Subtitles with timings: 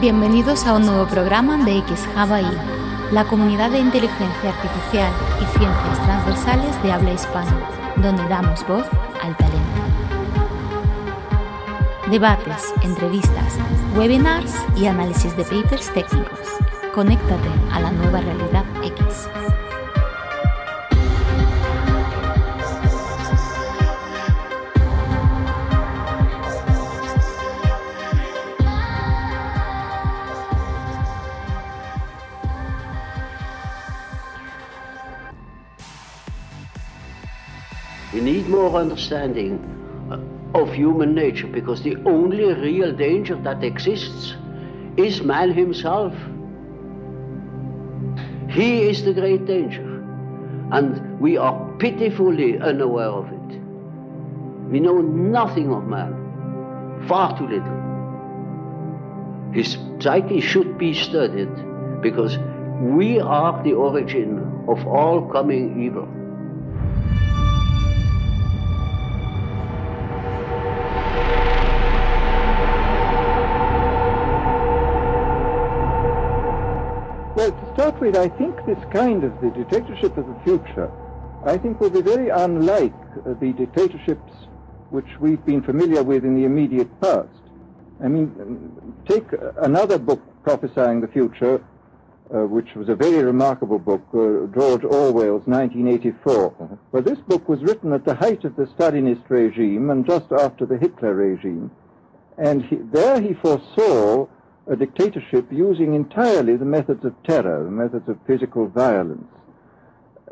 [0.00, 2.46] Bienvenidos a un nuevo programa de XHabai,
[3.12, 7.60] la comunidad de inteligencia artificial y ciencias transversales de habla hispana,
[7.96, 8.86] donde damos voz
[9.22, 9.82] al talento.
[12.10, 13.58] Debates, entrevistas,
[13.94, 16.48] webinars y análisis de papers técnicos.
[16.94, 18.59] Conéctate a la nueva realidad
[38.74, 39.58] Understanding
[40.54, 44.34] of human nature because the only real danger that exists
[44.96, 46.14] is man himself.
[48.48, 49.82] He is the great danger,
[50.72, 53.60] and we are pitifully unaware of it.
[54.70, 57.80] We know nothing of man, far too little.
[59.52, 61.50] His psyche should be studied
[62.02, 62.38] because
[62.80, 66.08] we are the origin of all coming evil.
[78.00, 80.90] I think this kind of the dictatorship of the future,
[81.44, 82.94] I think will be very unlike
[83.26, 84.32] uh, the dictatorships
[84.88, 87.28] which we've been familiar with in the immediate past.
[88.02, 89.26] I mean, um, take
[89.58, 91.62] another book prophesying the future,
[92.34, 96.78] uh, which was a very remarkable book, uh, George Orwell's 1984.
[96.92, 100.64] Well, this book was written at the height of the Stalinist regime and just after
[100.64, 101.70] the Hitler regime.
[102.38, 104.26] And he, there he foresaw
[104.70, 109.26] a dictatorship using entirely the methods of terror, the methods of physical violence.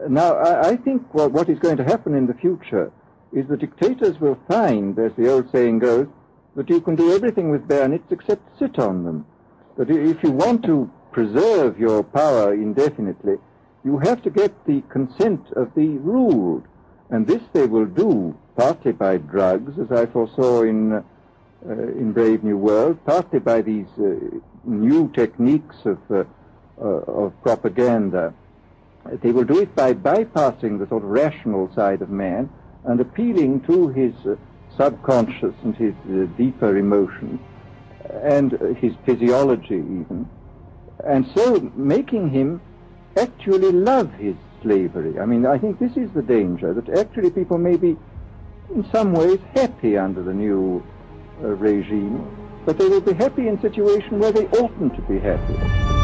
[0.08, 2.92] Now, I, I think what, what is going to happen in the future
[3.32, 6.06] is the dictators will find, as the old saying goes,
[6.54, 9.26] that you can do everything with bayonets except sit on them.
[9.76, 13.38] That if you want to preserve your power indefinitely,
[13.84, 16.64] you have to get the consent of the ruled.
[17.10, 21.02] And this they will do partly by drugs, as I foresaw in uh,
[21.66, 24.14] in Brave New World, partly by these uh,
[24.64, 26.24] new techniques of, uh,
[26.80, 28.32] of propaganda.
[29.22, 32.50] They will do it by bypassing the sort of rational side of man
[32.84, 34.14] and appealing to his
[34.76, 35.94] subconscious and his
[36.36, 37.40] deeper emotions
[38.22, 40.28] and his physiology even,
[41.04, 42.60] and so making him
[43.16, 45.18] actually love his slavery.
[45.18, 47.96] I mean, I think this is the danger, that actually people may be
[48.74, 50.97] in some ways happy under the new uh,
[51.46, 52.26] regime,
[52.64, 55.97] but they will be happy in a situation where they oughtn't to be happy.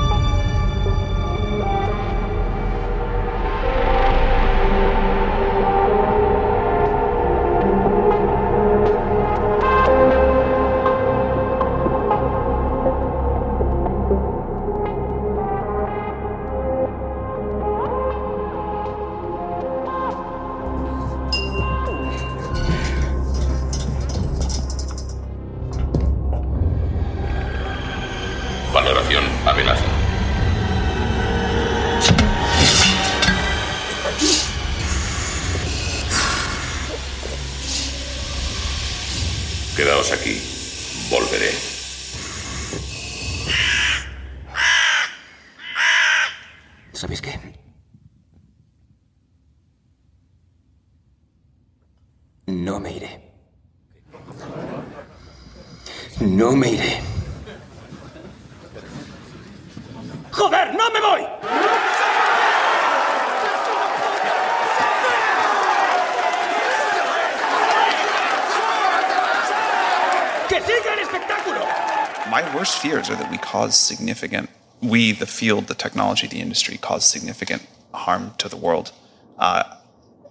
[73.54, 74.50] Cause significant,
[74.80, 78.90] we, the field, the technology, the industry, cause significant harm to the world.
[79.38, 79.62] Uh,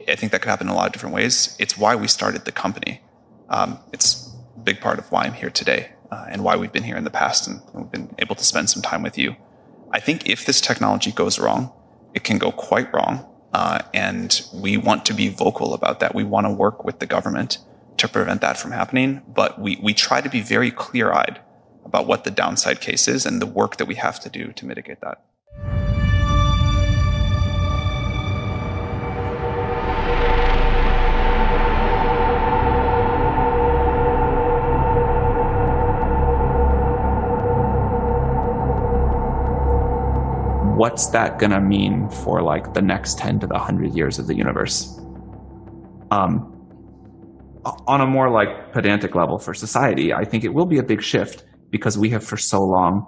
[0.09, 1.55] I think that could happen in a lot of different ways.
[1.57, 2.99] It's why we started the company.
[3.47, 6.83] Um, it's a big part of why I'm here today uh, and why we've been
[6.83, 9.37] here in the past and we've been able to spend some time with you.
[9.93, 11.71] I think if this technology goes wrong,
[12.13, 13.25] it can go quite wrong.
[13.53, 16.13] Uh, and we want to be vocal about that.
[16.13, 17.59] We want to work with the government
[17.99, 19.21] to prevent that from happening.
[19.29, 21.39] But we, we try to be very clear eyed
[21.85, 24.65] about what the downside case is and the work that we have to do to
[24.65, 25.23] mitigate that.
[40.83, 44.27] what's that going to mean for like the next 10 to the 100 years of
[44.27, 44.99] the universe
[46.11, 46.49] um,
[47.87, 51.01] on a more like pedantic level for society i think it will be a big
[51.01, 53.07] shift because we have for so long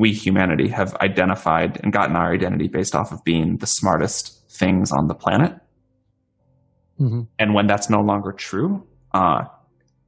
[0.00, 4.90] we humanity have identified and gotten our identity based off of being the smartest things
[4.92, 5.52] on the planet.
[6.98, 7.22] Mm-hmm.
[7.38, 9.42] And when that's no longer true, uh,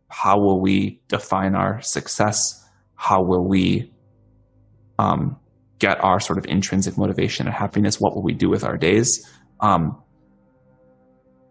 [0.09, 2.67] how will we define our success?
[2.95, 3.93] How will we
[4.99, 5.37] um,
[5.79, 8.01] get our sort of intrinsic motivation and happiness?
[8.01, 9.29] What will we do with our days?
[9.61, 10.03] Um,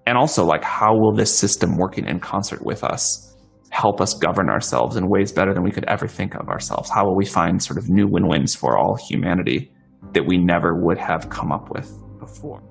[0.08, 3.31] and also, like, how will this system working in concert with us
[3.72, 6.90] help us govern ourselves in ways better than we could ever think of ourselves?
[6.90, 9.72] How will we find sort of new win wins for all humanity
[10.14, 11.90] that we never would have come up with
[12.20, 12.62] before?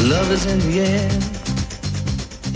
[0.00, 1.10] Love is in the air.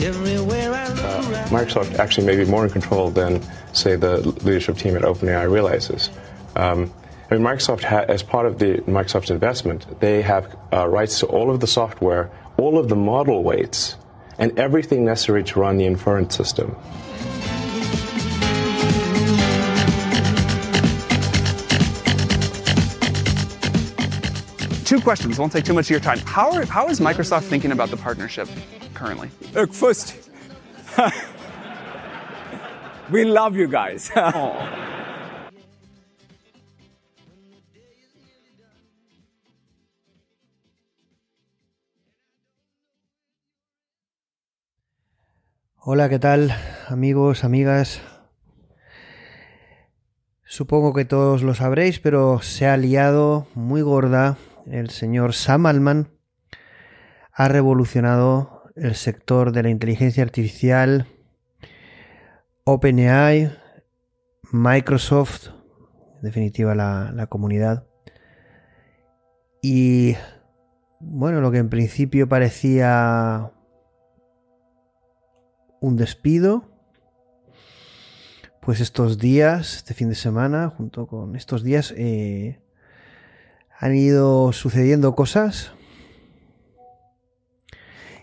[0.06, 3.42] Everywhere I look uh, Microsoft actually may be more in control than,
[3.72, 6.08] say, the leadership team at OpenAI realizes.
[6.56, 6.92] Um,
[7.32, 11.26] I mean, Microsoft, ha- as part of the Microsoft investment, they have uh, rights to
[11.26, 13.96] all of the software, all of the model weights,
[14.38, 16.76] and everything necessary to run the inference system.
[24.84, 26.18] Two questions, won't take too much of your time.
[26.26, 28.46] How, are, how is Microsoft thinking about the partnership
[28.92, 29.30] currently?
[29.54, 30.28] Look, first,
[33.10, 34.10] we love you guys.
[45.84, 46.54] Hola, ¿qué tal
[46.86, 48.00] amigos, amigas?
[50.44, 54.36] Supongo que todos lo sabréis, pero se ha liado muy gorda.
[54.66, 56.06] El señor Sam Altman
[57.32, 61.08] ha revolucionado el sector de la inteligencia artificial,
[62.62, 63.50] OpenAI,
[64.52, 67.88] Microsoft, en definitiva la, la comunidad.
[69.60, 70.14] Y
[71.00, 73.50] bueno, lo que en principio parecía
[75.82, 76.64] un despido.
[78.60, 82.60] Pues estos días, este fin de semana, junto con estos días, eh,
[83.78, 85.72] han ido sucediendo cosas.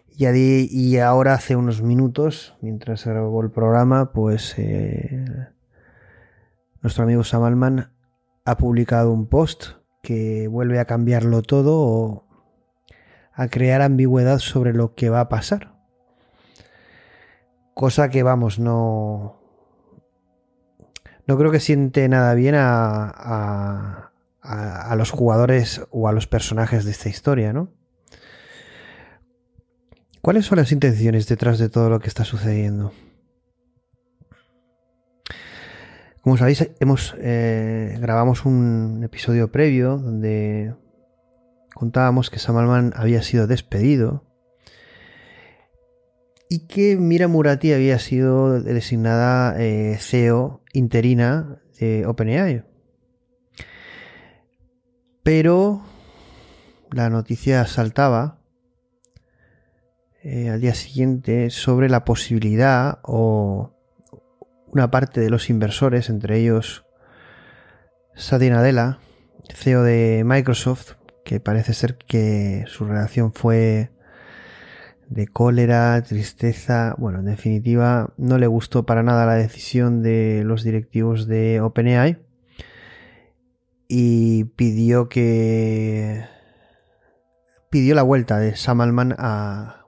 [0.07, 5.25] Y, y, ahora hace unos minutos, mientras grabó el programa, pues eh,
[6.81, 7.91] nuestro amigo Samalman
[8.45, 9.71] ha publicado un post
[10.01, 12.27] que vuelve a cambiarlo todo o
[13.33, 15.78] a crear ambigüedad sobre lo que va a pasar.
[17.79, 19.39] Cosa que, vamos, no.
[21.25, 24.11] No creo que siente nada bien a,
[24.41, 27.71] a, los jugadores o a los personajes de esta historia, ¿no?
[30.19, 32.91] ¿Cuáles son las intenciones detrás de todo lo que está sucediendo?
[36.19, 40.75] Como sabéis, hemos eh, grabamos un episodio previo donde
[41.73, 44.28] contábamos que Samalman había sido despedido
[46.49, 52.63] y que Mira Murati había sido designada eh, CEO interina de OpenAI.
[55.21, 55.83] Pero
[56.91, 58.41] la noticia saltaba
[60.23, 63.75] eh, al día siguiente sobre la posibilidad o
[64.71, 66.83] una parte de los inversores, entre ellos
[68.15, 68.99] Satya Nadella,
[69.53, 70.93] CEO de Microsoft,
[71.23, 73.91] que parece ser que su relación fue
[75.09, 80.63] de cólera, tristeza, bueno, en definitiva, no le gustó para nada la decisión de los
[80.63, 82.19] directivos de OpenAI
[83.87, 86.25] y pidió que
[87.71, 89.87] pidió la vuelta de Sam Altman a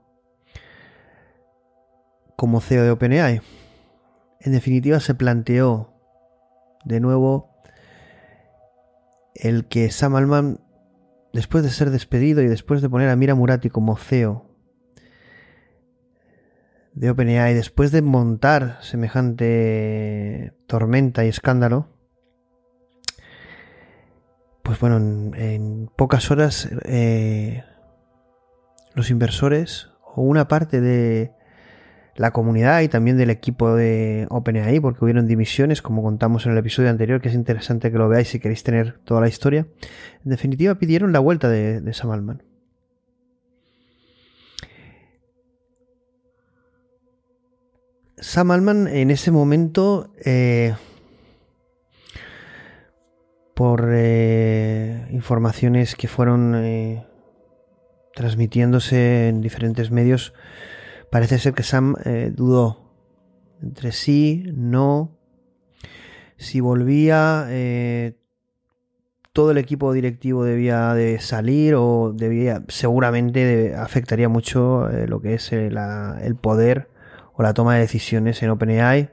[2.35, 3.41] como CEO de OpenAI.
[4.39, 5.93] En definitiva, se planteó
[6.83, 7.61] de nuevo
[9.35, 10.59] el que Sam Altman,
[11.31, 14.50] después de ser despedido y después de poner a Mira Murati como CEO
[16.93, 21.87] de OpenAI, después de montar semejante tormenta y escándalo,
[24.63, 27.63] pues bueno, en, pocas horas eh,
[28.93, 31.33] los inversores o una parte de
[32.15, 36.57] la comunidad y también del equipo de OpenAI, porque hubieron dimisiones, como contamos en el
[36.57, 39.65] episodio anterior, que es interesante que lo veáis si queréis tener toda la historia.
[40.23, 42.50] En definitiva, pidieron la vuelta de, de Sam Altman.
[48.21, 50.75] Sam Altman en ese momento, eh,
[53.55, 57.03] por eh, informaciones que fueron eh,
[58.13, 60.35] transmitiéndose en diferentes medios,
[61.09, 61.95] parece ser que Sam
[62.35, 62.93] dudó
[63.59, 65.17] entre sí, no,
[66.37, 67.47] si volvía,
[69.33, 75.51] todo el equipo directivo debía de salir o debía, seguramente afectaría mucho lo que es
[75.51, 76.91] el poder
[77.33, 79.09] o la toma de decisiones en OpenAI.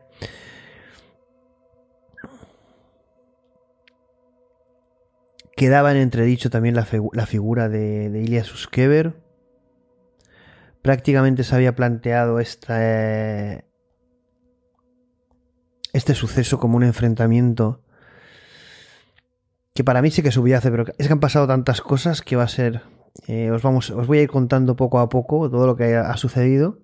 [5.56, 8.44] Quedaba en entredicho también la, figura de, de Ilya.
[10.82, 13.64] Prácticamente se había planteado esta,
[15.92, 17.82] este suceso como un enfrentamiento
[19.74, 22.42] que para mí sí que subyace, pero es que han pasado tantas cosas que va
[22.42, 22.82] a ser...
[23.26, 26.16] Eh, os, vamos, os voy a ir contando poco a poco todo lo que ha
[26.16, 26.78] sucedido.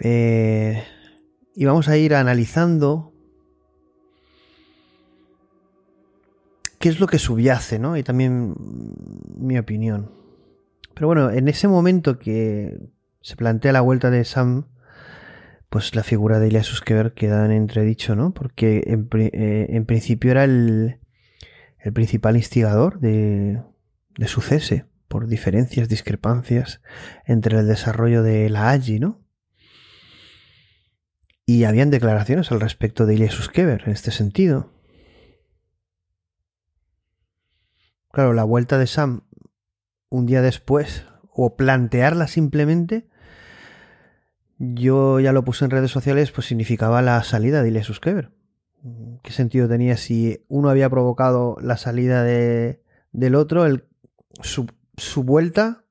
[0.00, 0.82] Eh,
[1.54, 3.12] y vamos a ir analizando
[6.78, 7.96] qué es lo que subyace, ¿no?
[7.96, 8.54] Y también
[9.36, 10.10] mi opinión.
[10.94, 12.78] Pero bueno, en ese momento que
[13.20, 14.66] se plantea la vuelta de Sam
[15.70, 18.34] pues la figura de Ilya Suskever queda en entredicho, ¿no?
[18.34, 20.98] Porque en, eh, principio era el,
[21.94, 23.62] principal instigador de,
[24.26, 26.82] su cese por diferencias, discrepancias
[27.24, 29.20] entre el desarrollo de la AGI, ¿no?
[31.50, 34.70] Y habían declaraciones al respecto de Ilya Suskever en este sentido.
[38.12, 39.22] Claro, la vuelta de Sam
[40.10, 43.08] un día después, o plantearla simplemente,
[44.58, 48.30] yo ya lo puse en redes sociales, pues significaba la salida de Ilya Suskever.
[49.24, 52.80] ¿Qué sentido tenía si uno había provocado la salida de,
[53.10, 53.88] del otro, el,
[54.40, 54.68] su,
[55.24, 55.82] vuelta?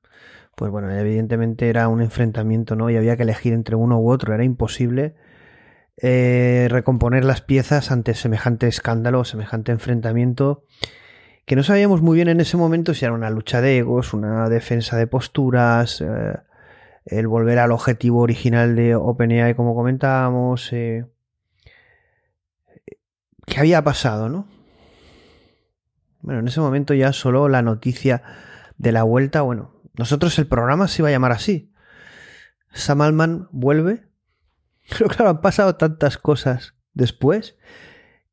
[0.56, 2.88] Pues bueno, evidentemente era un enfrentamiento, ¿no?
[2.88, 5.16] Y había que elegir entre uno u otro, era imposible
[6.02, 10.64] eh, recomponer las piezas ante semejante escándalo, semejante enfrentamiento,
[11.46, 14.48] que no sabíamos muy bien en ese momento si era una lucha de egos, una
[14.48, 16.00] defensa de posturas.
[16.00, 16.06] Eh,
[17.04, 20.72] el volver al objetivo original de OpenAI, como comentábamos.
[20.72, 21.06] Eh,
[23.46, 24.46] ¿Qué había pasado, no?
[26.20, 28.22] Bueno, en ese momento ya solo la noticia
[28.76, 31.72] de la vuelta, bueno, nosotros el programa se iba a llamar así.
[32.72, 34.09] Sam Altman vuelve.
[34.90, 37.56] Pero claro, han pasado tantas cosas después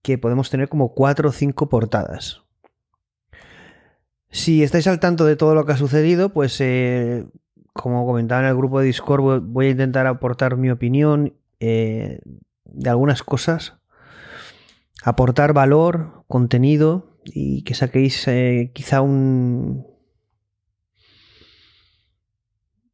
[0.02, 2.44] que podemos tener como cuatro o cinco portadas.
[4.30, 7.28] Si estáis al tanto de todo lo que ha sucedido, pues eh,
[7.74, 12.20] como comentaba en el grupo de Discord, voy a intentar aportar mi opinión eh,
[12.66, 13.78] de algunas cosas,
[15.04, 19.88] aportar valor, contenido y que saquéis eh, quizá un,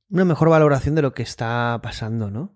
[0.10, 2.53] una mejor valoración de lo que está pasando, ¿no?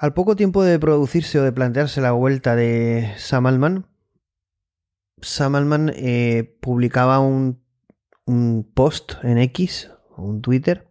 [0.00, 3.86] Al poco tiempo de producirse o de plantearse la vuelta de Sam Altman,
[5.20, 7.62] Sam Altman eh, publicaba un,
[8.72, 10.88] post en X, un Twitter,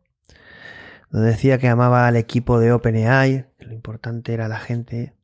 [1.10, 5.16] donde decía que amaba al equipo de OpenAI, que lo importante era la gente.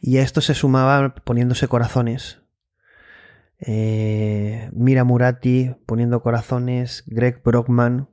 [0.00, 2.42] Y a esto se sumaba poniéndose corazones.
[3.58, 8.08] Eh, Mira Murati poniendo corazones, Greg Brockman,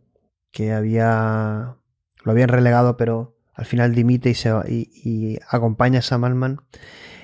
[0.50, 1.78] que había
[2.24, 4.34] lo habían relegado, pero al final dimite
[4.68, 6.62] y, acompaña a Sam Altman.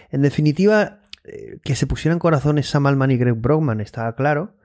[0.10, 4.56] En definitiva, eh, que se pusieran corazones Sam Altman y Greg Brockman, estaba claro.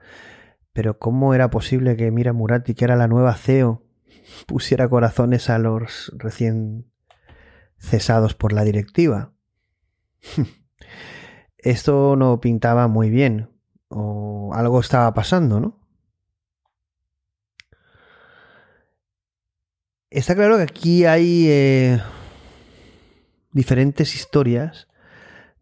[0.73, 3.83] Pero ¿cómo era posible que Mira Murati, que era la nueva CEO,
[4.47, 6.87] pusiera corazones a los recién
[7.79, 9.33] cesados por la directiva?
[11.59, 13.51] Esto no pintaba muy bien.
[13.89, 15.86] O algo estaba pasando, ¿no?
[20.11, 22.01] Está claro que aquí hay eh,
[23.53, 24.89] diferentes historias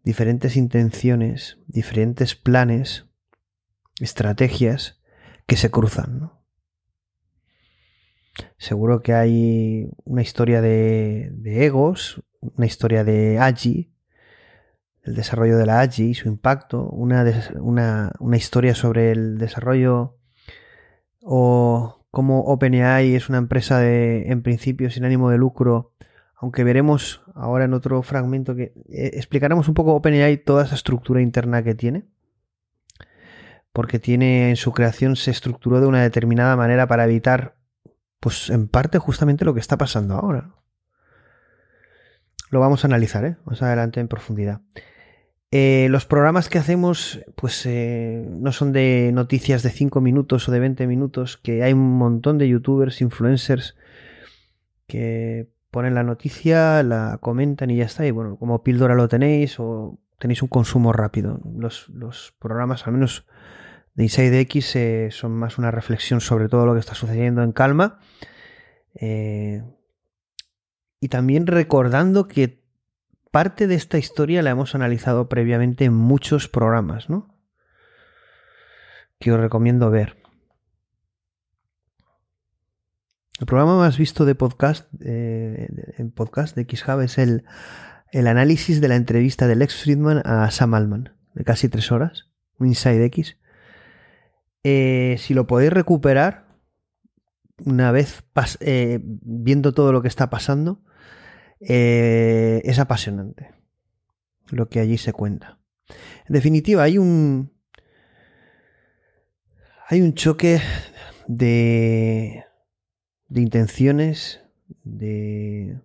[0.05, 3.07] diferentes intenciones, diferentes planes,
[3.99, 5.01] estrategias
[5.47, 6.31] que se cruzan.
[8.57, 13.91] Seguro que hay una historia de, egos, una historia de AGI,
[15.01, 17.25] el desarrollo de la AGI y su impacto, una,
[17.59, 20.19] una, una historia sobre el desarrollo
[21.21, 25.91] o cómo OpenAI es una empresa de, en principio sin ánimo de lucro
[26.35, 31.21] aunque veremos ahora en otro fragmento que eh, explicaremos un poco OpenAI toda esa estructura
[31.21, 32.05] interna que tiene,
[33.73, 37.57] porque tiene en su creación se estructuró de una determinada manera para evitar,
[38.21, 40.51] pues en parte justamente lo que está pasando ahora.
[42.49, 43.35] Lo vamos a analizar, ¿eh?
[43.43, 44.61] más adelante en profundidad.
[45.51, 50.59] Eh, los programas que hacemos, pues no son de noticias de 5 minutos o de
[50.59, 53.75] 20 minutos, que hay un montón de youtubers, influencers,
[54.87, 58.05] que ponen la noticia, la comentan y ya está.
[58.05, 61.39] Y bueno, como píldora lo tenéis o tenéis un consumo rápido.
[61.53, 63.25] Los, programas, al menos
[63.93, 67.51] de Inside X, eh, son más una reflexión sobre todo lo que está sucediendo en
[67.51, 67.99] calma.
[68.93, 69.63] Eh,
[71.01, 72.63] y también recordando que
[73.35, 77.35] parte de esta historia la hemos analizado previamente en muchos programas, ¿no?
[79.19, 80.15] Que os recomiendo ver.
[83.37, 87.43] El programa más visto de podcast, eh, en podcast de XHub es el,
[88.13, 92.29] el análisis de la entrevista de Lex Friedman a Sam Altman, de casi tres horas,
[92.57, 93.37] un Inside X.
[94.63, 96.55] Eh, si lo podéis recuperar,
[97.65, 98.23] una vez
[98.61, 100.85] eh, viendo todo lo que está pasando,
[101.59, 103.51] es apasionante
[104.47, 105.59] lo que allí se cuenta.
[106.27, 107.51] En definitiva, hay un.
[109.87, 110.59] Hay un choque
[111.27, 112.45] de
[113.27, 114.41] de intenciones,
[114.83, 115.79] de,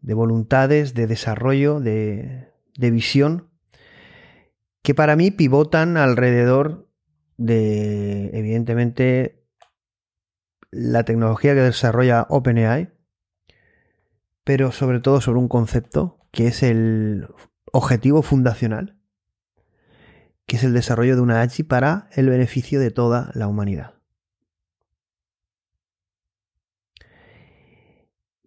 [0.00, 3.50] de voluntades, de desarrollo, de, de visión,
[4.82, 6.88] que para mí pivotan alrededor
[7.36, 9.43] de, evidentemente,
[10.74, 12.92] la tecnología que desarrolla OpenAI,
[14.42, 17.28] pero sobre todo sobre un concepto que es el
[17.72, 18.98] objetivo fundacional,
[20.46, 23.94] que es el desarrollo de una AGI para el beneficio de toda la humanidad.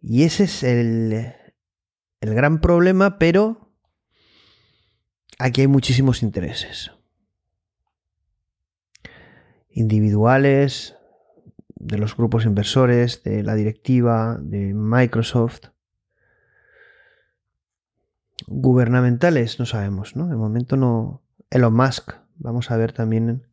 [0.02, 1.34] Y ese es el,
[2.20, 3.74] el gran problema, pero
[5.40, 6.92] aquí hay muchísimos intereses.
[9.70, 10.97] Individuales,
[11.80, 15.70] de los grupos inversores, de la directiva, de Microsoft.
[18.48, 20.28] Gubernamentales, no sabemos, ¿no?
[20.28, 21.24] De momento no.
[21.50, 23.48] Elon Musk, vamos a ver también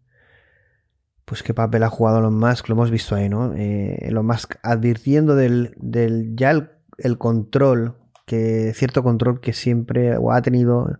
[1.24, 3.54] pues qué papel ha jugado Elon Musk, lo hemos visto ahí, ¿no?
[3.54, 6.50] Eh, Elon Musk advirtiendo del, del ya
[6.98, 10.98] el, control, que cierto control que siempre ha tenido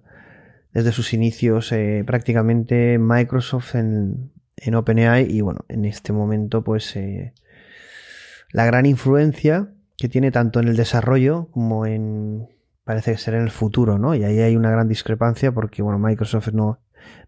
[0.72, 4.32] desde sus inicios eh, prácticamente Microsoft en,
[4.64, 7.32] en, OpenAI y bueno, en este momento pues eh,
[8.50, 12.48] la gran influencia que tiene tanto en el desarrollo como en
[12.84, 14.14] parece que en el futuro, ¿no?
[14.14, 16.80] Y ahí hay una gran discrepancia porque bueno, Microsoft no,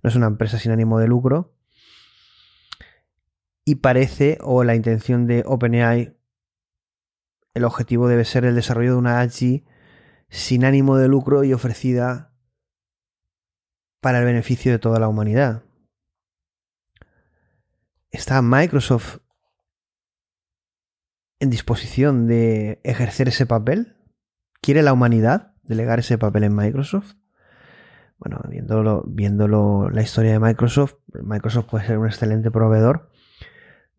[0.02, 1.56] no es una empresa sin ánimo de lucro
[3.68, 6.16] y parece, o la intención de OpenAI,
[7.54, 9.64] el objetivo debe ser el desarrollo de una AGI
[10.28, 12.32] sin ánimo de lucro y ofrecida
[14.00, 15.65] para el beneficio de toda la humanidad.
[18.16, 19.18] ¿Está Microsoft
[21.38, 23.94] en disposición de ejercer ese papel?
[24.62, 27.16] ¿Quiere la humanidad delegar ese papel en Microsoft?
[28.16, 33.10] Bueno, viéndolo, viéndolo la historia de Microsoft, Microsoft puede ser un excelente proveedor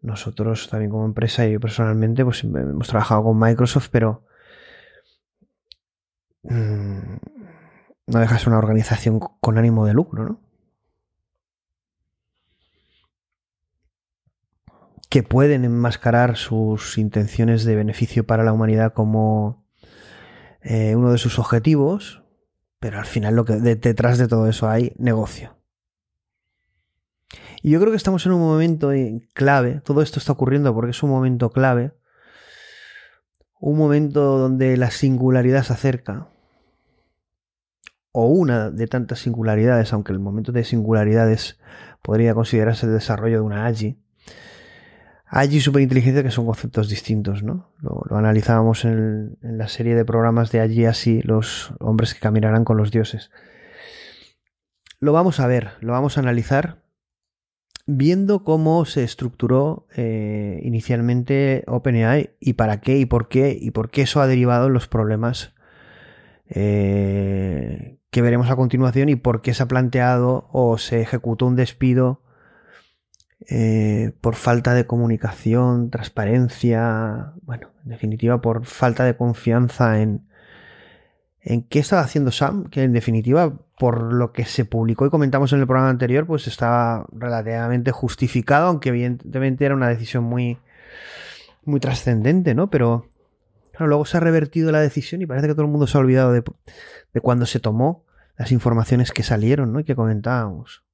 [0.01, 4.25] nosotros también como empresa y personalmente pues hemos trabajado con Microsoft, pero
[6.41, 7.17] mm,
[8.07, 10.46] no dejas una organización con ánimo de lucro, ¿no?
[15.09, 19.65] Que pueden enmascarar sus intenciones de beneficio para la humanidad como
[20.61, 22.23] eh, uno de sus objetivos,
[22.79, 25.57] pero al final lo que detrás de todo eso hay negocio.
[27.61, 28.91] Y yo creo que estamos en un momento
[29.33, 31.93] clave, todo esto está ocurriendo porque es un momento clave,
[33.59, 36.29] un momento donde la singularidad se acerca,
[38.11, 41.59] o una de tantas singularidades, aunque el momento de singularidades
[42.01, 44.01] podría considerarse el desarrollo de una AGI.
[45.29, 47.69] Y superinteligencia que son conceptos distintos, ¿no?
[47.81, 52.77] Lo, analizábamos en, la serie de programas de AGI así, los hombres que caminarán con
[52.77, 53.29] los dioses.
[54.99, 56.81] Lo vamos a ver, lo vamos a analizar
[57.85, 63.89] viendo cómo se estructuró eh, inicialmente OpenAI y para qué y por qué y por
[63.89, 65.53] qué eso ha derivado en los problemas
[66.49, 71.55] eh, que veremos a continuación y por qué se ha planteado o se ejecutó un
[71.55, 72.23] despido
[73.45, 80.27] eh, por falta de comunicación, transparencia, bueno, en definitiva por falta de confianza en,
[81.41, 85.53] en qué estaba haciendo Sam, que en definitiva por lo que se publicó y comentamos
[85.53, 90.57] en el programa anterior, pues estaba relativamente justificado, aunque evidentemente era una decisión muy,
[91.63, 92.71] muy trascendente, ¿no?
[92.71, 93.05] Pero
[93.79, 96.33] luego se ha revertido la decisión y parece que todo el mundo se ha olvidado
[96.33, 96.43] de,
[97.13, 98.03] de cuando se tomó
[98.35, 99.79] las informaciones que salieron, ¿no?
[99.79, 100.86] Y que comentábamos.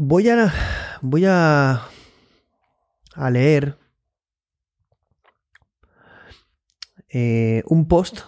[0.00, 0.52] Voy a.
[1.02, 1.88] Voy a.
[3.14, 3.76] a leer.
[7.08, 8.20] Eh, un post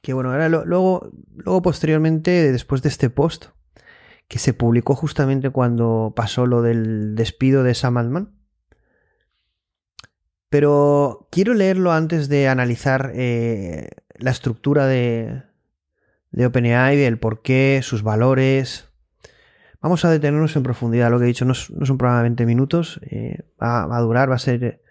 [0.00, 3.48] que bueno, ahora luego, luego posteriormente, después de este post,
[4.26, 8.32] que se publicó justamente cuando pasó lo del despido de Sam Altman.
[10.48, 15.42] Pero quiero leerlo antes de analizar eh, la estructura de,
[16.30, 18.89] de OpenAI, el porqué, sus valores.
[19.80, 21.10] Vamos a detenernos en profundidad.
[21.10, 23.00] Lo que he dicho no es, un programa de 20 minutos.
[23.04, 24.82] Eh, va, va, a durar, va a ser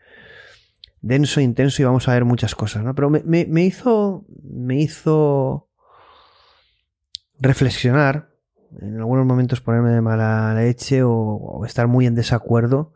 [1.01, 2.95] denso, intenso y vamos a ver muchas cosas, ¿no?
[2.95, 4.25] Pero me, hizo.
[4.43, 5.67] Me hizo
[7.39, 8.29] reflexionar
[8.81, 12.93] en algunos momentos ponerme de mala leche o, estar muy en desacuerdo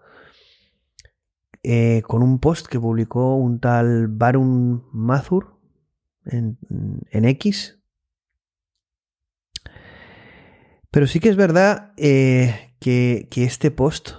[1.64, 5.58] eh, con un post que publicó un tal Barun Mazur
[6.26, 6.58] en,
[7.12, 7.80] X.
[10.94, 14.12] Pero sí que es verdad eh, que, este post,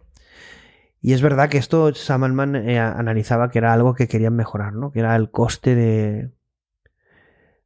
[1.02, 4.92] Y es verdad que esto Sam eh, analizaba que era algo que querían mejorar, ¿no?
[4.92, 6.32] Que era el coste de,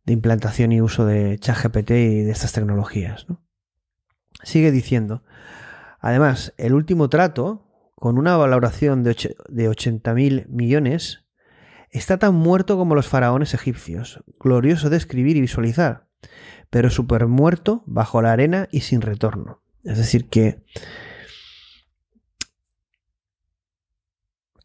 [0.06, 3.25] de implantación y uso de ChatGPT y de estas tecnologías,
[4.43, 5.23] Sigue diciendo.
[5.99, 11.25] Además, el último trato, con una valoración de, de 80.000 millones,
[11.91, 16.10] está tan muerto como los faraones egipcios, glorioso de escribir y visualizar
[16.69, 19.62] pero super muerto bajo la arena y sin retorno.
[19.84, 20.63] Es decir, que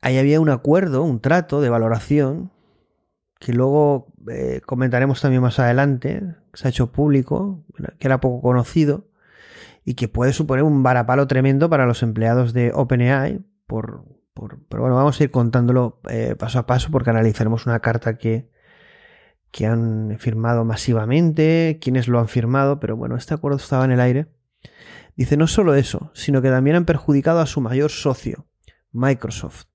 [0.00, 2.52] ahí había un acuerdo, un trato de valoración,
[3.38, 7.64] que luego eh, comentaremos también más adelante, que se ha hecho público,
[7.98, 9.08] que era poco conocido,
[9.84, 13.44] y que puede suponer un varapalo tremendo para los empleados de OpenAI.
[13.66, 18.18] Por, pero bueno, vamos a ir contándolo eh, paso a paso porque analizaremos una carta
[18.18, 18.50] que,
[19.52, 24.00] que han firmado masivamente, quienes lo han firmado, pero bueno, este acuerdo estaba en el
[24.00, 24.26] aire.
[25.16, 28.46] Dice no solo eso, sino que también han perjudicado a su mayor socio,
[28.90, 29.66] Microsoft.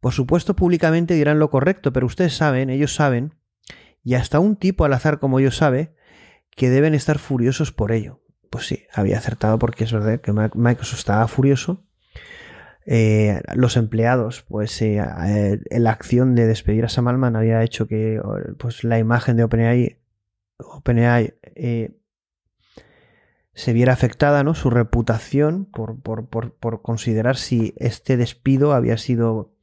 [0.00, 3.34] Por supuesto, públicamente dirán lo correcto, pero ustedes saben, ellos saben,
[4.04, 5.94] y hasta un tipo al azar como yo sabe,
[6.50, 8.20] que deben estar furiosos por ello.
[8.50, 11.86] Pues sí, había acertado porque es verdad que Microsoft estaba furioso
[12.84, 17.86] eh, los empleados, pues eh, eh, la acción de despedir a Sam Altman había hecho
[17.86, 18.20] que
[18.58, 19.98] pues, la imagen de OpenAI,
[20.58, 21.34] OpenAI
[23.54, 24.54] se viera afectada, ¿no?
[24.54, 29.54] Su reputación por, por, considerar si este despido había sido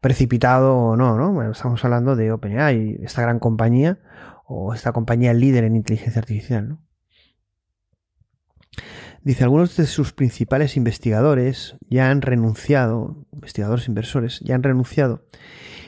[0.00, 1.50] precipitado o no, ¿no?
[1.50, 3.98] estamos hablando de OpenAI, esta gran compañía
[4.46, 6.80] o esta compañía líder en inteligencia artificial, ¿no?
[9.22, 15.26] Dice, algunos de sus principales investigadores ya han renunciado, investigadores inversores, ya han renunciado.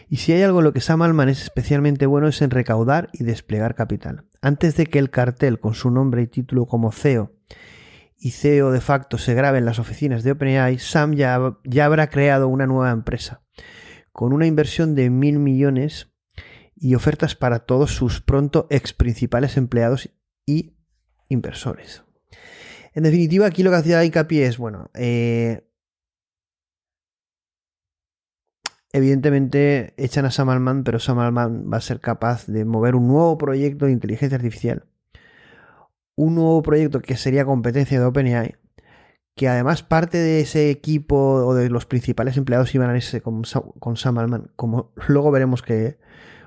[0.09, 3.09] Y si hay algo en lo que Sam Altman es especialmente bueno es en recaudar
[3.15, 4.27] y desplegar capital.
[4.43, 7.33] Antes de que el cartel con su nombre y título como CEO
[8.19, 12.11] y CEO de facto se grabe en las oficinas de OpenAI, Sam ya, ya habrá
[12.11, 13.43] creado una nueva empresa
[14.13, 16.13] con una inversión de mil millones
[16.77, 20.11] y ofertas para todos sus pronto ex principales empleados
[20.45, 20.77] y
[21.29, 22.02] inversores.
[22.95, 25.67] En definitiva, aquí lo que hacía hincapié es, bueno, eh,
[28.93, 33.09] evidentemente echan a Sam Altman, pero Sam Altman va a ser capaz de mover un
[33.09, 34.85] nuevo proyecto de inteligencia artificial.
[36.15, 38.57] Un nuevo proyecto que sería competencia de OpenAI,
[39.35, 43.45] que además parte de ese equipo o de los principales empleados iban a irse con,
[43.45, 45.99] Sam Altman, como luego veremos que,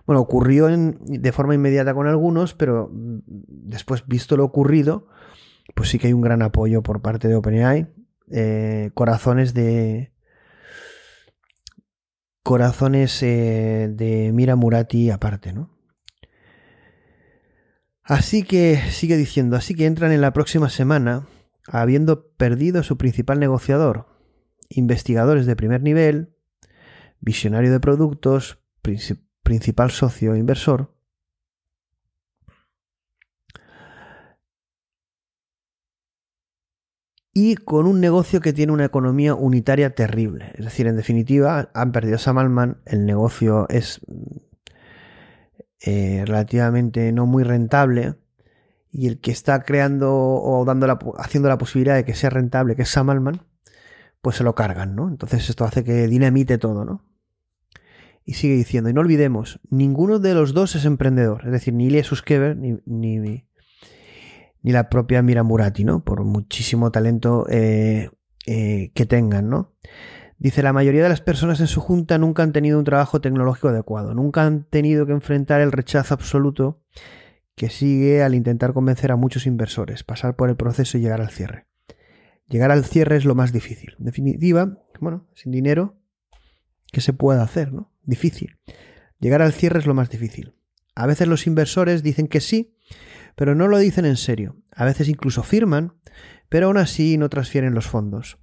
[0.05, 5.07] bueno, ocurrió de forma inmediata con algunos, pero después, visto lo ocurrido,
[5.75, 7.93] pues sí que hay un gran apoyo por parte de OpenAI.
[8.31, 10.11] Eh, corazones de.
[12.41, 15.75] Corazones eh, de Mira Murati aparte, ¿no?
[18.03, 21.27] Así que sigue diciendo, así que entran en la próxima semana
[21.67, 24.05] habiendo perdido su principal negociador,
[24.69, 26.35] investigadores de primer nivel,
[27.19, 28.59] visionario de productos,
[29.41, 30.94] principal socio inversor.
[37.37, 40.53] Y con un negocio que tiene una economía unitaria terrible.
[40.55, 43.99] Es decir, en definitiva, han perdido Sam Altman, el negocio es
[45.81, 48.15] eh, relativamente no muy rentable.
[48.89, 52.77] Y el que está creando o dando la, haciendo la posibilidad de que sea rentable,
[52.77, 53.41] que es Sam Altman,
[54.21, 55.09] pues se lo cargan, ¿no?
[55.09, 57.03] Entonces esto hace que dinamite todo, ¿no?
[58.23, 61.87] Y sigue diciendo, y no olvidemos, ninguno de los dos es emprendedor, es decir, ni
[61.87, 63.43] Ilya Suskever ni,
[64.65, 66.03] ni, la propia Mira Murati, ¿no?
[66.03, 68.09] Por muchísimo talento eh,
[68.45, 69.73] eh, que tengan, ¿no?
[70.37, 73.69] Dice, la mayoría de las personas en su junta nunca han tenido un trabajo tecnológico
[73.69, 76.81] adecuado, nunca han tenido que enfrentar el rechazo absoluto
[77.55, 81.29] que sigue al intentar convencer a muchos inversores, pasar por el proceso y llegar al
[81.29, 81.67] cierre.
[82.49, 83.95] Llegar al cierre es lo más difícil.
[83.97, 85.95] En definitiva, bueno, sin dinero,
[86.91, 87.91] ¿qué se puede hacer, no?
[88.03, 88.57] difícil.
[89.19, 90.53] Llegar al cierre es lo más difícil.
[90.95, 92.74] A veces los inversores dicen que sí,
[93.35, 94.57] pero no lo dicen en serio.
[94.71, 95.93] A veces incluso firman,
[96.49, 98.37] pero aún así no transfieren los fondos.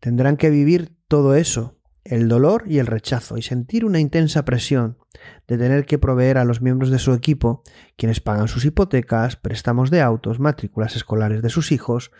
[0.00, 4.98] Tendrán que vivir todo eso, el dolor y el rechazo, y sentir una intensa presión
[5.46, 7.62] de tener que proveer a los miembros de su equipo,
[7.96, 12.12] quienes pagan sus hipotecas, préstamos de autos, matrículas escolares de sus hijos,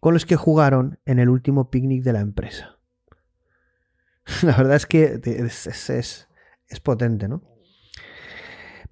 [0.00, 2.78] con los que jugaron en el último picnic de la empresa.
[4.42, 7.42] La verdad es que es, potente, ¿no?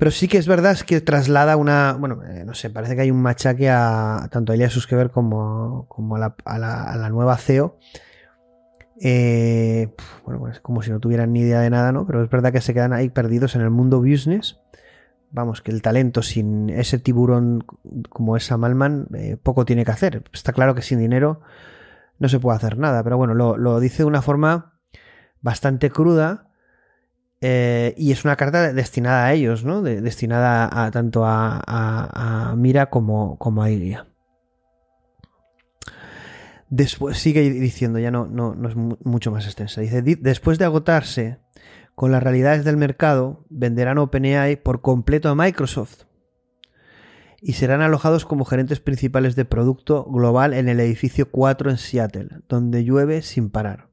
[0.01, 1.93] Pero sí que es verdad es que traslada una.
[1.93, 5.85] Bueno, eh, no sé, parece que hay un machaque a tanto a Elias Suskever como,
[5.89, 6.19] como a,
[6.59, 7.77] la, nueva CEO.
[8.99, 12.07] Eh, bueno, pues como si no tuvieran ni idea de nada, ¿no?
[12.07, 14.59] Pero es verdad que se quedan ahí perdidos en el mundo business.
[15.33, 17.63] Vamos, que el talento sin ese tiburón
[18.09, 20.25] como esa Malman eh, poco tiene que hacer.
[20.33, 21.43] Está claro que sin dinero
[22.19, 24.81] no se puede hacer nada, pero bueno, lo, lo dice de una forma
[25.43, 26.50] bastante cruda.
[27.41, 29.83] Eh, y es una carta destinada a ellos, ¿no?
[29.83, 34.07] destinada a, tanto a, Mira como, a Ilia.
[36.69, 39.81] Después sigue diciendo, ya no, no, no es mucho más extensa.
[39.81, 41.39] Dice: Después de agotarse
[41.95, 46.05] con las realidades del mercado, venderán OpenAI por completo a Microsoft
[47.41, 52.29] y serán alojados como gerentes principales de producto global en el edificio 4 en Seattle,
[52.49, 53.90] donde llueve sin parar.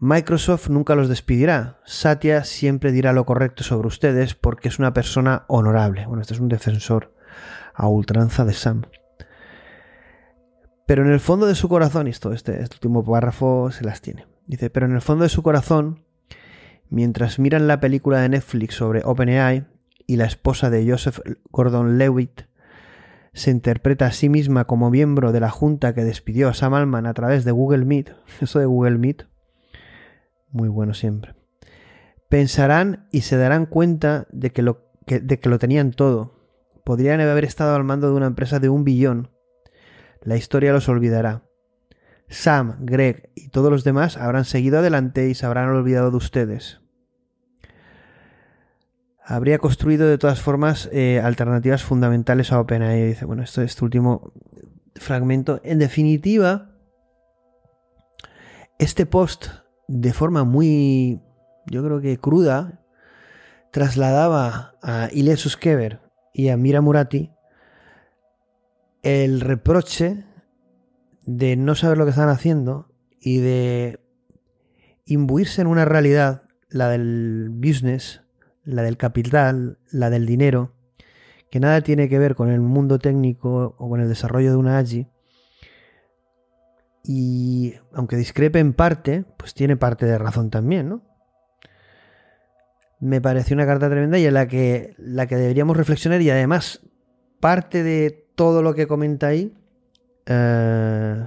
[0.00, 1.80] Microsoft nunca los despedirá.
[1.84, 6.06] Satya siempre dirá lo correcto sobre ustedes porque es una persona honorable.
[6.06, 7.12] Bueno, este es un defensor
[7.74, 8.82] a ultranza de Sam.
[10.86, 14.00] Pero en el fondo de su corazón, y esto, este, este último párrafo se las
[14.00, 14.26] tiene.
[14.46, 16.04] Dice, pero en el fondo de su corazón,
[16.88, 19.66] mientras miran la película de Netflix sobre OpenAI
[20.06, 22.42] y la esposa de Joseph Gordon Lewitt
[23.34, 27.06] se interpreta a sí misma como miembro de la junta que despidió a Sam Altman
[27.06, 29.26] a través de Google Meet, eso de Google Meet,
[30.50, 31.34] muy bueno siempre.
[32.28, 36.34] Pensarán y se darán cuenta de que lo, de que lo tenían todo.
[36.84, 39.30] Podrían haber estado al mando de una empresa de un billón.
[40.22, 41.44] La historia los olvidará.
[42.28, 46.80] Sam, Greg y todos los demás habrán seguido adelante y se habrán olvidado de ustedes.
[49.24, 53.08] Habría construido de todas formas eh, alternativas fundamentales a OpenAI.
[53.08, 54.32] Dice, bueno, esto es este último
[54.94, 55.60] fragmento.
[55.64, 56.70] En definitiva,
[58.78, 59.48] este post
[59.88, 61.20] de forma muy,
[61.66, 62.84] yo creo que cruda,
[63.72, 66.00] trasladaba a Ilya Suskever
[66.32, 67.32] y a Mira Murati
[69.02, 70.24] el reproche
[71.22, 74.00] de no saber lo que están haciendo y de
[75.04, 78.22] imbuirse en una realidad, la del business,
[78.64, 80.74] la del capital, la del dinero,
[81.50, 84.78] que nada tiene que ver con el mundo técnico o con el desarrollo de una
[84.78, 85.08] AGI,
[87.10, 91.00] y aunque discrepe en parte, pues tiene parte de razón también, ¿no?
[93.00, 96.82] Me pareció una carta tremenda y en la que, la que deberíamos reflexionar y además
[97.40, 99.56] parte de todo lo que comenta ahí,
[100.26, 101.26] eh,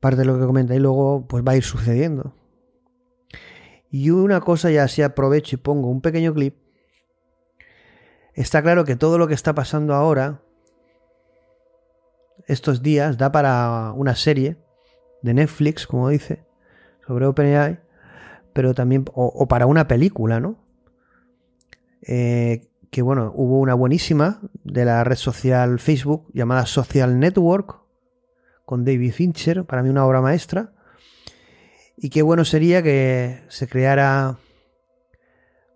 [0.00, 2.34] parte de lo que comenta ahí luego pues va a ir sucediendo.
[3.90, 6.56] Y una cosa ya si aprovecho y pongo un pequeño clip,
[8.32, 10.40] está claro que todo lo que está pasando ahora
[12.46, 14.56] estos días da para una serie
[15.22, 16.44] de Netflix, como dice,
[17.06, 17.80] sobre OpenAI,
[18.52, 20.56] pero también, o, para una película, ¿no?
[22.02, 27.80] Eh, que bueno, hubo una buenísima de la red social Facebook llamada Social Network,
[28.64, 30.72] con David Fincher, para mí una obra maestra.
[31.96, 34.38] Y qué bueno sería que se creara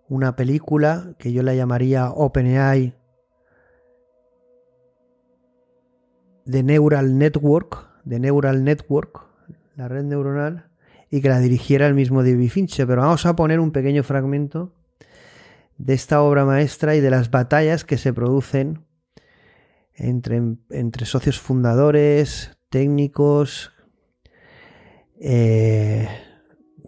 [0.07, 2.98] una película que yo la llamaría OpenAI
[6.49, 9.21] de Neural Network, de Neural Network,
[9.75, 10.71] la red neuronal,
[11.11, 12.87] y que la dirigiera el mismo David Fincher.
[12.87, 14.73] Pero vamos a poner un pequeño fragmento
[15.77, 18.83] de esta obra maestra y de las batallas que se producen
[19.93, 23.71] entre, entre socios fundadores, técnicos,
[25.21, 26.07] eh,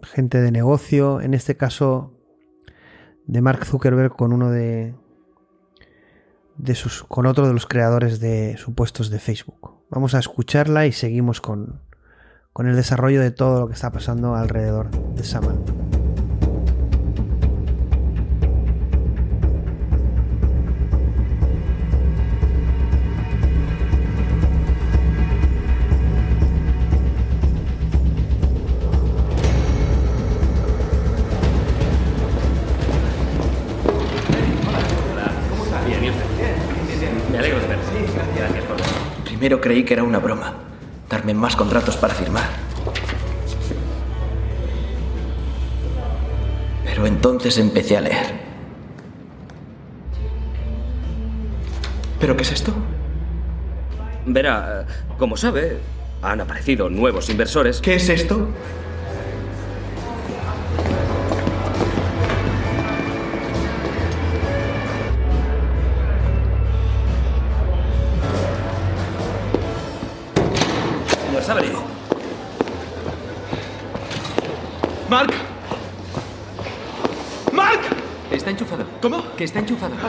[0.02, 2.18] gente de negocio, en este caso
[3.26, 4.94] de Mark Zuckerberg con uno de,
[7.08, 9.78] con otro de los creadores de supuestos de Facebook.
[9.90, 11.80] Vamos a escucharla y seguimos con,
[12.52, 16.01] con el desarrollo de todo lo que está pasando alrededor de Saman.
[39.42, 40.54] Primero creí que era una broma.
[41.10, 42.48] Darme más contratos para firmar.
[46.84, 48.26] Pero entonces empecé a leer.
[52.20, 52.72] ¿Pero qué es esto?
[54.26, 54.86] Verá,
[55.18, 55.78] como sabe,
[56.22, 57.80] han aparecido nuevos inversores.
[57.80, 58.48] ¿Qué es esto?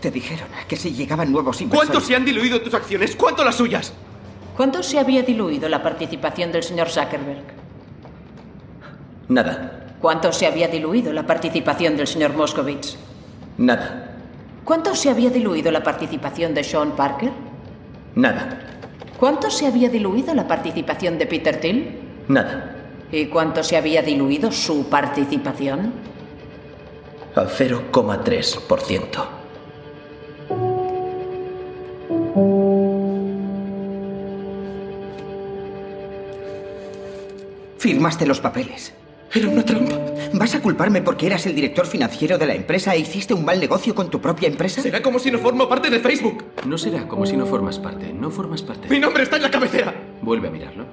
[0.00, 1.90] Te dijeron que si llegaban nuevos inversores...
[1.90, 3.16] ¿Cuánto se han diluido tus acciones?
[3.16, 3.92] ¿Cuánto las suyas?
[4.56, 7.42] ¿Cuánto se había diluido la participación del señor Zuckerberg?
[9.28, 9.96] Nada.
[10.00, 12.96] ¿Cuánto se había diluido la participación del señor Moscovitz?
[13.56, 14.16] Nada.
[14.64, 17.32] ¿Cuánto se había diluido la participación de Sean Parker?
[18.14, 18.73] Nada.
[19.18, 21.98] ¿Cuánto se había diluido la participación de Peter Thiel?
[22.28, 22.76] Nada.
[23.12, 25.92] ¿Y cuánto se había diluido su participación?
[27.34, 29.24] Al 0,3%.
[37.78, 38.94] Firmaste los papeles.
[39.34, 39.98] Era una trampa.
[40.32, 43.58] ¿Vas a culparme porque eras el director financiero de la empresa e hiciste un mal
[43.58, 44.80] negocio con tu propia empresa?
[44.80, 46.44] Será como si no formo parte de Facebook.
[46.66, 48.12] No será como si no formas parte.
[48.12, 48.88] No formas parte.
[48.88, 49.92] Mi nombre está en la cabecera.
[50.22, 50.86] Vuelve a mirarlo.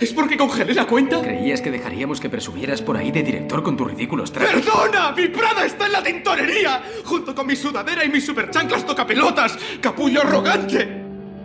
[0.00, 1.20] ¿Es porque congelé la cuenta?
[1.20, 4.64] ¿Creías que dejaríamos que presumieras por ahí de director con tus ridículos trajes?
[4.64, 5.12] ¡Perdona!
[5.12, 6.82] ¡Mi Prada está en la tintorería!
[7.04, 9.58] Junto con mi sudadera y mis superchanclas tocapelotas.
[9.82, 11.02] ¡Capullo arrogante!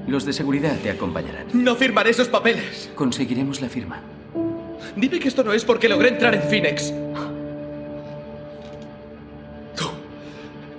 [0.08, 1.48] Los de seguridad te acompañarán.
[1.54, 2.90] No firmaré esos papeles.
[2.96, 4.02] Conseguiremos la firma.
[4.96, 6.94] Dime que esto no es porque logré entrar en Phoenix.
[9.76, 9.86] Tú.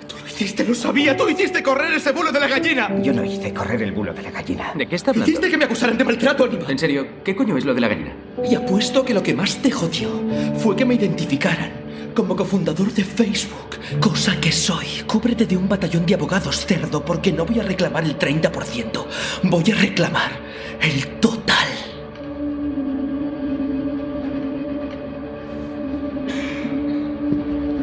[0.06, 1.16] Tú lo hiciste, lo sabía.
[1.16, 2.90] Tú hiciste correr ese bulo de la gallina.
[3.02, 4.72] Yo no hice correr el bulo de la gallina.
[4.74, 5.30] ¿De qué está hablando?
[5.30, 6.70] Hiciste que me acusaran de maltrato animal.
[6.70, 8.12] En serio, ¿qué coño es lo de la gallina?
[8.48, 10.10] Y apuesto que lo que más te jodió
[10.58, 11.82] fue que me identificaran
[12.14, 14.86] como cofundador de Facebook, cosa que soy.
[15.06, 19.04] Cúbrete de un batallón de abogados, cerdo, porque no voy a reclamar el 30%.
[19.44, 20.32] Voy a reclamar
[20.80, 21.71] el total.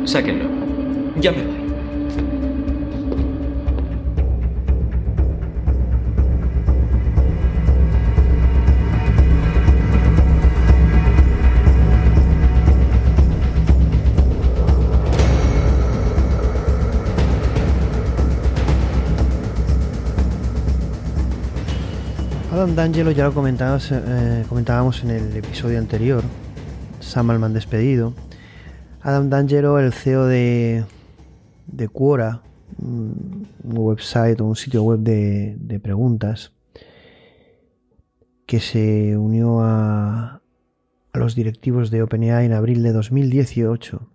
[0.10, 0.46] Sáquenlo.
[1.22, 1.60] Ya me voy.
[22.52, 23.34] Adam D'Angelo ya lo
[23.92, 26.24] eh, comentábamos en el episodio anterior,
[27.00, 28.12] Sam Alman despedido.
[29.10, 30.86] Adam D'Angelo, el CEO de,
[31.92, 32.44] Quora,
[32.78, 36.54] un website o un sitio web de, preguntas,
[38.46, 40.44] que se unió a,
[41.14, 44.08] los directivos de OpenAI en abril de 2018,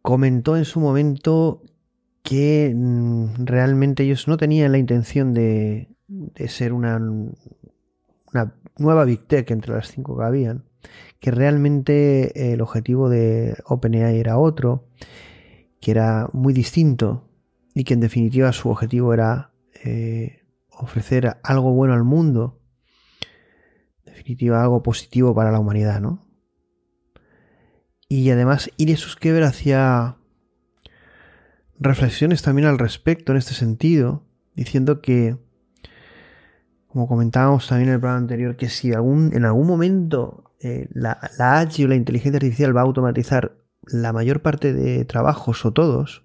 [0.00, 1.64] comentó en su momento
[2.22, 6.98] que mm, realmente ellos no tenían la intención de, de ser una,
[8.32, 10.62] una nueva Big Tech entre las cinco que habían,
[11.22, 14.88] que realmente el objetivo de OpenAI era otro,
[15.80, 17.30] que era muy distinto
[17.74, 19.52] y que en definitiva su objetivo era
[19.84, 22.60] eh, ofrecer algo bueno al mundo,
[24.04, 26.26] en definitiva algo positivo para la humanidad, ¿no?
[28.08, 30.16] Y además Irie Suskever hacía
[31.78, 34.24] reflexiones también al respecto en este sentido,
[34.56, 35.36] diciendo que
[36.88, 41.18] como comentábamos también en el programa anterior, que si algún, en algún momento eh, la,
[41.38, 43.56] la o la inteligencia artificial va a automatizar
[43.86, 46.24] la mayor parte de trabajos o todos,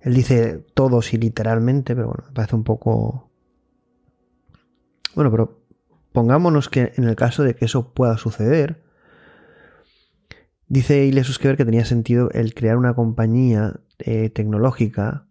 [0.00, 3.30] Él dice todos y literalmente, pero bueno, me parece un poco...
[5.14, 5.60] Bueno, pero
[6.12, 8.82] pongámonos que en el caso de que eso pueda suceder,
[10.68, 15.26] dice Ilya Suskever que tenía sentido el crear una compañía eh, tecnológica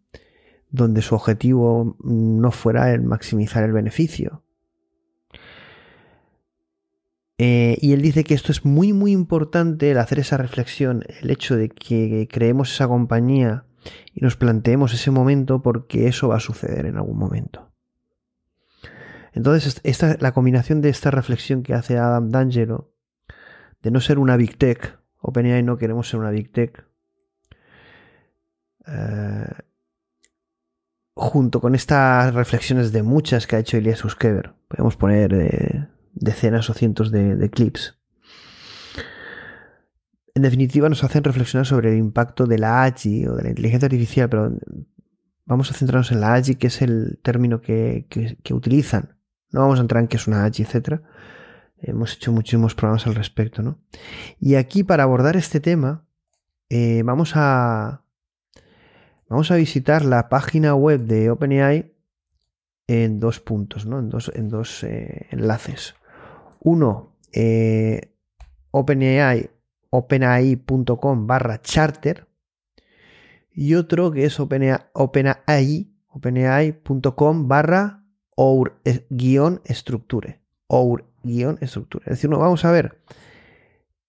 [0.69, 4.43] donde su objetivo no fuera el maximizar el beneficio.
[7.43, 11.31] Eh, y él dice que esto es muy muy importante el hacer esa reflexión, el
[11.31, 13.65] hecho de que creemos esa compañía
[14.13, 17.73] y nos planteemos ese momento porque eso va a suceder en algún momento.
[19.33, 22.93] Entonces, esta, la combinación de esta reflexión que hace Adam D'Angelo,
[23.81, 26.85] de no ser una Big Tech, OpenAI no queremos ser una Big Tech,
[28.85, 29.49] eh,
[31.15, 35.87] junto con estas reflexiones de muchas que ha hecho Elias Suskever, podemos poner eh,
[36.22, 37.97] decenas o cientos de, clips.
[40.34, 43.88] En definitiva, nos hacen reflexionar sobre el impacto de la AGI o de la inteligencia
[43.88, 44.57] artificial, pero
[45.45, 48.07] vamos a centrarnos en la AGI, que es el término que,
[48.51, 49.17] utilizan.
[49.49, 51.01] No vamos a entrar en qué es una AGI, etc.
[51.80, 53.80] Hemos hecho muchísimos programas al respecto, ¿no?
[54.39, 56.05] Y aquí, para abordar este tema,
[56.69, 58.05] eh, vamos a
[59.28, 61.93] vamos a visitar la página web de OpenAI
[62.88, 63.99] en dos puntos, ¿no?
[63.99, 65.95] En dos, en dos eh, enlaces.
[66.64, 68.14] Uno, eh,
[68.70, 69.49] OpenAI,
[69.89, 72.28] openai.com barra charter.
[73.51, 78.05] Y otro que es OpenAI, openai.com barra
[78.36, 79.59] our-structure.
[80.68, 82.03] Our-structure.
[82.05, 83.01] Es decir, vamos a ver.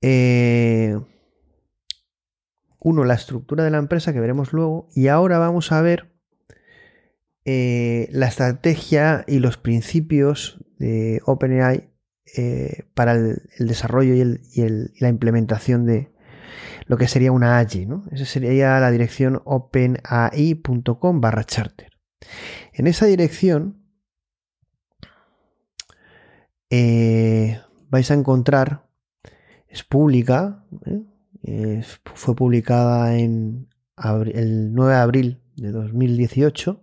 [0.03, 1.01] Eh,
[2.81, 4.91] uno, la estructura de la empresa que veremos luego.
[4.95, 6.13] Y ahora vamos a ver
[7.47, 11.91] eh, la estrategia y los principios de OpenAI
[12.37, 14.25] eh, para el, desarrollo y,
[14.99, 16.11] la implementación de
[16.87, 17.87] lo que sería una AGI.
[17.87, 18.05] ¿no?
[18.12, 21.93] Esa sería la dirección openai.com barra charter.
[22.73, 23.83] En esa dirección
[26.70, 27.61] eh,
[27.91, 28.87] vais a encontrar,
[29.68, 31.83] es pública, ¿eh?
[32.14, 33.68] fue publicada en
[34.33, 36.83] el 9 de abril de 2018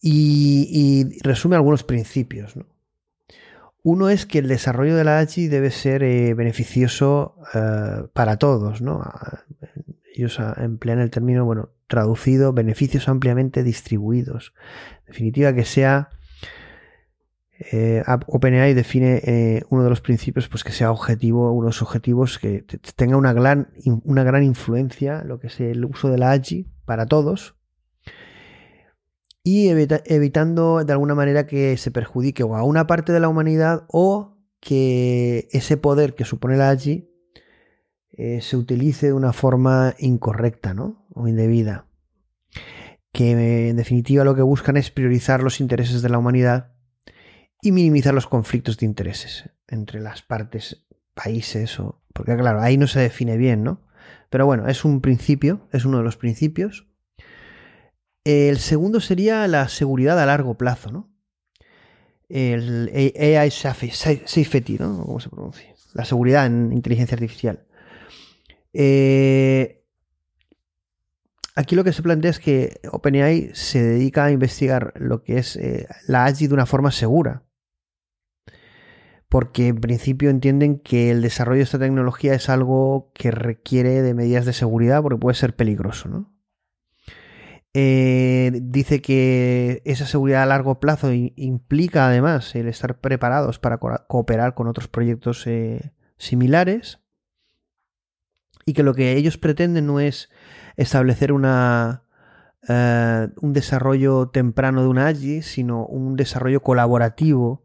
[0.00, 2.56] y, resume algunos principios.
[2.56, 2.66] ¿no?
[3.84, 8.80] Uno es que el desarrollo de la AGI debe ser eh, beneficioso eh, para todos,
[8.80, 9.02] ¿no?
[10.14, 14.54] Ellos emplean el término, bueno, traducido, beneficios ampliamente distribuidos.
[15.00, 16.10] En definitiva, que sea.
[17.72, 22.64] Eh, OpenAI define uno de los principios, pues que sea objetivo, unos objetivos que
[22.96, 23.72] tenga una gran,
[24.04, 27.56] una gran influencia, lo que es el uso de la AGI para todos,
[29.44, 34.38] y evitando de alguna manera que se perjudique a una parte de la humanidad o
[34.60, 37.10] que ese poder que supone la AGI
[38.12, 41.06] eh, se utilice de una forma incorrecta ¿no?
[41.12, 41.86] o indebida.
[43.12, 46.72] Que en definitiva lo que buscan es priorizar los intereses de la humanidad
[47.60, 52.00] y minimizar los conflictos de intereses entre las partes, países o...
[52.12, 53.80] Porque claro, ahí no se define bien, ¿no?
[54.30, 56.91] Pero bueno, es un principio, es uno de los principios
[58.24, 61.10] el segundo sería la seguridad a largo plazo, ¿no?
[62.28, 65.04] El AI Safety, ¿no?
[65.04, 65.74] ¿Cómo se pronuncia?
[65.92, 67.66] La seguridad en inteligencia artificial.
[68.72, 69.84] Eh,
[71.54, 75.56] aquí lo que se plantea es que OpenAI se dedica a investigar lo que es
[75.56, 77.44] eh, la AGI de una forma segura.
[79.28, 84.14] Porque en principio entienden que el desarrollo de esta tecnología es algo que requiere de
[84.14, 86.31] medidas de seguridad porque puede ser peligroso, ¿no?
[87.74, 94.54] Eh, dice que esa seguridad a largo plazo implica además el estar preparados para cooperar
[94.54, 97.00] con otros proyectos eh, similares
[98.66, 100.28] y que lo que ellos pretenden no es
[100.76, 102.04] establecer una,
[102.68, 107.64] eh, un desarrollo temprano de una AGI, sino un desarrollo colaborativo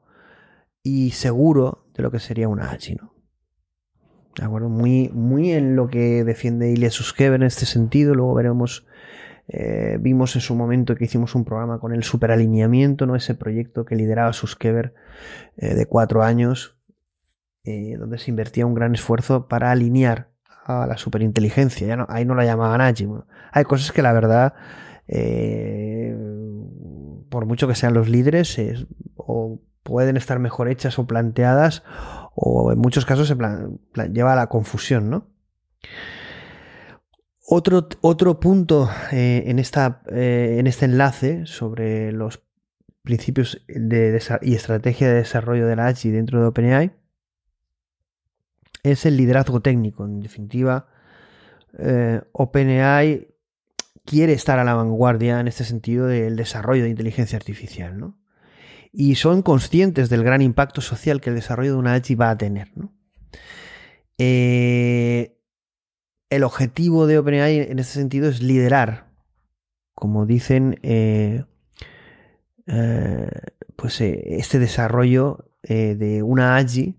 [0.84, 2.96] y seguro de lo que sería una AGI.
[2.96, 3.14] ¿no?
[4.38, 4.70] ¿De acuerdo?
[4.70, 8.16] Muy, muy en lo que defiende Ilya Suskever en este sentido.
[8.16, 8.87] Luego veremos
[9.50, 13.16] eh, vimos en su momento que hicimos un programa con el superalineamiento, ¿no?
[13.16, 14.94] ese proyecto que lideraba Suskever
[15.56, 16.78] eh, de cuatro años,
[17.64, 20.30] eh, donde se invertía un gran esfuerzo para alinear
[20.66, 21.88] a la superinteligencia.
[21.88, 23.08] Ya no, ahí no la llamaban AGI.
[23.54, 24.54] Hay cosas que la verdad,
[27.30, 28.58] por mucho que sean los líderes,
[29.16, 31.84] o pueden estar mejor hechas o planteadas,
[32.36, 33.36] o en muchos casos se
[34.12, 35.28] lleva a la confusión, ¿no?
[37.50, 42.44] Otro, otro punto eh, en, esta, eh, en este enlace sobre los
[43.04, 46.92] principios de y estrategia de desarrollo de la AGI dentro de OpenAI
[48.84, 50.04] es el liderazgo técnico.
[50.04, 50.90] En definitiva,
[51.80, 53.30] eh, OpenAI
[54.04, 58.20] quiere estar a la vanguardia en este sentido del desarrollo de inteligencia artificial, ¿no?
[58.92, 62.38] Y son conscientes del gran impacto social que el desarrollo de una AGI va a
[62.38, 62.94] tener, ¿no?
[66.30, 69.08] El objetivo de OpenAI en este sentido es liderar,
[69.94, 71.46] como dicen, eh,
[72.68, 73.32] eh,
[73.76, 76.98] pues este desarrollo de una AGI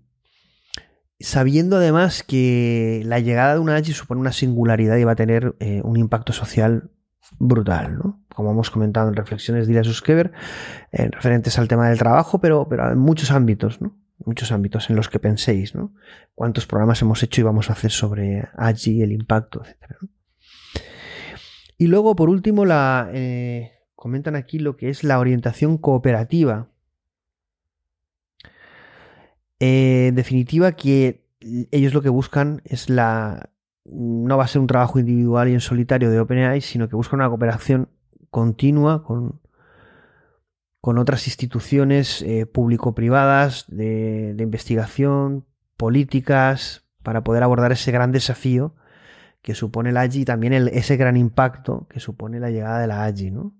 [1.19, 5.55] sabiendo además que la llegada de una AGI supone una singularidad y va a tener
[5.83, 6.91] un impacto social
[7.37, 8.23] brutal, ¿no?
[8.33, 10.31] Como hemos comentado en reflexiones de Ilya Suskever,
[10.91, 13.97] en referentes al tema del trabajo, pero, pero en muchos ámbitos, ¿no?
[14.25, 15.93] Muchos ámbitos en los que penséis, ¿no?
[16.35, 19.95] Cuántos programas hemos hecho y vamos a hacer sobre AGI, el impacto, etc.
[21.77, 26.69] Y luego, por último, la, eh, comentan aquí lo que es la orientación cooperativa.
[29.59, 31.25] Eh, en definitiva, que
[31.71, 33.51] ellos lo que buscan es la,
[33.85, 37.15] no va a ser un trabajo individual y en solitario de OpenAI, sino que busca
[37.15, 37.89] una cooperación
[38.29, 39.39] continua con,
[40.81, 45.45] con otras instituciones eh, público-privadas de, investigación,
[45.77, 48.75] políticas, para poder abordar ese gran desafío
[49.41, 53.05] que supone la AGI y también ese gran impacto que supone la llegada de la
[53.05, 53.31] AGI.
[53.31, 53.55] ¿no?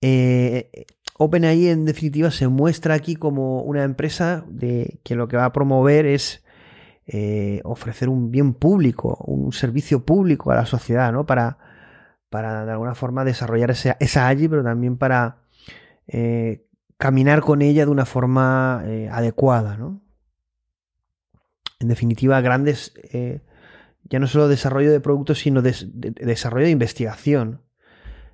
[0.00, 0.86] Eh,
[1.18, 5.52] OpenAI en definitiva se muestra aquí como una empresa de, que lo que va a
[5.52, 6.42] promover es
[7.06, 11.26] eh, ofrecer un bien público, un servicio público a la sociedad, ¿no?
[11.26, 11.58] Para,
[12.32, 15.42] para de alguna forma desarrollar esa, esa pero también para
[16.08, 16.66] eh,
[16.96, 20.02] caminar con ella de una forma eh, adecuada, ¿no?
[21.78, 22.94] En definitiva, grandes,
[24.04, 27.60] ya no solo desarrollo de productos, sino desarrollo de investigación.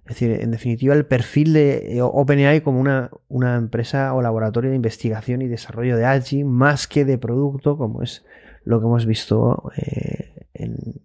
[0.05, 4.77] Es decir, en definitiva, el perfil de OpenAI como una, una, empresa o laboratorio de
[4.77, 8.25] investigación y desarrollo de AGI, más que de producto, como es
[8.65, 11.03] lo que hemos visto eh, en,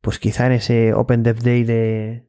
[0.00, 2.26] pues quizá en ese Open Dev Day de,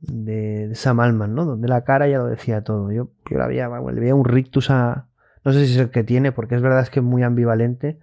[0.00, 1.44] de, Sam Altman, ¿no?
[1.44, 2.90] Donde la cara ya lo decía todo.
[2.92, 5.08] Yo, yo la veía, le veía un rictus a...
[5.44, 7.98] No sé si es el que tiene, porque es verdad es que es muy ambivalente.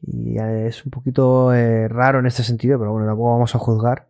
[0.00, 4.08] Y es un poquito eh, raro en este sentido, pero bueno, tampoco vamos a juzgar.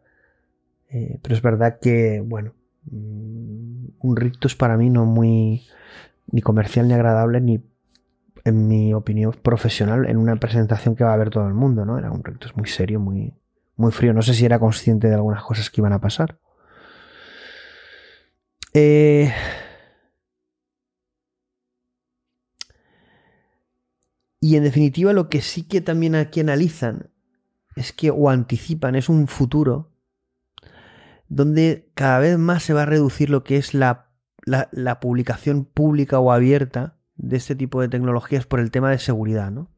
[0.91, 2.53] Eh, pero es verdad que, bueno,
[2.91, 5.67] mm, un rictus para mí no muy
[6.31, 7.63] ni comercial ni agradable, ni
[8.45, 11.99] en mi opinión profesional, en una presentación que va a ver todo el mundo, ¿no?
[11.99, 13.35] Era un recto muy serio, muy,
[13.77, 14.13] muy frío.
[14.13, 16.39] No sé si era consciente de algunas cosas que iban a pasar.
[18.75, 19.33] Eh,
[24.41, 27.11] y en definitiva, lo que sí que también aquí analizan
[27.77, 29.91] es que, o anticipan, es un futuro
[31.29, 34.11] donde cada vez más se va a reducir lo que es la,
[34.45, 39.51] la publicación pública o abierta de este tipo de tecnologías por el tema de seguridad,
[39.51, 39.71] ¿no?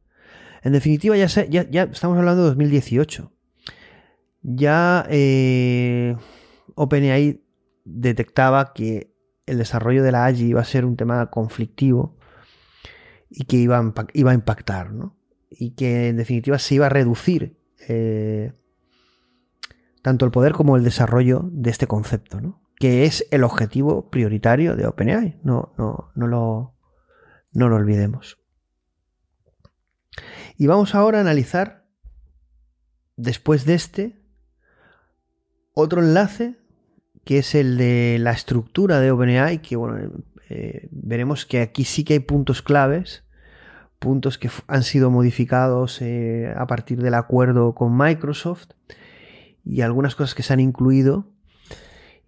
[0.63, 3.34] En definitiva, ya, ya, estamos hablando de 2018.
[4.47, 6.17] Ya eh,
[6.75, 7.43] OpenAI
[7.85, 9.15] detectaba que
[9.47, 12.19] el desarrollo de la AGI iba a ser un tema conflictivo
[13.31, 15.17] y que iba a, impactar, ¿no?
[15.51, 18.53] Y que en definitiva se iba a reducir eh,
[20.03, 22.61] tanto el poder como el desarrollo de este concepto, ¿no?
[22.77, 25.41] Que es el objetivo prioritario de OpenAI.
[25.43, 26.75] No, no, no lo,
[27.53, 28.39] no lo olvidemos.
[30.59, 31.87] Y vamos ahora a analizar,
[33.17, 34.24] después de este,
[35.75, 36.57] otro enlace
[37.25, 40.13] que es el de la estructura de OpenAI, que bueno,
[40.51, 43.25] eh, veremos que aquí sí que hay puntos claves,
[43.99, 48.69] puntos que han sido modificados eh, a partir del acuerdo con Microsoft
[49.65, 51.31] y algunas cosas que se han incluido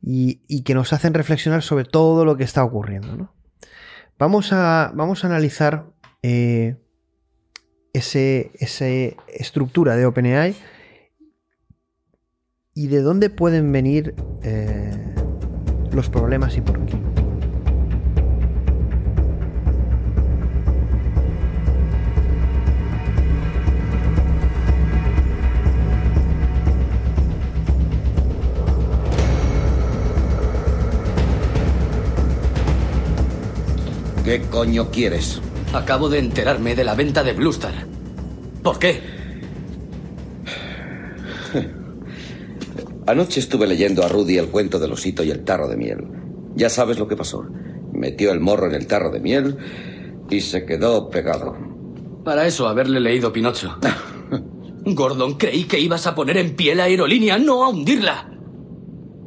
[0.02, 3.16] y, que nos hacen reflexionar sobre todo lo que está ocurriendo.
[3.16, 3.32] ¿no?
[4.18, 5.86] Vamos a, vamos a analizar
[6.22, 6.76] eh,
[7.92, 8.86] esa
[9.28, 10.54] estructura de OpenAI
[12.76, 14.92] y de dónde pueden venir eh,
[15.92, 16.94] los problemas y por qué.
[34.22, 35.40] ¿Qué coño quieres?
[35.72, 37.72] Acabo de enterarme de la venta de Bluestar.
[38.62, 39.15] ¿Por qué?
[43.06, 46.08] Anoche estuve leyendo a Rudy el cuento del osito y el tarro de miel.
[46.56, 47.46] Ya sabes lo que pasó.
[47.92, 49.56] Metió el morro en el tarro de miel
[50.28, 51.56] y se quedó pegado.
[52.24, 53.78] Para eso haberle leído Pinocho.
[54.84, 58.30] Gordon, creí que ibas a poner en pie la aerolínea, no a hundirla.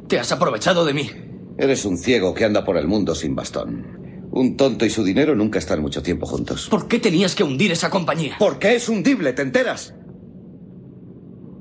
[0.08, 1.10] Te has aprovechado de mí.
[1.56, 4.28] Eres un ciego que anda por el mundo sin bastón.
[4.32, 6.68] Un tonto y su dinero nunca están mucho tiempo juntos.
[6.70, 8.36] ¿Por qué tenías que hundir esa compañía?
[8.38, 9.94] Porque es hundible, ¿te enteras?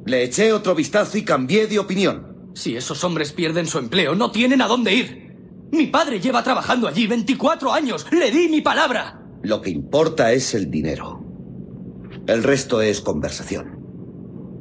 [0.05, 2.51] Le eché otro vistazo y cambié de opinión.
[2.53, 5.29] Si esos hombres pierden su empleo, no tienen a dónde ir.
[5.71, 8.05] Mi padre lleva trabajando allí 24 años.
[8.11, 9.21] Le di mi palabra.
[9.43, 11.23] Lo que importa es el dinero.
[12.27, 13.79] El resto es conversación.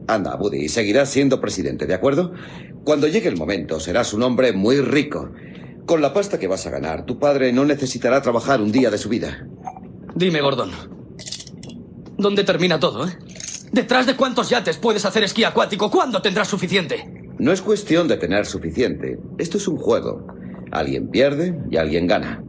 [0.07, 2.33] Anda, Buddy, seguirás siendo presidente, ¿de acuerdo?
[2.85, 5.31] Cuando llegue el momento, serás un hombre muy rico.
[5.85, 8.99] Con la pasta que vas a ganar, tu padre no necesitará trabajar un día de
[8.99, 9.47] su vida.
[10.15, 10.71] Dime, Gordon.
[12.17, 13.19] ¿Dónde termina todo, eh?
[13.73, 15.91] ¿Detrás de cuántos yates puedes hacer esquí acuático?
[15.91, 17.05] ¿Cuándo tendrás suficiente?
[17.39, 19.19] No es cuestión de tener suficiente.
[19.39, 20.27] Esto es un juego.
[20.71, 22.43] Alguien pierde y alguien gana.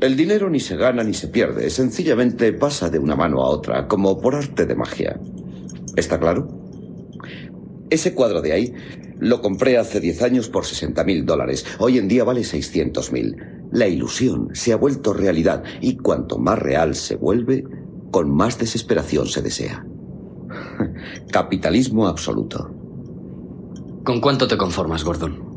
[0.00, 3.86] El dinero ni se gana ni se pierde, sencillamente pasa de una mano a otra,
[3.88, 5.18] como por arte de magia.
[5.96, 6.48] ¿Está claro?
[7.90, 8.74] Ese cuadro de ahí
[9.18, 11.64] lo compré hace 10 años por 60 mil dólares.
[11.78, 13.36] Hoy en día vale 600 mil.
[13.72, 17.64] La ilusión se ha vuelto realidad y cuanto más real se vuelve,
[18.10, 19.86] con más desesperación se desea.
[21.30, 22.70] Capitalismo absoluto.
[24.04, 25.54] ¿Con cuánto te conformas, Gordon?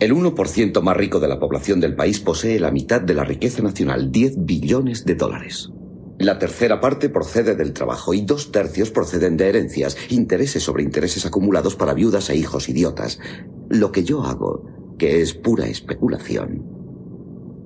[0.00, 3.62] El 1% más rico de la población del país posee la mitad de la riqueza
[3.62, 5.70] nacional, 10 billones de dólares.
[6.18, 11.24] La tercera parte procede del trabajo y dos tercios proceden de herencias, intereses sobre intereses
[11.24, 13.20] acumulados para viudas e hijos idiotas.
[13.68, 14.66] Lo que yo hago,
[14.98, 16.64] que es pura especulación,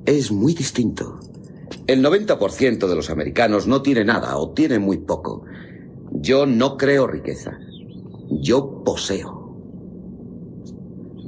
[0.04, 1.18] es muy distinto.
[1.86, 5.44] El 90% de los americanos no tiene nada o tiene muy poco.
[6.10, 7.60] Yo no creo riqueza.
[8.28, 9.54] Yo poseo.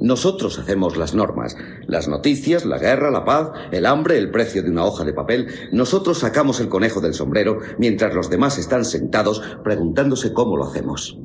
[0.01, 1.55] Nosotros hacemos las normas,
[1.87, 5.47] las noticias, la guerra, la paz, el hambre, el precio de una hoja de papel.
[5.71, 11.17] Nosotros sacamos el conejo del sombrero mientras los demás están sentados preguntándose cómo lo hacemos.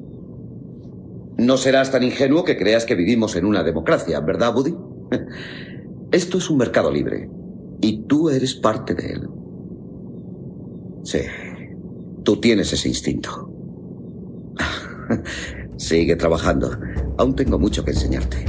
[1.39, 4.77] No serás tan ingenuo que creas que vivimos en una democracia, ¿verdad, Buddy?
[6.13, 7.29] Esto es un mercado libre
[7.85, 9.29] y tú eres parte de él.
[11.03, 11.19] Sí,
[12.23, 13.51] tú tienes ese instinto.
[15.77, 16.71] Sigue trabajando.
[17.19, 18.47] Aún tengo mucho que enseñarte.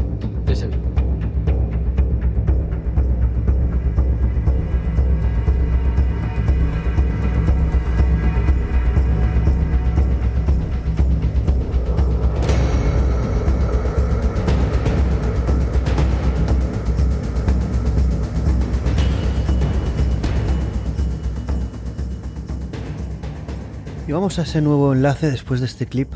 [24.26, 26.12] Vamos a ese nuevo enlace después de este clip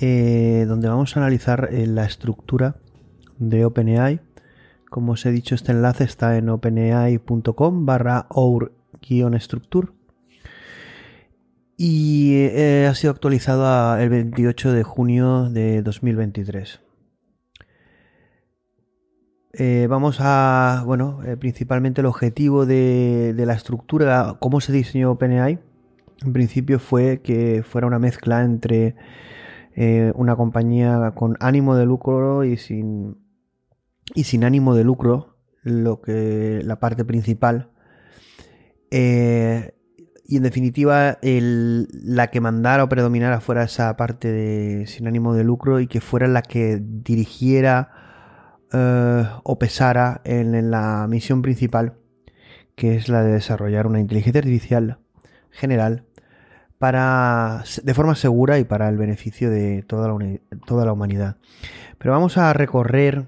[0.00, 2.76] eh, donde vamos a analizar eh, la estructura
[3.38, 4.20] de OpenAI.
[4.88, 9.88] Como os he dicho, este enlace está en openai.com barra our-structure
[11.76, 16.80] y eh, ha sido actualizado el 28 de junio de 2023.
[19.88, 25.65] vamos a, bueno, principalmente el objetivo de, la estructura, cómo se diseñó OpenAI.
[26.24, 28.96] En principio fue que fuera una mezcla entre
[29.74, 33.18] eh, una compañía con ánimo de lucro y sin,
[34.42, 37.70] ánimo de lucro, lo que la parte principal.
[38.90, 39.74] Eh,
[40.24, 45.44] y en definitiva, la que mandara o predominara fuera esa parte de sin ánimo de
[45.44, 47.90] lucro y que fuera la que dirigiera
[48.72, 51.98] eh, o pesara en la misión principal,
[52.74, 54.98] que es la de desarrollar una inteligencia artificial
[55.50, 56.05] general
[56.92, 61.36] de forma segura y para el beneficio de toda la, toda la humanidad.
[61.98, 63.26] Pero vamos a recorrer,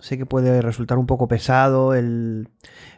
[0.00, 2.48] sé que puede resultar un poco pesado, el,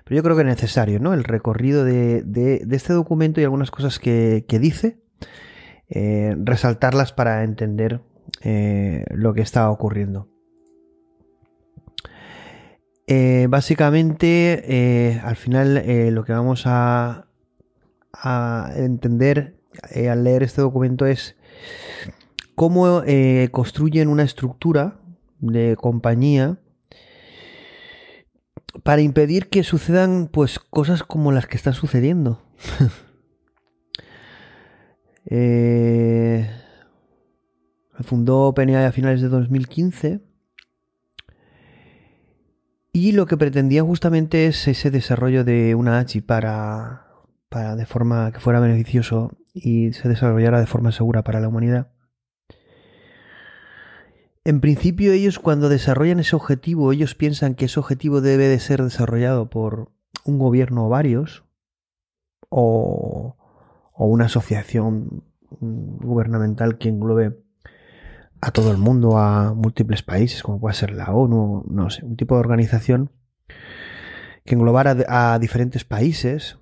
[0.05, 1.15] pero yo creo que es necesario, ¿no?
[1.15, 4.99] El recorrido de, este documento y algunas cosas que, dice,
[5.89, 8.03] eh, resaltarlas para entender
[8.43, 10.29] eh, lo que está ocurriendo.
[13.07, 15.83] Eh, básicamente, al final
[16.15, 17.27] lo que vamos a,
[18.13, 19.57] a entender
[19.91, 21.37] eh, al leer este documento es
[22.55, 25.01] cómo eh, construyen una estructura
[25.41, 26.59] de compañía
[28.83, 32.43] para impedir que sucedan pues cosas como las que están sucediendo.
[35.27, 36.51] eh,
[38.01, 40.21] fundó OpenAI a finales de 2015
[42.93, 47.09] y lo que pretendía justamente es ese desarrollo de una ACHI para,
[47.49, 51.93] para de forma que fuera beneficioso y se desarrollara de forma segura para la humanidad.
[54.45, 58.83] En principio ellos cuando desarrollan ese objetivo, ellos piensan que ese objetivo debe de ser
[58.83, 59.91] desarrollado por
[60.25, 61.45] un gobierno o varios,
[62.51, 63.37] o,
[63.97, 65.25] una asociación
[65.61, 67.39] gubernamental que englobe
[68.41, 72.17] a todo el mundo, a múltiples países, como puede ser la ONU, no sé, un
[72.17, 73.11] tipo de organización
[74.45, 76.59] que englobara a diferentes países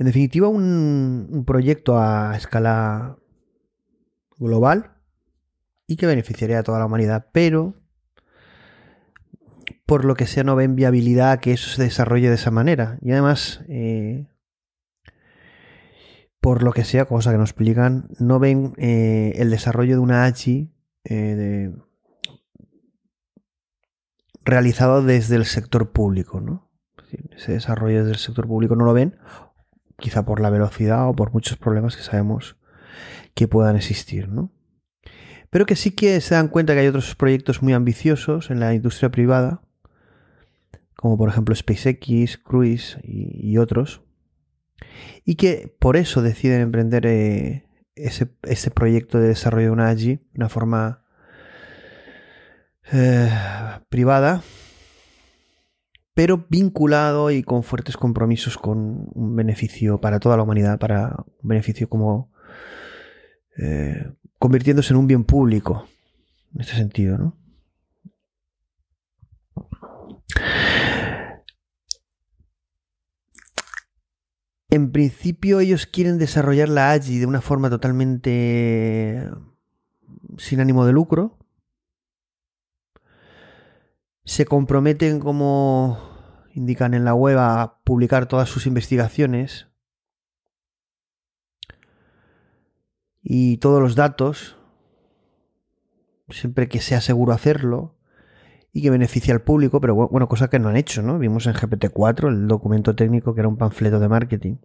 [0.00, 3.18] En definitiva, un, proyecto a escala
[4.38, 4.92] global
[5.86, 7.74] y que beneficiaría a toda la humanidad, pero
[9.84, 12.98] por lo que sea no ven viabilidad que eso se desarrolle de esa manera.
[13.02, 14.26] Y además, eh,
[16.40, 20.24] por lo que sea, cosa que nos explican, no ven eh, el desarrollo de una
[20.24, 20.72] AGI
[21.04, 21.74] eh,
[24.46, 26.70] realizado desde el sector público, ¿no?
[27.36, 29.18] Ese desarrollo desde el sector público no lo ven,
[30.00, 32.56] quizá por la velocidad o por muchos problemas que sabemos
[33.34, 34.50] que puedan existir, ¿no?
[35.50, 38.74] Pero que sí que se dan cuenta que hay otros proyectos muy ambiciosos en la
[38.74, 39.62] industria privada
[41.00, 44.02] como por ejemplo SpaceX, Cruise y, otros,
[45.24, 50.50] y que por eso deciden emprender eh, ese, proyecto de desarrollo de una AGI una
[50.50, 51.02] forma
[52.92, 53.30] eh,
[53.88, 54.42] privada,
[56.20, 61.48] pero vinculado y con fuertes compromisos con un beneficio para toda la humanidad, para un
[61.48, 62.30] beneficio como
[63.56, 65.88] eh, convirtiéndose en un bien público,
[66.54, 67.38] en este sentido, ¿no?
[74.68, 79.26] En principio ellos quieren desarrollar la AGI de una forma totalmente
[80.36, 81.38] sin ánimo de lucro.
[84.26, 86.09] Se comprometen, como
[86.60, 89.68] indican en la web, a publicar todas sus investigaciones
[93.22, 94.56] y todos los datos,
[96.28, 97.96] siempre que sea seguro hacerlo
[98.72, 101.18] y que beneficie al público, pero bueno, cosa que no han hecho, ¿no?
[101.18, 104.56] Vimos en GPT-4 el documento técnico que era un panfleto de marketing.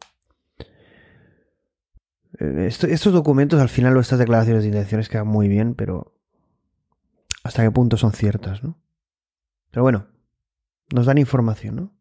[2.40, 6.14] Eh, estos documentos al final o estas declaraciones de intenciones quedan muy bien, pero
[7.44, 8.78] hasta qué punto son ciertas, ¿no?
[9.72, 10.08] Pero bueno,
[10.94, 11.92] nos dan información, ¿no?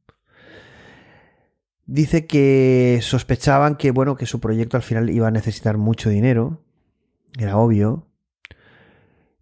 [1.87, 6.63] Dice que sospechaban que, bueno, que su proyecto al final iba a necesitar mucho dinero,
[7.39, 8.09] era obvio,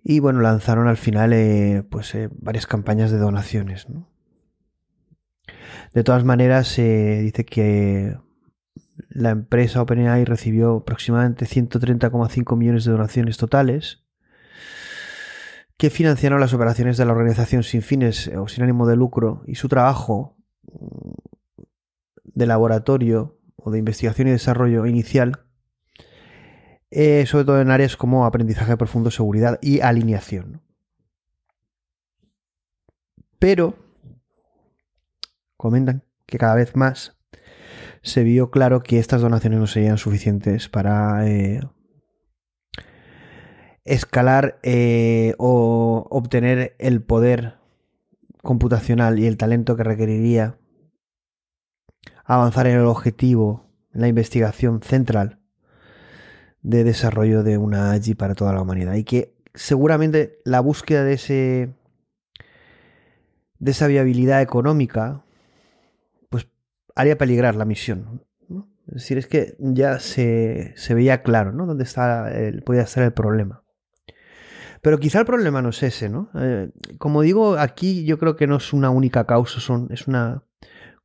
[0.03, 3.87] y bueno, lanzaron al final eh, pues, eh, varias campañas de donaciones.
[5.95, 8.17] De todas maneras, se dice que
[9.09, 14.02] la empresa OpenAI recibió aproximadamente 130,5 millones de donaciones totales
[15.83, 19.57] que financiaron las operaciones de la organización sin fines o sin ánimo de lucro y
[19.57, 20.37] su trabajo
[22.23, 25.45] de laboratorio o de investigación y desarrollo inicial
[26.93, 30.63] eh, sobre todo en áreas como aprendizaje profundo, seguridad y alineación.
[33.41, 33.75] Pero
[35.57, 37.19] comentan que cada vez más
[38.03, 41.61] se vio claro que estas donaciones no serían suficientes para eh,
[43.85, 47.57] escalar eh, o obtener el poder
[48.43, 50.59] computacional y el talento que requeriría
[52.25, 55.39] avanzar en el objetivo, en la investigación central
[56.63, 58.95] de desarrollo de una AGI para toda la humanidad.
[58.95, 61.75] Y que seguramente la búsqueda de ese
[63.59, 65.25] de esa viabilidad económica
[66.31, 66.49] pues
[66.97, 68.25] haría peligrar la misión.
[68.89, 71.67] Es decir, es que ya se, veía claro, ¿no?
[71.67, 73.62] Dónde está el, podía estar el problema.
[74.83, 76.29] Pero quizá el problema no es ese, ¿no?
[76.35, 80.43] Eh, como digo, aquí yo creo que no es una única causa, son, es una.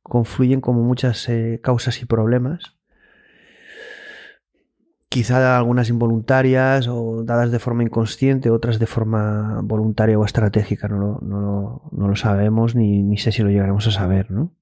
[0.02, 2.78] confluyen como muchas eh, causas y problemas
[5.08, 11.82] quizá algunas involuntarias o dadas de forma inconsciente, otras de forma voluntaria o estratégica, no
[11.92, 14.30] lo, sabemos ni, sé si lo llegaremos a saber.
[14.30, 14.52] ¿no?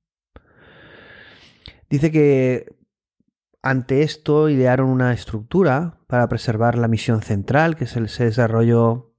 [1.90, 2.76] Dice que
[3.68, 9.14] ante esto idearon una estructura para preservar la misión central, que es el desarrollo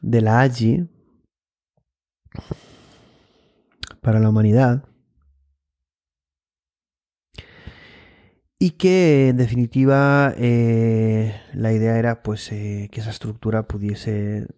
[0.00, 0.88] de la AGI
[4.00, 4.84] para la humanidad.
[8.58, 14.48] y que en definitiva eh, la idea era pues eh, que esa estructura pudiese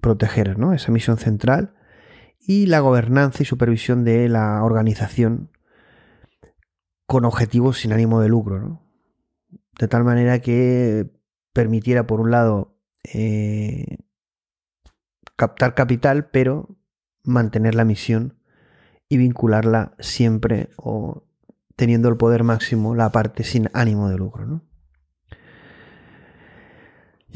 [0.00, 1.74] proteger esa misión central
[2.38, 5.50] y la gobernanza y supervisión de la organización
[7.06, 8.80] con objetivos sin ánimo de lucro
[9.78, 11.10] de tal manera que
[11.52, 13.98] permitiera por un lado eh,
[15.36, 16.76] captar capital pero
[17.22, 18.38] mantener la misión
[19.08, 21.24] y vincularla siempre o
[21.76, 24.46] teniendo el poder máximo la parte sin ánimo de lucro.
[24.46, 24.62] ¿no?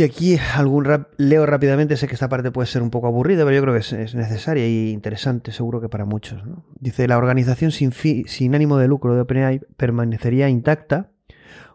[0.00, 0.88] Y aquí algún
[1.18, 3.80] leo rápidamente, sé que esta parte puede ser un poco aburrida, pero yo creo que
[3.80, 6.42] es, necesaria y interesante, seguro que para muchos.
[6.78, 11.10] Dice, la organización sin, sin ánimo de lucro de OpenAI permanecería intacta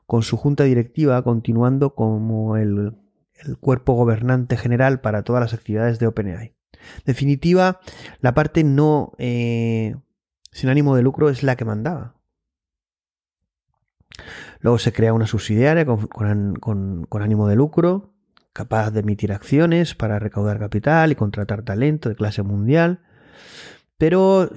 [0.07, 2.95] con su junta directiva continuando como el,
[3.59, 6.55] cuerpo gobernante general para todas las actividades de OpenAI.
[7.05, 7.79] Definitiva,
[8.21, 9.97] la parte no eh,
[10.51, 12.15] sin ánimo de lucro es la que mandaba
[14.59, 18.14] Luego se crea una subsidiaria con, ánimo de lucro,
[18.55, 23.01] capaz de emitir acciones para recaudar capital y contratar talento de clase mundial,
[23.97, 24.49] pero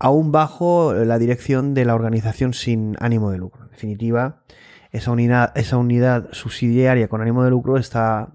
[0.00, 3.62] aún bajo la dirección de la organización sin ánimo de lucro.
[3.62, 4.42] En definitiva,
[4.90, 8.32] esa unidad, esa unidad subsidiaria con ánimo de lucro está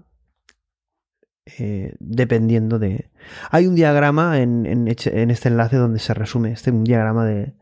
[1.58, 3.10] eh, dependiendo de...
[3.50, 7.54] Hay un diagrama en, este enlace donde se resume este un diagrama de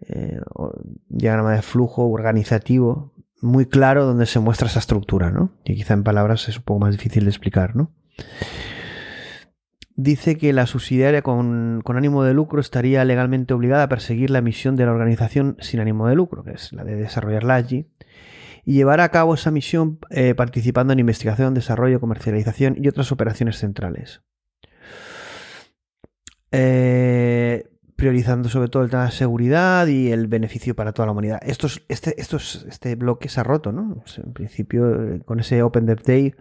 [0.00, 0.40] eh,
[1.08, 3.13] diagrama de flujo organizativo
[3.44, 5.52] muy claro donde se muestra esa estructura, ¿no?
[5.64, 7.92] Y quizá en palabras es un poco más difícil de explicar, ¿no?
[9.96, 14.74] Dice que la subsidiaria con, ánimo de lucro estaría legalmente obligada a perseguir la misión
[14.74, 17.86] de la organización sin ánimo de lucro, que es la de desarrollar la AGI,
[18.64, 23.58] y llevar a cabo esa misión eh, participando en investigación, desarrollo, comercialización y otras operaciones
[23.58, 24.22] centrales.
[26.50, 27.68] Eh,
[28.04, 31.40] priorizando sobre todo el tema de seguridad y el beneficio para toda la humanidad.
[31.42, 34.04] Este, este bloque se ha roto, ¿no?
[34.22, 36.34] En principio, eh, con ese Open Dev Day,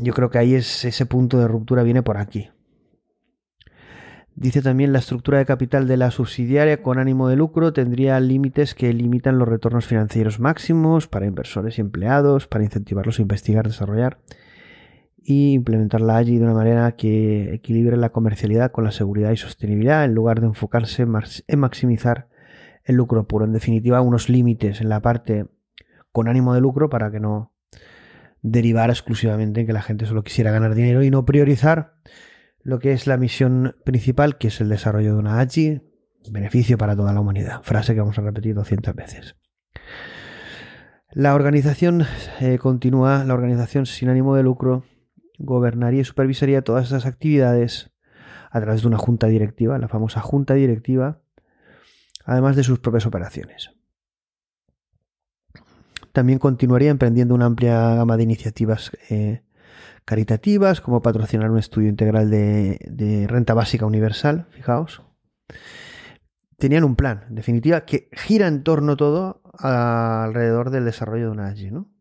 [0.00, 2.48] yo creo que ahí es, ese punto de ruptura viene por aquí.
[4.36, 8.74] Dice también la estructura de capital de la subsidiaria con ánimo de lucro tendría límites
[8.74, 14.16] que limitan los retornos financieros máximos para inversores y empleados, para incentivarlos a investigar, desarrollar
[15.24, 20.04] y implementarla allí de una manera que equilibre la comercialidad con la seguridad y sostenibilidad
[20.04, 22.28] en lugar de enfocarse en maximizar
[22.84, 23.44] el lucro puro.
[23.44, 25.46] En definitiva, unos límites en la parte
[26.10, 27.52] con ánimo de lucro para que no
[28.42, 31.94] derivara exclusivamente en que la gente solo quisiera ganar dinero y no priorizar
[32.60, 35.82] lo que es la misión principal, que es el desarrollo de una AGI,
[36.30, 37.62] beneficio para toda la humanidad.
[37.62, 39.36] Frase que vamos a repetir 200 veces.
[41.10, 42.04] La organización
[42.40, 44.84] eh, continúa, la organización sin ánimo de lucro
[45.42, 47.92] gobernaría y supervisaría todas esas actividades
[48.50, 51.20] a través de una junta directiva, la famosa junta directiva,
[52.24, 53.70] además de sus propias operaciones.
[56.12, 59.42] También continuaría emprendiendo una amplia gama de iniciativas eh,
[60.04, 65.02] caritativas, como patrocinar un estudio integral de, renta básica universal, fijaos.
[66.58, 71.48] Tenían un plan, en definitiva, que gira en torno todo alrededor del desarrollo de una
[71.48, 71.91] AGI, ¿no?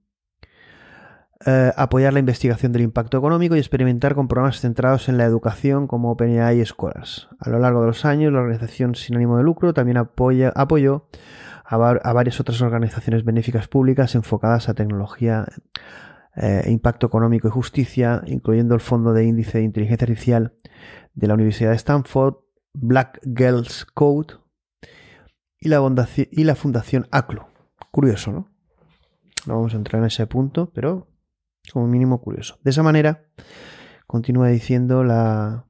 [1.46, 5.88] Eh, apoyar la investigación del impacto económico y experimentar con programas centrados en la educación
[5.88, 7.30] como OpenAI Scholars.
[7.40, 11.08] A lo largo de los años, la organización sin ánimo de lucro también apoya, apoyó
[11.66, 15.48] a, varias otras organizaciones benéficas públicas enfocadas a tecnología,
[16.36, 20.54] eh, impacto económico y justicia, incluyendo el Fondo de Índice de Inteligencia Artificial
[21.16, 22.36] de la Universidad de Stanford,
[22.74, 24.36] Black Girls Code
[25.60, 27.46] y la Fundación ACLU.
[27.90, 28.48] Curioso, ¿no?
[29.48, 31.11] No vamos a entrar en ese punto, pero
[31.72, 32.58] como mínimo curioso.
[32.64, 33.24] De esa manera,
[34.08, 35.66] continúa diciendo, la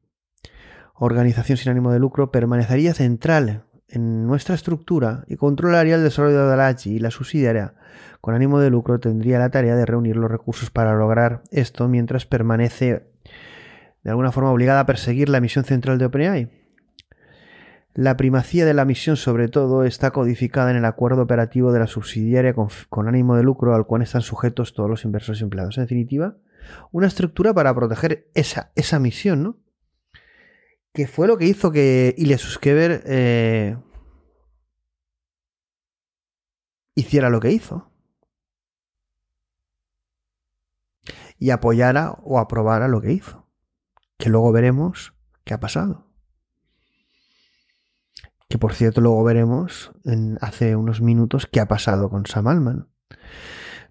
[0.96, 6.58] organización sin ánimo de lucro permanecería central en nuestra estructura y controlaría el desarrollo de
[6.58, 7.76] la AGI y la subsidiaria
[8.22, 12.26] con ánimo de lucro tendría la tarea de reunir los recursos para lograr esto mientras
[12.26, 13.08] permanece
[14.04, 16.61] de alguna forma obligada a perseguir la misión central de OpenAI,
[17.94, 21.88] la primacía de la misión, sobre todo, está codificada en el acuerdo operativo de la
[21.88, 25.78] subsidiaria con, ánimo de lucro al cual están sujetos todos los inversores empleados.
[25.78, 26.38] En definitiva,
[26.92, 29.58] una estructura para proteger esa, esa misión, ¿no?
[30.94, 33.78] Que fue lo que hizo que Ilya Suskever eh,
[36.96, 37.92] hiciera lo que hizo.
[41.38, 43.48] Y apoyara o aprobara lo que hizo.
[44.18, 45.14] Que luego veremos
[45.44, 46.11] qué ha pasado
[48.52, 52.88] que por cierto luego veremos en, hace unos minutos qué ha pasado con Sam Altman.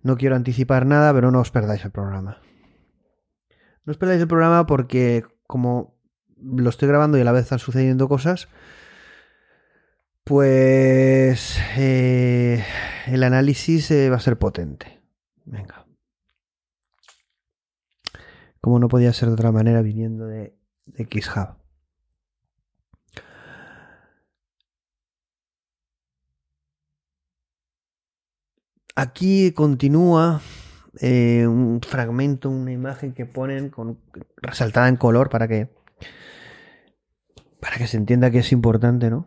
[0.03, 2.43] No quiero anticipar nada, pero no os perdáis el programa.
[3.87, 5.99] No os perdáis el programa porque como
[6.37, 8.49] lo estoy grabando y a la vez están sucediendo cosas,
[10.25, 12.63] pues eh,
[13.07, 15.01] el análisis eh, va a ser potente.
[15.47, 15.87] Venga.
[18.61, 20.55] Como no podía ser de otra manera viniendo de,
[20.85, 21.60] de XHub.
[29.01, 30.43] Aquí continúa
[31.01, 33.99] eh, un fragmento, una imagen que ponen con,
[34.37, 35.71] resaltada en color para que,
[37.61, 39.27] para que se entienda que es importante, ¿no?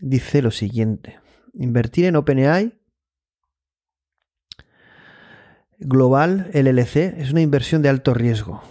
[0.00, 1.18] Dice lo siguiente:
[1.52, 2.72] invertir en OpenAI
[5.78, 8.62] global LLC es una inversión de alto riesgo.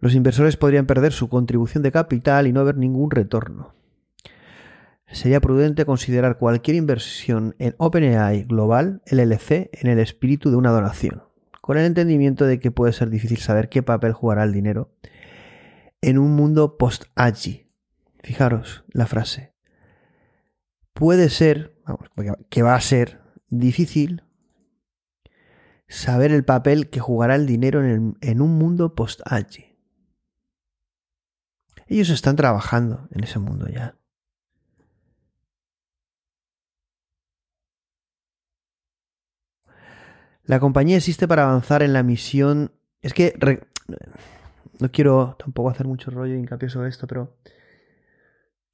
[0.00, 3.79] Los inversores podrían perder su contribución de capital y no ver ningún retorno
[5.12, 11.24] sería prudente considerar cualquier inversión en OpenAI Global LLC en el espíritu de una donación,
[11.60, 14.94] con el entendimiento de que puede ser difícil saber qué papel jugará el dinero
[16.00, 17.68] en un mundo post-AGI.
[18.22, 19.54] Fijaros la frase.
[20.92, 22.10] puede ser, vamos,
[22.50, 24.22] que va a ser difícil
[25.88, 29.76] saber el papel que jugará el dinero en, en un mundo post-Agi.
[31.88, 33.99] Ellos están trabajando en ese mundo ya.
[40.50, 42.72] La compañía existe para avanzar en la misión.
[43.02, 43.38] Es que
[44.80, 47.36] no quiero tampoco hacer mucho rollo y hincapié sobre esto, pero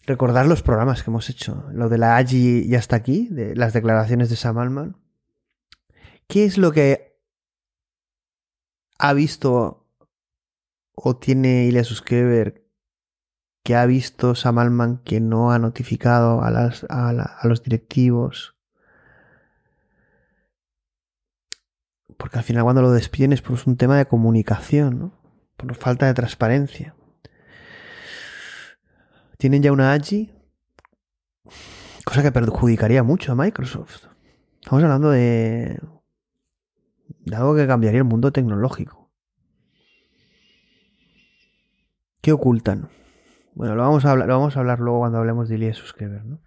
[0.07, 1.67] recordar los programas que hemos hecho.
[1.73, 4.97] Lo de la AGI ya está aquí, de las declaraciones de Sam Altman.
[6.27, 7.21] ¿Qué es lo que
[8.99, 9.87] ha visto
[10.95, 12.65] o tiene Ilya Suskever
[13.63, 16.51] que ha visto Sam Altman que no ha notificado a
[17.45, 18.56] los directivos?
[22.17, 25.13] Porque al final cuando lo despiden es por un tema de comunicación, ¿no?
[25.57, 26.95] por falta de transparencia.
[29.39, 30.33] Tienen ya una AGI,
[32.05, 34.07] cosa que perjudicaría mucho a Microsoft.
[34.61, 35.79] Estamos hablando de,
[37.21, 39.11] de algo que cambiaría el mundo tecnológico.
[42.21, 42.89] ¿Qué ocultan?
[43.55, 46.25] Bueno, lo vamos a hablar, lo vamos a hablar luego cuando hablemos de Ilya Suskever,
[46.25, 46.41] ¿no?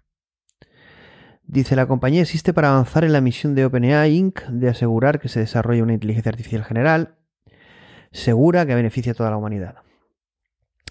[1.52, 4.42] Dice, la compañía existe para avanzar en la misión de OpenAI Inc.
[4.50, 7.16] de asegurar que se desarrolle una inteligencia artificial general
[8.12, 9.78] segura que beneficie a toda la humanidad.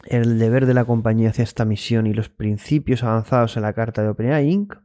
[0.04, 4.04] El deber de la compañía hacia esta misión y los principios avanzados en la carta
[4.04, 4.76] de OpenAI Inc.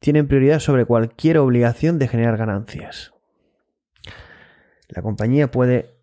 [0.00, 3.12] tienen prioridad sobre cualquier obligación de generar ganancias.
[4.88, 6.00] La compañía puede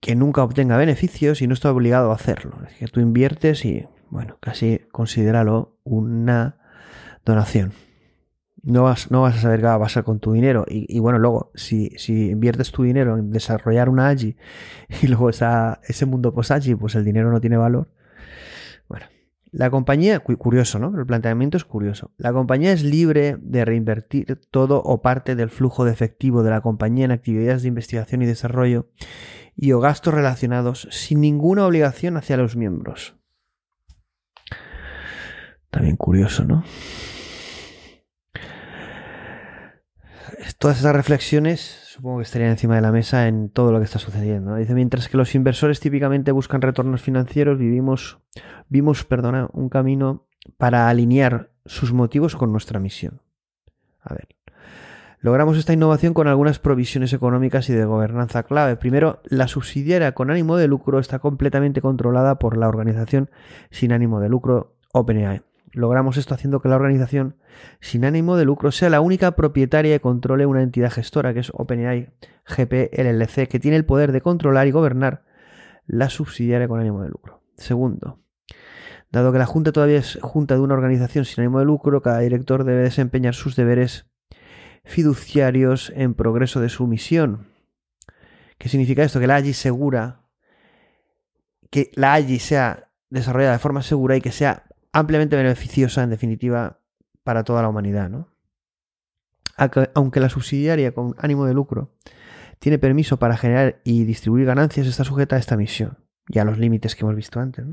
[0.00, 2.58] que nunca obtenga beneficios y no está obligado a hacerlo.
[2.68, 6.58] Es que tú inviertes y, bueno, casi considéralo una
[7.24, 7.72] donación.
[8.62, 10.64] No vas, no vas a saber qué va a pasar con tu dinero.
[10.68, 14.36] Y, bueno, luego, si, si, inviertes tu dinero en desarrollar una AGI
[15.02, 17.90] y luego esa, ese mundo post-AGI, pues el dinero no tiene valor.
[18.88, 19.06] Bueno,
[19.50, 20.98] la compañía, curioso, ¿no?
[20.98, 22.10] El planteamiento es curioso.
[22.16, 26.60] La compañía es libre de reinvertir todo o parte del flujo de efectivo de la
[26.60, 28.88] compañía en actividades de investigación y desarrollo
[29.56, 33.14] y o gastos relacionados sin ninguna obligación hacia los miembros.
[35.70, 36.64] También curioso, ¿no?
[40.58, 44.00] Todas esas reflexiones supongo que estarían encima de la mesa en todo lo que está
[44.00, 44.56] sucediendo.
[44.56, 48.18] Dice, mientras que los inversores típicamente buscan retornos financieros, vivimos,
[48.68, 49.06] vimos
[49.52, 50.26] un camino
[50.58, 53.20] para alinear sus motivos con nuestra misión.
[54.02, 54.26] A ver.
[55.20, 58.76] Logramos esta innovación con algunas provisiones económicas y de gobernanza clave.
[58.76, 63.30] Primero, la subsidiaria con ánimo de lucro está completamente controlada por la organización
[63.70, 65.42] sin ánimo de lucro OpenAI.
[65.74, 67.36] Logramos esto haciendo que la organización
[67.80, 71.50] sin ánimo de lucro sea la única propietaria y controle una entidad gestora, que es
[71.52, 72.10] OpenAI
[72.46, 75.24] GP LLC, que tiene el poder de controlar y gobernar
[75.86, 77.42] la subsidiaria con ánimo de lucro.
[77.56, 78.20] Segundo,
[79.10, 82.20] dado que la Junta todavía es junta de una organización sin ánimo de lucro, cada
[82.20, 84.06] director debe desempeñar sus deberes
[84.84, 87.48] fiduciarios en progreso de su misión.
[88.58, 89.18] ¿Qué significa esto?
[89.18, 90.20] Que la AGI segura,
[91.70, 94.63] que la AGI sea desarrollada de forma segura y que sea
[94.94, 96.78] ampliamente beneficiosa, en definitiva,
[97.24, 98.08] para toda la humanidad.
[98.08, 98.28] ¿no?
[99.94, 101.92] Aunque la subsidiaria con ánimo de lucro
[102.60, 106.58] tiene permiso para generar y distribuir ganancias, está sujeta a esta misión y a los
[106.58, 107.66] límites que hemos visto antes.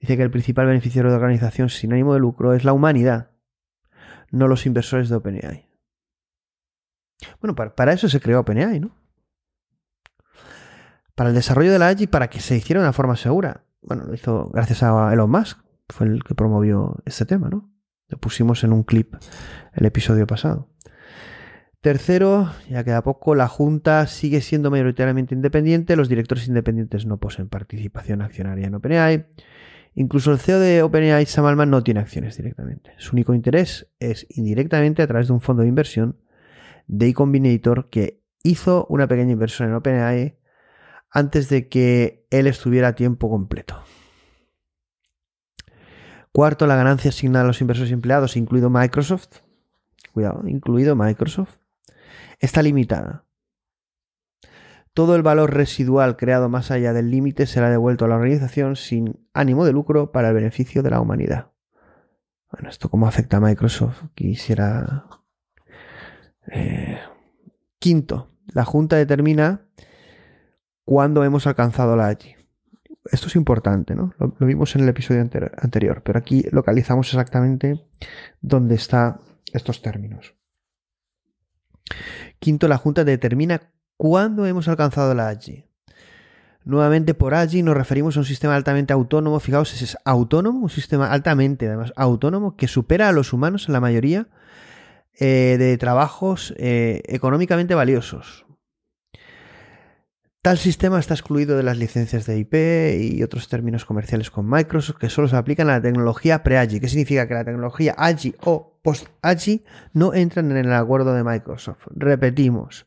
[0.00, 3.32] Dice que el principal beneficiario de la organización sin ánimo de lucro es la humanidad,
[4.30, 5.68] no los inversores de OpenAI.
[7.40, 8.96] Bueno, para, eso se creó OpenAI, ¿no?
[11.16, 13.64] Para el desarrollo de la AGI, para que se hiciera de una forma segura.
[13.82, 15.58] Bueno, lo hizo gracias a Elon Musk,
[15.88, 17.72] fue el que promovió este tema, ¿no?
[18.08, 19.14] Lo pusimos en un clip
[19.74, 20.70] el episodio pasado.
[21.80, 27.48] Tercero, ya queda poco, la Junta sigue siendo mayoritariamente independiente, los directores independientes no poseen
[27.48, 29.26] participación accionaria en OpenAI.
[29.94, 32.92] Incluso el CEO de OpenAI, Sam Altman, no tiene acciones directamente.
[32.98, 36.18] Su único interés es indirectamente a través de un fondo de inversión,
[36.88, 40.38] Day Combinator, que hizo una pequeña inversión en OpenAI
[41.10, 43.82] antes de que él estuviera a tiempo completo.
[46.32, 49.38] Cuarto, la ganancia asignada a los inversores empleados, incluido Microsoft,
[50.12, 51.56] cuidado, incluido Microsoft,
[52.38, 53.24] está limitada.
[54.94, 59.28] Todo el valor residual creado más allá del límite será devuelto a la organización sin
[59.32, 61.52] ánimo de lucro para el beneficio de la humanidad.
[62.50, 64.04] Bueno, ¿esto cómo afecta a Microsoft?
[64.14, 65.06] Quisiera...
[66.50, 66.98] Eh,
[67.78, 69.66] quinto, la Junta determina
[70.84, 72.37] cuándo hemos alcanzado la allí
[73.10, 74.12] esto es importante, ¿no?
[74.18, 77.84] Lo, vimos en el episodio anterior, pero aquí localizamos exactamente
[78.40, 79.20] dónde están
[79.52, 80.34] estos términos.
[82.38, 83.62] Quinto, la Junta determina
[83.96, 85.64] cuándo hemos alcanzado la AGI.
[86.64, 89.40] Nuevamente por allí nos referimos a un sistema altamente autónomo.
[89.40, 93.80] Fijaos, es autónomo, un sistema altamente, además, autónomo que supera a los humanos en la
[93.80, 94.26] mayoría
[95.18, 98.44] eh, de trabajos eh, económicamente valiosos.
[100.40, 102.54] Tal sistema está excluido de las licencias de IP
[103.00, 106.80] y otros términos comerciales con Microsoft que solo se aplican a la tecnología pre-AGI.
[106.80, 107.26] ¿Qué significa?
[107.26, 111.88] Que la tecnología AGI o post-AGI no entran en el acuerdo de Microsoft.
[111.90, 112.86] Repetimos.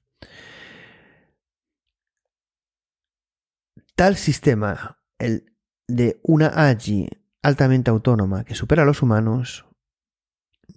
[3.95, 5.54] Tal sistema, el
[5.88, 7.10] de una AGI
[7.43, 9.66] altamente autónoma que supera a los humanos,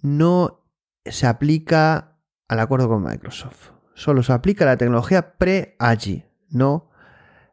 [0.02, 0.66] no
[1.04, 2.18] se aplica
[2.48, 3.70] al acuerdo con Microsoft.
[3.94, 6.90] Solo se aplica a la tecnología pre-AGI, no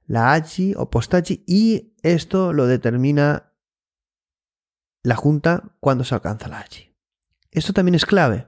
[0.05, 3.53] la AGI o post-AGI, y esto lo determina
[5.03, 6.95] la Junta cuando se alcanza la AGI.
[7.51, 8.47] Esto también es clave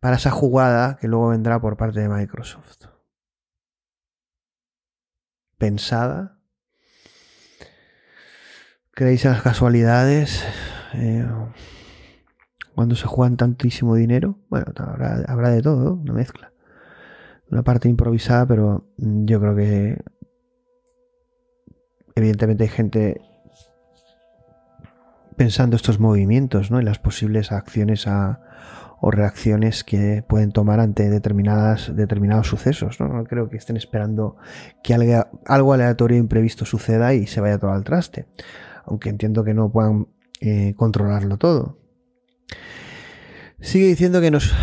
[0.00, 2.94] para esa jugada que luego vendrá por parte de Microsoft
[5.64, 6.38] pensada.
[8.90, 10.44] ¿Creéis en las casualidades?
[10.92, 11.26] Eh,
[12.74, 16.52] cuando se juegan tantísimo dinero, bueno, habrá, de todo, una mezcla.
[17.50, 19.98] Una parte improvisada, pero yo creo que
[22.14, 23.20] evidentemente hay gente
[25.36, 26.80] pensando estos movimientos, ¿no?
[26.80, 28.06] Y las posibles acciones
[29.00, 33.00] o reacciones que pueden tomar ante determinadas, determinados sucesos.
[33.00, 33.08] ¿no?
[33.08, 34.36] no creo que estén esperando
[34.82, 38.26] que algo, algo, aleatorio e imprevisto suceda y se vaya todo al traste.
[38.86, 40.08] Aunque entiendo que no puedan
[40.40, 41.78] eh, controlarlo todo.
[43.64, 44.54] Sigue diciendo que nos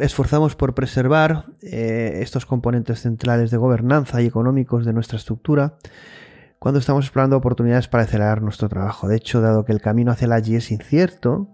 [0.00, 5.76] esforzamos por preservar eh, estos componentes centrales de gobernanza y económicos de nuestra estructura
[6.58, 9.08] cuando estamos explorando oportunidades para acelerar nuestro trabajo.
[9.08, 11.50] De hecho, dado que el camino hacia la allí es incierto,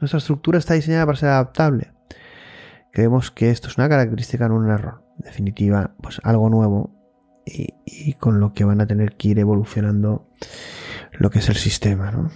[0.00, 1.92] nuestra estructura está diseñada para ser adaptable.
[2.92, 5.02] Creemos que esto es una característica, no un error.
[5.18, 6.94] En definitiva, pues algo nuevo
[7.44, 10.30] y, con lo que van a tener que ir evolucionando
[11.10, 12.30] lo que es el sistema.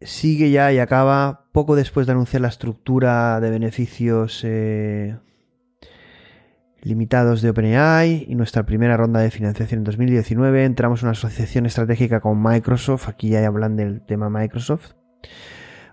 [0.00, 5.16] Sigue ya y acaba poco después de anunciar la estructura de beneficios eh,
[6.80, 10.64] limitados de OpenAI y nuestra primera ronda de financiación en 2019.
[10.64, 14.92] Entramos en una asociación estratégica con Microsoft, aquí ya hablan del tema Microsoft.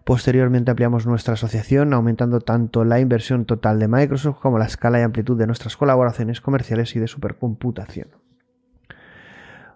[0.03, 5.01] Posteriormente ampliamos nuestra asociación, aumentando tanto la inversión total de Microsoft como la escala y
[5.01, 8.09] amplitud de nuestras colaboraciones comerciales y de supercomputación.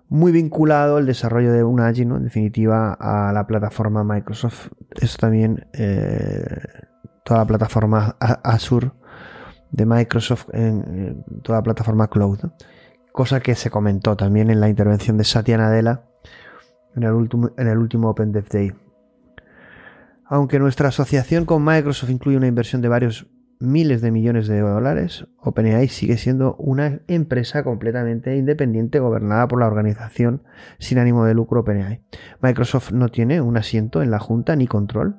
[0.09, 4.69] Muy vinculado el desarrollo de un AGI, en definitiva, a la plataforma Microsoft.
[4.99, 6.61] Esto también, eh,
[7.23, 8.91] toda la plataforma Azure
[9.71, 12.39] de Microsoft en, toda la plataforma cloud.
[13.11, 16.03] Cosa que se comentó también en la intervención de Satya Nadella
[16.95, 18.73] en el último, en el último Open Dev Day.
[20.25, 23.27] Aunque nuestra asociación con Microsoft incluye una inversión de varios
[23.59, 29.67] miles de millones de dólares, OpenAI sigue siendo una empresa completamente independiente gobernada por la
[29.67, 30.43] organización
[30.79, 32.01] sin ánimo de lucro OpenAI.
[32.41, 35.17] Microsoft no tiene un asiento en la junta ni control.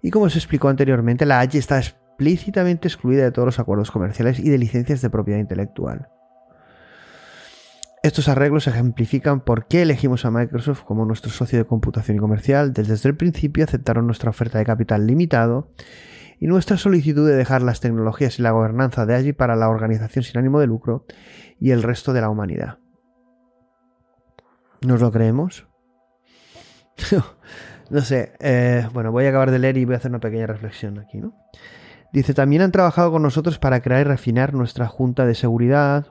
[0.00, 4.38] Y como se explicó anteriormente, la AGI está explícitamente excluida de todos los acuerdos comerciales
[4.38, 6.08] y de licencias de propiedad intelectual.
[8.04, 12.72] Estos arreglos ejemplifican por qué elegimos a Microsoft como nuestro socio de computación y comercial.
[12.72, 15.72] Desde el principio aceptaron nuestra oferta de capital limitado
[16.38, 20.24] y nuestra solicitud de dejar las tecnologías y la gobernanza de allí para la organización
[20.24, 21.06] sin ánimo de lucro
[21.58, 22.78] y el resto de la humanidad.
[24.82, 25.66] ¿Nos lo creemos?
[27.90, 28.32] no sé.
[28.40, 31.18] Eh, bueno, voy a acabar de leer y voy a hacer una pequeña reflexión aquí,
[31.18, 31.34] ¿no?
[32.12, 36.06] Dice, también han trabajado con nosotros para crear y refinar nuestra Junta de Seguridad,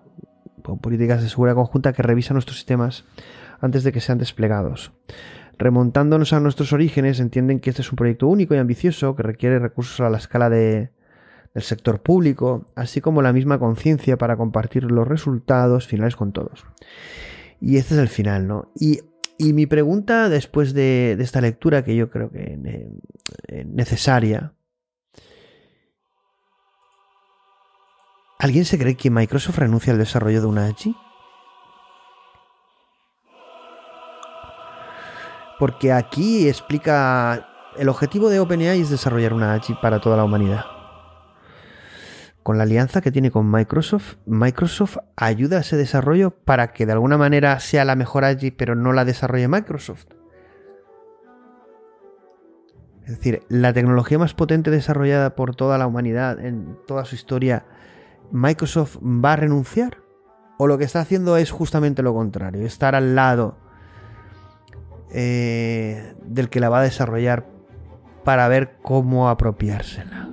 [0.61, 3.06] con políticas de seguridad conjunta que revisan nuestros sistemas
[3.61, 4.91] antes de que sean desplegados.
[5.57, 9.60] Remontándonos a nuestros orígenes, entienden que este es un proyecto único y ambicioso que requiere
[9.60, 10.90] recursos a la escala del
[11.56, 16.65] sector público, así como la misma conciencia para compartir los resultados finales con todos.
[17.61, 18.72] Y este es el final, ¿no?
[18.80, 18.99] Y,
[19.38, 22.57] mi pregunta después de, de, esta lectura, que yo creo que
[23.48, 24.53] es necesaria,
[28.38, 30.95] ¿Alguien se cree que Microsoft renuncia al desarrollo de una AGI?
[35.60, 40.65] Porque aquí explica el objetivo de OpenAI es desarrollar una AGI para toda la humanidad.
[42.44, 46.91] Con la alianza que tiene con Microsoft, Microsoft ayuda a ese desarrollo para que de
[46.91, 50.06] alguna manera sea la mejor AGI, pero no la desarrolle Microsoft.
[53.06, 57.65] Es decir, la tecnología más potente desarrollada por toda la humanidad en toda su historia
[58.32, 59.98] Microsoft va a renunciar?
[60.57, 62.65] ¿O lo que está haciendo es justamente lo contrario?
[62.65, 63.57] Estar al lado
[65.18, 67.46] eh, del que la va a desarrollar
[68.26, 70.24] para ver cómo apropiársela.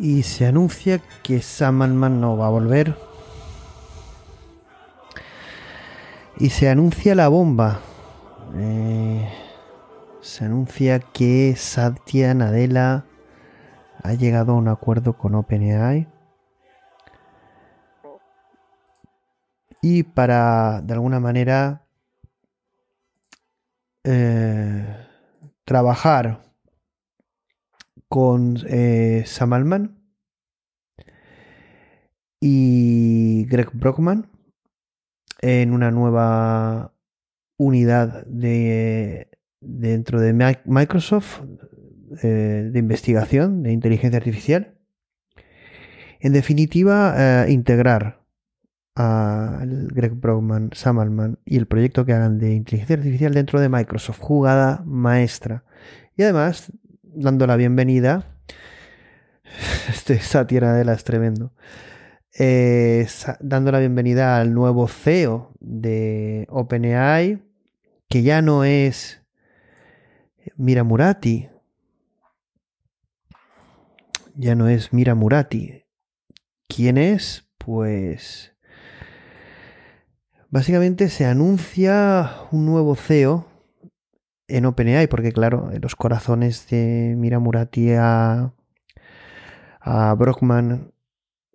[0.00, 2.96] Y se anuncia que Sam Altman no va a volver.
[6.38, 7.80] Y se anuncia la bomba.
[8.54, 9.30] Eh,
[10.22, 13.04] se anuncia que Satya Nadella
[14.02, 16.08] ha llegado a un acuerdo con OpenAI.
[19.82, 21.84] Y para, de alguna manera,
[24.04, 25.06] eh,
[25.66, 26.49] trabajar
[28.10, 30.02] con eh, Sam Altman
[32.40, 34.28] y Greg Brockman
[35.40, 36.92] en una nueva
[37.56, 39.28] unidad de
[39.60, 40.32] dentro de
[40.64, 41.42] Microsoft
[42.24, 44.74] eh, de investigación de inteligencia artificial.
[46.18, 48.24] En definitiva, eh, integrar
[48.96, 53.68] a Greg Brockman, Sam Altman y el proyecto que hagan de inteligencia artificial dentro de
[53.68, 54.18] Microsoft.
[54.18, 55.62] Jugada maestra.
[56.16, 56.72] Y además,
[57.14, 58.24] dando la bienvenida,
[59.88, 61.52] este sátira de la es tremendo,
[62.38, 63.06] eh,
[63.40, 67.42] dando la bienvenida al nuevo CEO de OpenAI,
[68.08, 69.22] que ya no es
[70.56, 71.48] Mira Murati,
[74.34, 75.84] ya no es Mira Murati.
[76.68, 77.46] ¿Quién es?
[77.58, 78.54] Pues
[80.48, 83.49] básicamente se anuncia un nuevo CEO
[84.50, 88.52] en OpenAI, porque claro, los corazones de Mira Murati a,
[89.80, 90.92] a Brockman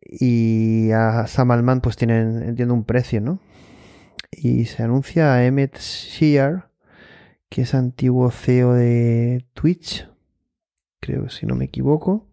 [0.02, 3.40] y a Sam Altman pues tienen, entiendo, un precio, ¿no?
[4.32, 6.70] Y se anuncia a Emmett Shear,
[7.50, 10.08] que es antiguo CEO de Twitch,
[11.00, 12.28] creo si no me equivoco.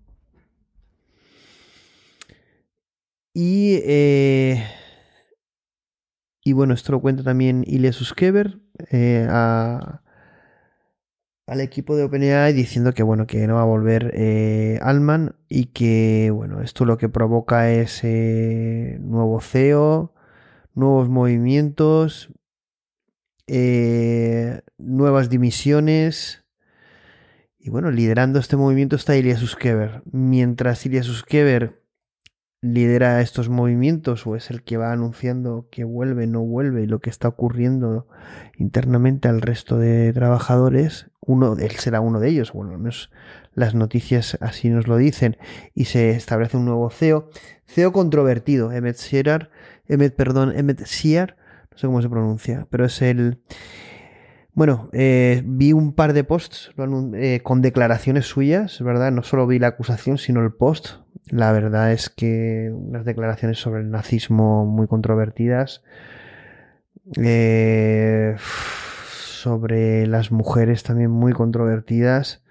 [3.34, 4.62] Y, eh,
[6.44, 8.60] y bueno, esto lo cuenta también Ilya Suskever
[8.90, 9.26] eh,
[11.53, 15.66] al equipo de OpenAI diciendo que bueno, que no va a volver eh, Alman y
[15.66, 20.15] que bueno, esto lo que provoca es nuevo CEO,
[20.74, 22.31] nuevos movimientos,
[24.79, 26.45] nuevas dimisiones.
[27.59, 30.03] Y bueno, liderando este movimiento está Ilya Suskever.
[30.11, 31.81] Mientras Ilya Suskever
[32.62, 37.01] lidera estos movimientos o es el que va anunciando que vuelve, no vuelve y lo
[37.01, 38.06] que está ocurriendo
[38.56, 42.78] internamente al resto de trabajadores, uno, él será uno de ellos, bueno,
[43.55, 45.36] las noticias así nos lo dicen,
[45.74, 47.28] y se establece un nuevo CEO,
[47.66, 49.51] CEO controvertido, Emmet Shear,
[49.89, 53.40] Emmet, perdón, Emmet no sé cómo se pronuncia, pero es el...
[54.55, 56.73] Bueno, eh, vi un par de posts
[57.15, 59.11] eh, con declaraciones suyas, ¿verdad?
[59.11, 61.03] No solo vi la acusación, sino el post
[61.33, 65.83] la verdad es que unas declaraciones sobre el nazismo muy controvertidas.
[67.16, 72.43] Eh, sobre las mujeres también muy controvertidas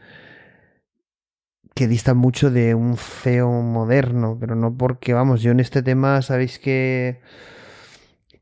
[1.74, 6.22] que distan mucho de un feo moderno, pero no porque, vamos, yo en este tema
[6.22, 7.22] sabéis que...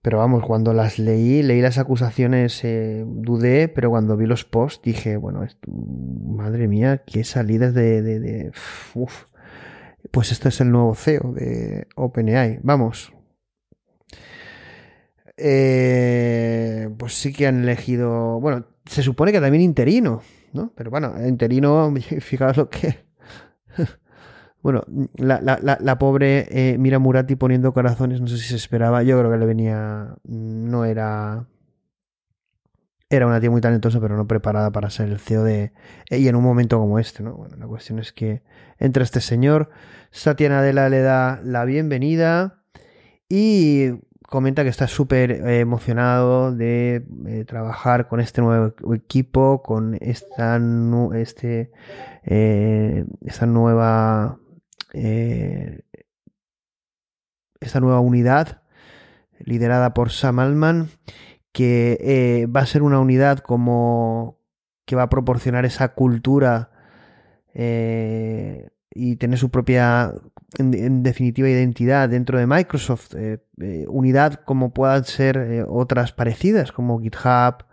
[0.02, 4.82] Pero vamos, cuando las leí, leí las acusaciones, eh, dudé, pero cuando vi los posts
[4.84, 8.02] dije, bueno, madre mía, qué salidas de...
[8.02, 8.52] de,
[10.12, 12.60] pues este es el nuevo CEO de OpenAI.
[12.64, 13.14] Vamos.
[15.38, 18.40] Eh, pues sí que han elegido.
[18.40, 20.22] Bueno, se supone que también interino,
[20.54, 20.74] ¿no?
[20.76, 23.09] Pero bueno, interino, fijaos lo que.
[24.62, 24.84] Bueno,
[25.16, 29.04] la, pobre eh, Mira Murati poniendo corazones, no sé si se esperaba.
[29.04, 30.16] Yo creo que le venía.
[30.24, 31.48] No era
[33.10, 35.74] era una tía muy talentosa, pero no preparada para ser el CEO de.
[36.10, 37.34] Y en un momento como este, ¿no?
[37.34, 38.44] Bueno, la cuestión es que
[38.78, 39.72] entra este señor,
[40.12, 42.62] Satya Nadella le da la bienvenida
[43.28, 49.98] y comenta que está súper eh, emocionado de eh, trabajar con este nuevo equipo, con
[50.02, 50.62] esta,
[51.16, 51.72] este,
[52.26, 54.38] eh, esta nueva.
[54.94, 55.80] Esta
[57.80, 58.62] nueva unidad
[59.40, 60.90] liderada por Sam Altman
[61.52, 64.40] que eh, va a ser una unidad como
[64.86, 66.72] que va a proporcionar esa cultura
[67.54, 70.14] eh, y tener su propia,
[70.58, 73.14] en, definitiva, identidad dentro de Microsoft.
[73.16, 73.40] Eh,
[73.88, 77.66] unidad como puedan ser otras parecidas, como GitHub,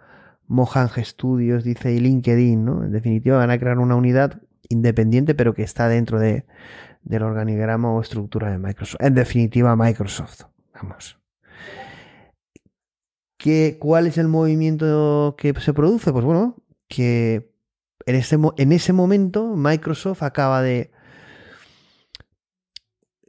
[0.46, 2.64] Mojang Studios, dice, y LinkedIn.
[2.64, 2.84] ¿no?
[2.84, 6.44] En definitiva, van a crear una unidad independiente, pero que está dentro de,
[7.06, 9.00] del organigrama o estructura de Microsoft.
[9.00, 10.42] En definitiva, Microsoft.
[10.74, 11.18] Vamos.
[13.78, 16.12] ¿Cuál es el movimiento que se produce?
[16.12, 16.56] Pues bueno,
[16.88, 17.52] que
[18.04, 20.90] en ese, en ese momento Microsoft acaba de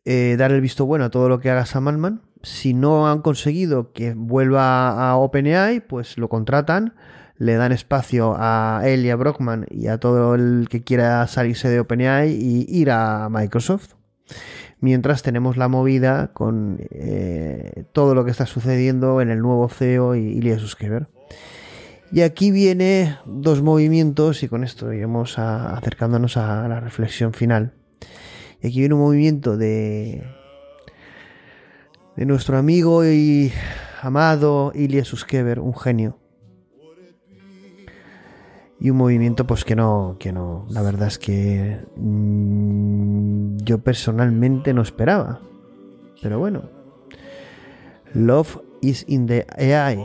[0.06, 2.22] eh, dar el visto bueno a todo lo que haga Sam Altman.
[2.42, 6.96] Si no han conseguido que vuelva a OpenAI, pues lo contratan,
[7.38, 11.70] le dan espacio a él y a Brockman y a todo el que quiera salirse
[11.70, 13.94] de OpenAI y ir a Microsoft.
[14.80, 16.80] Mientras tenemos la movida con
[17.94, 21.08] todo lo que está sucediendo en el nuevo CEO y Ilya Suskever.
[22.12, 27.74] Y aquí viene dos movimientos y con esto iremos acercándonos a la reflexión final.
[28.62, 30.24] Y aquí viene un movimiento de,
[32.16, 33.52] de nuestro amigo y
[34.02, 36.18] amado Ilya Suskever, un genio.
[38.80, 44.74] Y un movimiento pues que no, que no, la verdad es que mm, yo personalmente
[44.74, 45.40] no esperaba.
[46.22, 46.64] Pero bueno.
[48.14, 49.98] Love is in the AI.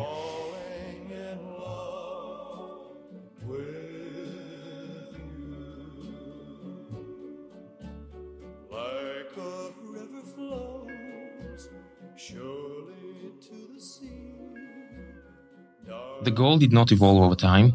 [16.24, 17.74] the goal did not evolve over time.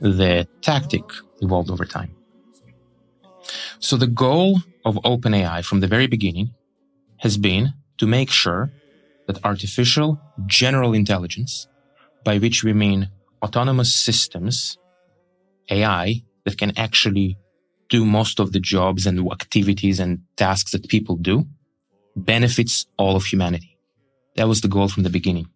[0.00, 1.04] The tactic
[1.40, 2.14] evolved over time.
[3.78, 6.54] So the goal of OpenAI from the very beginning
[7.18, 8.72] has been to make sure
[9.26, 11.66] that artificial general intelligence,
[12.24, 13.10] by which we mean
[13.42, 14.76] autonomous systems,
[15.70, 17.38] AI that can actually
[17.88, 21.46] do most of the jobs and activities and tasks that people do,
[22.16, 23.78] benefits all of humanity.
[24.36, 25.48] That was the goal from the beginning.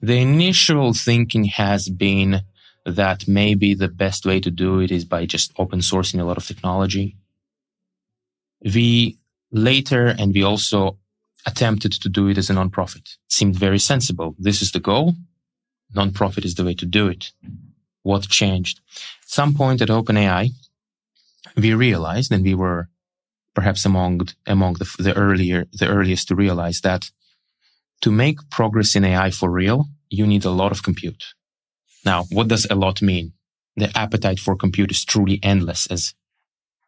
[0.00, 2.42] The initial thinking has been
[2.84, 6.36] that maybe the best way to do it is by just open sourcing a lot
[6.36, 7.16] of technology.
[8.62, 9.18] We
[9.50, 10.98] later, and we also
[11.46, 12.96] attempted to do it as a nonprofit.
[12.96, 14.34] It seemed very sensible.
[14.38, 15.14] This is the goal.
[15.94, 17.32] Nonprofit is the way to do it.
[18.02, 18.80] What changed?
[19.22, 20.50] At some point at OpenAI,
[21.56, 22.88] we realized, and we were
[23.54, 27.10] perhaps among among the, the earlier the earliest to realize that
[28.00, 31.33] to make progress in AI for real, you need a lot of compute.
[32.04, 33.32] Now, what does a lot mean?
[33.76, 36.14] The appetite for compute is truly endless as,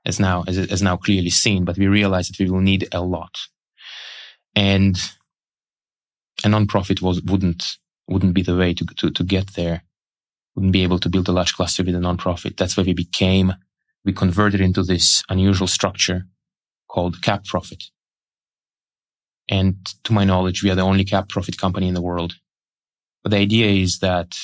[0.05, 3.01] as now, as, as now clearly seen, but we realize that we will need a
[3.01, 3.39] lot.
[4.55, 4.97] And
[6.45, 7.77] a nonprofit was, wouldn't,
[8.09, 9.83] wouldn't be the way to, to, to get there.
[10.55, 12.57] Wouldn't be able to build a large cluster with a nonprofit.
[12.57, 13.55] That's why we became,
[14.05, 16.27] we converted into this unusual structure
[16.89, 17.85] called cap profit.
[19.49, 22.37] And to my knowledge, we are the only cap profit company in the world.
[23.23, 24.37] But the idea is that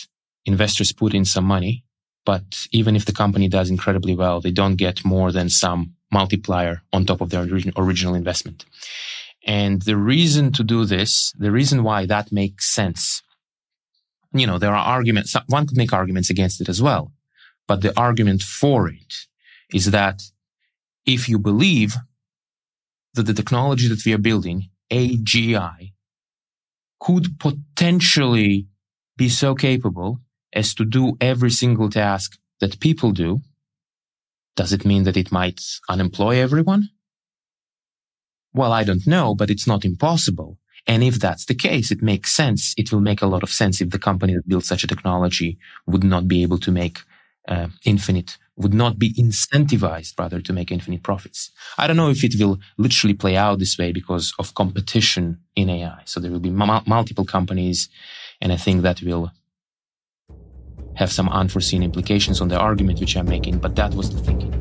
[0.45, 1.85] investors put in some money,
[2.25, 6.83] but even if the company does incredibly well, they don't get more than some multiplier
[6.93, 7.47] on top of their
[7.77, 8.65] original investment.
[9.47, 13.23] And the reason to do this, the reason why that makes sense,
[14.33, 17.13] you know, there are arguments, one could make arguments against it as well.
[17.67, 19.15] But the argument for it
[19.73, 20.23] is that
[21.07, 21.95] if you believe
[23.15, 25.93] that the technology that we are building AGI
[27.01, 28.67] could potentially
[29.17, 30.21] be so capable
[30.53, 33.41] as to do every single task that people do,
[34.57, 36.89] does it mean that it might unemploy everyone?
[38.55, 40.59] Well, I don't know, but it's not impossible.
[40.87, 42.75] And if that's the case, it makes sense.
[42.77, 45.59] It will make a lot of sense if the company that built such a technology
[45.87, 46.99] would not be able to make
[47.49, 51.51] uh, infinite would not be incentivized rather to make infinite profits.
[51.79, 55.71] I don't know if it will literally play out this way because of competition in
[55.71, 56.03] AI.
[56.05, 57.89] So there will be m- multiple companies
[58.41, 59.31] and I think that will
[60.95, 64.53] have some unforeseen implications on the argument which I'm making, but that was the thinking.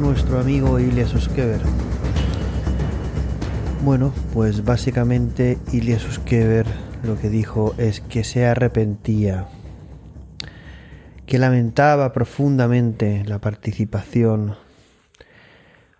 [0.00, 1.60] nuestro amigo Ilya Suskever?
[3.84, 6.66] Bueno, pues básicamente Ilya Suskever
[7.02, 9.46] lo que dijo es que se arrepentía,
[11.30, 14.56] que lamentaba profundamente la participación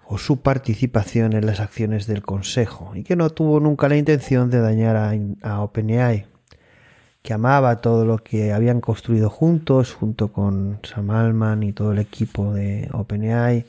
[0.05, 4.51] o su participación en las acciones del Consejo y que no tuvo nunca la intención
[4.51, 5.13] de dañar a,
[5.43, 6.27] a OpenAI
[7.23, 12.01] que amaba todo lo que habían construido juntos, junto con Sam Altman y todo el
[12.01, 13.67] equipo de OpenAI,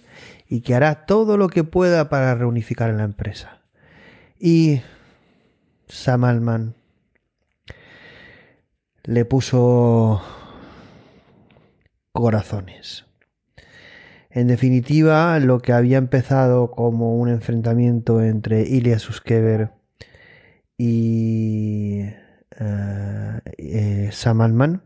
[0.49, 3.59] y que hará todo lo que pueda para reunificar en la empresa.
[4.39, 4.81] Y
[5.87, 6.73] Sam Altman
[9.03, 10.23] le puso
[12.11, 13.05] corazones.
[14.29, 19.71] En definitiva, lo que había empezado como un enfrentamiento entre Ilya Suskever
[20.77, 22.05] y
[22.59, 24.83] eh, Sam Altman,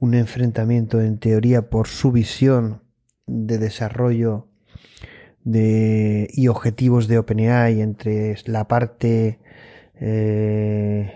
[0.00, 2.82] un enfrentamiento en teoría por su visión
[3.26, 4.48] de desarrollo
[5.44, 9.38] de, y objetivos de OpenAI entre la parte
[10.00, 11.12] eh,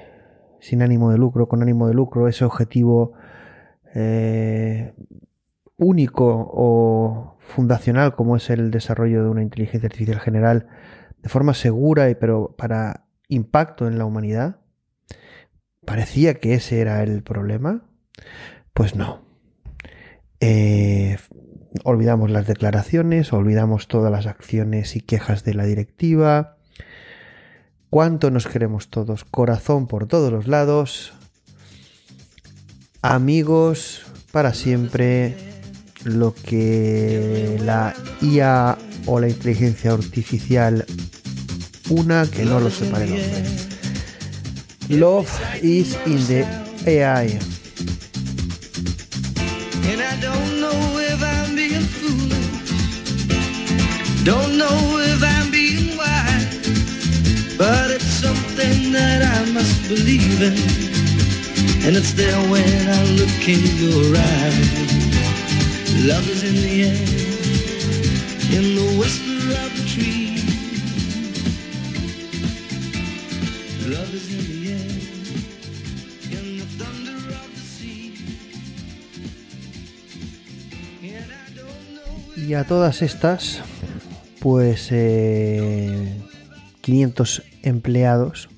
[0.61, 3.15] sin ánimo de lucro, con ánimo de lucro, ese objetivo
[5.77, 10.67] único o fundacional como es el desarrollo de una inteligencia artificial general
[11.23, 14.61] de forma segura y pero para impacto en la humanidad?
[15.85, 17.85] Parecía que ese era el problema.
[18.73, 19.23] Pues no.
[20.41, 21.17] Eh,
[21.85, 26.59] olvidamos las declaraciones, olvidamos todas las acciones y quejas de la directiva.
[27.91, 29.25] ¿Cuánto nos queremos todos?
[29.25, 31.15] Corazón por todos los lados.
[33.05, 34.01] Amigos
[34.33, 35.37] para siempre.
[36.05, 40.87] Lo que la IA o la inteligencia artificial
[41.91, 43.45] una que no lo separe el hombre.
[44.89, 45.29] Love
[45.63, 46.47] is in the
[46.87, 47.39] AI.
[54.25, 57.59] Don't know if I'm being wise.
[57.59, 60.94] But it's something that I must believe in.
[61.87, 64.71] And it's there when I look in your eyes.
[66.07, 66.97] Love is in the air.
[68.57, 70.41] In the of the tree.
[73.87, 74.93] Love is in the air.
[76.39, 78.15] In the thunder of the sea.
[82.35, 83.61] Y a todas estas,
[84.41, 86.17] pues eh,
[86.83, 88.49] 500 empleados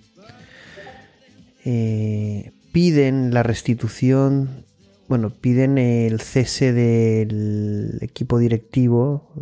[1.65, 4.67] eh, piden la restitución,
[5.09, 9.33] bueno, piden el cese del equipo directivo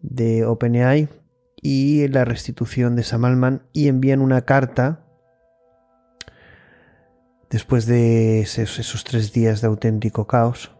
[0.00, 1.08] de OpenAI
[1.60, 5.04] y la restitución de Sam Altman y envían una carta
[7.48, 10.72] después de esos, esos tres días de auténtico caos.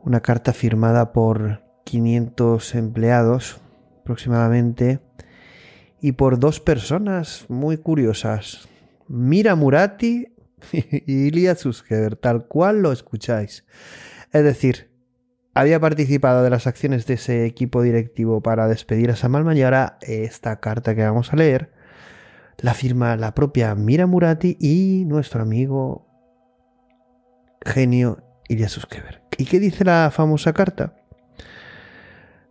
[0.00, 3.60] Una carta firmada por 500 empleados
[4.00, 5.00] aproximadamente
[6.00, 8.66] y por dos personas muy curiosas,
[9.08, 10.26] Mira Murati
[10.72, 13.64] y Ilya Suskever, tal cual lo escucháis.
[14.32, 14.90] Es decir,
[15.54, 19.98] había participado de las acciones de ese equipo directivo para despedir a Samalman y ahora
[20.02, 21.72] esta carta que vamos a leer
[22.58, 26.06] la firma la propia Mira Murati y nuestro amigo
[27.64, 29.22] genio Ilya Suskever.
[29.38, 30.94] ¿Y qué dice la famosa carta?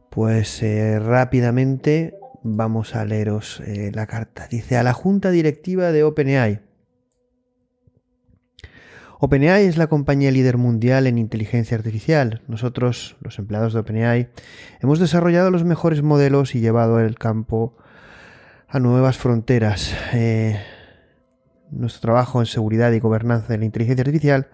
[0.10, 4.48] Pues eh, rápidamente vamos a leeros eh, la carta.
[4.48, 6.62] Dice a la junta directiva de OpenAI.
[9.20, 12.44] OpenAI es la compañía líder mundial en inteligencia artificial.
[12.48, 14.30] Nosotros, los empleados de OpenAI,
[14.80, 17.76] hemos desarrollado los mejores modelos y llevado el campo
[18.68, 19.96] a nuevas fronteras.
[20.14, 20.62] Eh,
[21.72, 24.50] nuestro trabajo en seguridad y gobernanza de la inteligencia artificial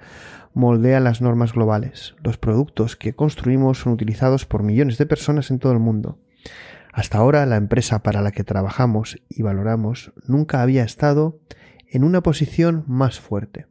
[0.54, 2.16] moldea las normas globales.
[2.24, 6.20] Los productos que construimos son utilizados por millones de personas en todo el mundo.
[6.94, 11.40] Hasta ahora la empresa para la que trabajamos y valoramos nunca había estado
[11.88, 13.68] en una posición más fuerte.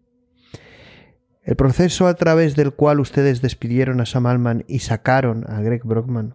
[1.43, 5.83] El proceso a través del cual ustedes despidieron a Sam Altman y sacaron a Greg
[5.85, 6.35] Brockman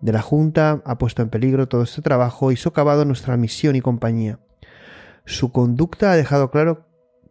[0.00, 3.80] de la Junta ha puesto en peligro todo este trabajo y socavado nuestra misión y
[3.80, 4.38] compañía.
[5.24, 6.86] Su conducta ha dejado claro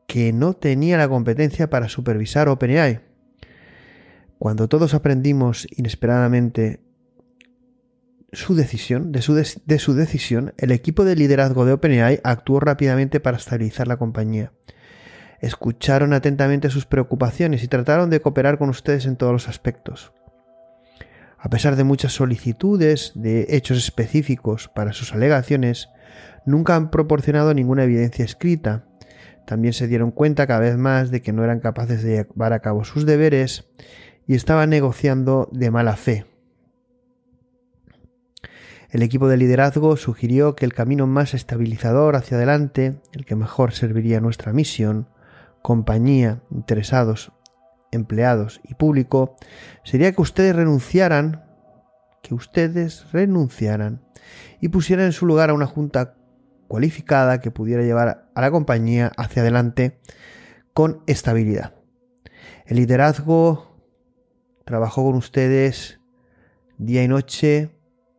[0.06, 3.02] que no tenía la competencia para supervisar OpenAI.
[4.38, 6.82] Cuando todos aprendimos inesperadamente
[8.38, 13.20] su decisión, de su, de su decisión, el equipo de liderazgo de OpenAI actuó rápidamente
[13.20, 14.54] para estabilizar la compañía.
[15.40, 20.14] Escucharon atentamente sus preocupaciones y trataron de cooperar con ustedes en todos los aspectos.
[21.38, 25.90] A pesar de muchas solicitudes de hechos específicos para sus alegaciones,
[26.46, 28.86] nunca han proporcionado ninguna evidencia escrita
[29.48, 32.60] también se dieron cuenta cada vez más de que no eran capaces de llevar a
[32.60, 33.70] cabo sus deberes
[34.28, 36.26] y estaban negociando de mala fe.
[38.90, 43.74] El equipo de liderazgo sugirió que el camino más estabilizador hacia adelante, el que mejor
[43.74, 45.10] serviría a nuestra misión,
[45.62, 47.34] compañía, interesados,
[47.92, 49.36] empleados y público,
[49.84, 51.44] sería que ustedes renunciaran,
[52.24, 54.02] que ustedes renunciaran
[54.62, 56.16] y pusieran en su lugar a una junta
[56.70, 60.00] cualificada que pudiera llevar a la compañía hacia adelante
[60.74, 61.76] con estabilidad.
[62.66, 63.82] El liderazgo
[64.66, 66.00] trabajó con ustedes
[66.78, 67.77] día y noche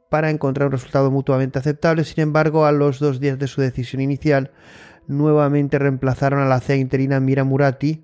[0.09, 2.05] para encontrar un resultado mutuamente aceptable.
[2.05, 4.53] Sin embargo, a los dos días de su decisión inicial,
[5.07, 8.03] nuevamente reemplazaron a la CEA interina Mira Murati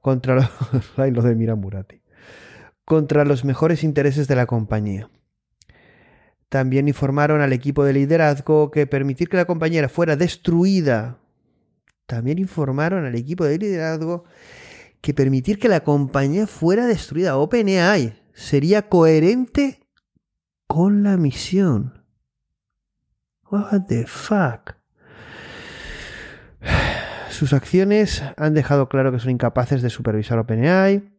[0.00, 0.48] contra los,
[0.96, 2.02] lo de Mira Murati,
[2.84, 5.08] contra los mejores intereses de la compañía.
[6.48, 11.18] También informaron al equipo de liderazgo que permitir que la compañera fuera destruida.
[12.06, 14.24] También informaron al equipo de liderazgo
[15.00, 19.79] que permitir que la compañía fuera destruida, OpenAI, sería coherente
[20.70, 22.04] con la misión.
[23.50, 24.76] What the fuck?
[27.28, 31.10] Sus acciones han dejado claro que son incapaces de supervisar OpenAI.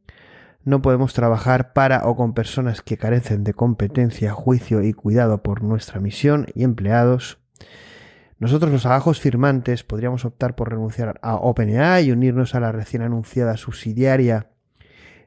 [0.64, 5.64] no podemos trabajar para o con personas que carecen de competencia, juicio y cuidado por
[5.64, 7.38] nuestra misión y empleados.
[8.40, 13.02] Nosotros los abajos firmantes podríamos optar por renunciar a OpenAI y unirnos a la recién
[13.02, 14.52] anunciada subsidiaria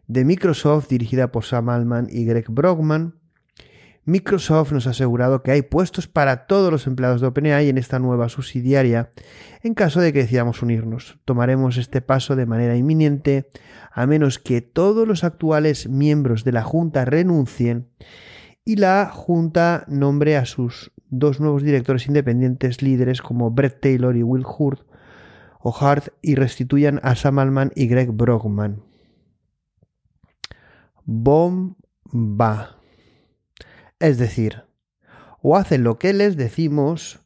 [0.06, 3.22] de Microsoft dirigida por Sam Altman y Greg Brockman.
[4.06, 7.98] Microsoft nos ha asegurado que hay puestos para todos los empleados de OpenAI en esta
[7.98, 9.10] nueva subsidiaria
[9.62, 11.18] en caso de que decidamos unirnos.
[11.24, 13.48] Tomaremos este paso de manera inminente
[13.92, 17.88] a menos que todos los actuales miembros de la Junta renuncien
[18.64, 24.22] y la Junta nombre a sus dos nuevos directores independientes líderes como Brett Taylor y
[24.22, 24.86] Will Hurt
[25.60, 28.82] o Hart y restituyan a Sam Altman y Greg Brockman.
[31.06, 32.83] Bomba.
[33.98, 34.64] Es decir,
[35.42, 37.20] o hacen lo que les decimos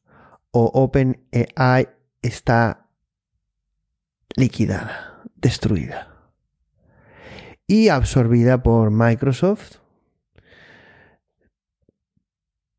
[0.50, 1.88] o OpenAI
[2.22, 2.88] está
[4.36, 6.18] liquidada, destruida
[7.66, 9.76] y absorbida por Microsoft.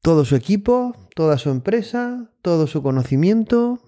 [0.02, 3.80] Todo su equipo, toda su empresa, todo su conocimiento.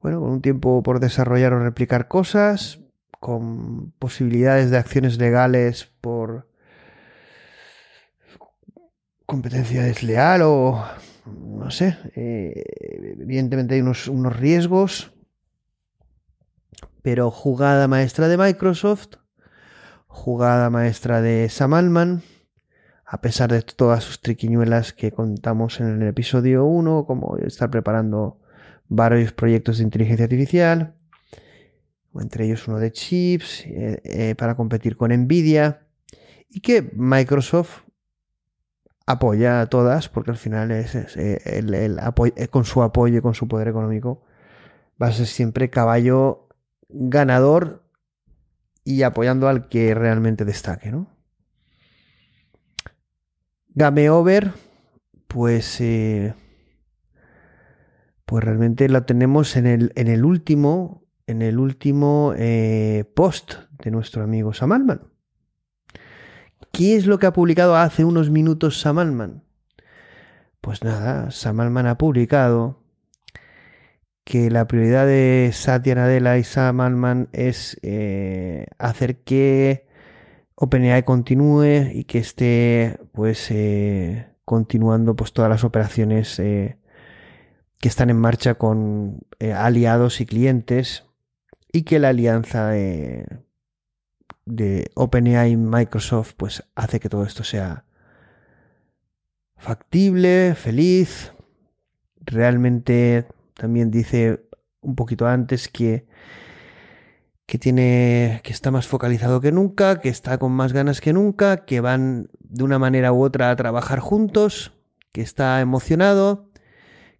[0.00, 2.80] Bueno, con un tiempo por desarrollar o replicar cosas,
[3.20, 6.48] con posibilidades de acciones legales por
[9.34, 10.80] competencia desleal o
[11.26, 12.62] no sé, eh,
[13.18, 14.06] evidentemente hay unos,
[14.36, 15.12] riesgos,
[17.02, 19.16] pero jugada maestra de Microsoft,
[20.06, 22.22] jugada maestra de Sam Altman,
[23.04, 28.38] a pesar de todas sus triquiñuelas que contamos en el episodio 1, como estar preparando
[28.86, 30.94] varios proyectos de inteligencia artificial,
[32.14, 35.88] entre ellos uno de chips, eh, eh, para competir con Nvidia,
[36.48, 37.83] y que Microsoft
[39.06, 41.98] apoya a todas, porque al final es, eh, el,
[42.50, 44.22] con su apoyo y con su poder económico,
[45.00, 46.48] va a ser siempre caballo
[46.88, 47.82] ganador
[48.84, 51.08] y apoyando al que realmente destaque, ¿no?
[53.68, 54.52] Game Over,
[55.26, 55.82] pues,
[58.24, 63.90] pues realmente lo tenemos en el, en el último en el último eh, post de
[63.90, 65.13] nuestro amigo Samalman.
[66.74, 69.44] ¿Qué es lo que ha publicado hace unos minutos Samalman?
[70.60, 72.82] Pues nada, Samalman ha publicado
[74.24, 79.86] que la prioridad de Satya Nadella y Samalman es eh, hacer que
[80.56, 86.76] OpenAI continúe y que esté pues eh, continuando pues todas las operaciones que
[87.82, 89.20] están en marcha con
[89.54, 91.04] aliados y clientes
[91.70, 92.72] y que la alianza
[94.46, 97.84] de, OpenAI Microsoft pues hace que todo esto sea
[99.56, 101.32] factible, feliz.
[102.20, 104.46] Realmente también dice
[104.80, 106.06] un poquito antes que
[107.46, 111.64] que tiene que está más focalizado que nunca, que está con más ganas que nunca,
[111.64, 114.72] que van de una manera u otra a trabajar juntos,
[115.12, 116.48] que está emocionado,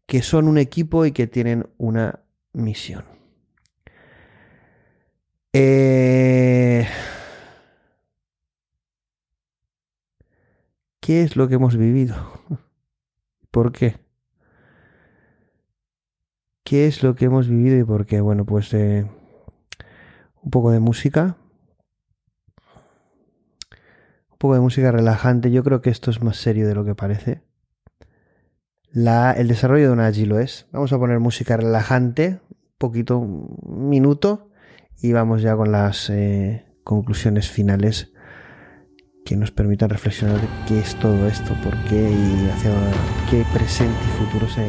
[0.07, 2.21] que son un equipo y que tienen una
[2.53, 3.05] misión.
[5.53, 6.87] Eh,
[11.05, 12.17] ¿Qué es lo que hemos vivido?
[13.51, 13.99] ¿Por qué?
[16.65, 18.23] ¿Qué es lo que hemos vivido y por qué?
[18.23, 19.07] Bueno, pues eh,
[20.43, 21.37] un poco de música.
[24.31, 25.51] Un poco de música relajante.
[25.51, 27.43] Yo creo que esto es más serio de lo que parece.
[28.95, 30.69] El desarrollo de una allí lo es.
[30.73, 32.41] Vamos a poner música relajante.
[32.79, 34.49] Poquito, un minuto
[35.03, 38.14] y vamos ya con las eh, conclusiones finales
[39.25, 40.39] que nos permitan reflexionar
[40.69, 42.73] qué es todo esto, por qué y hacia
[43.31, 44.63] qué presente y futuro se,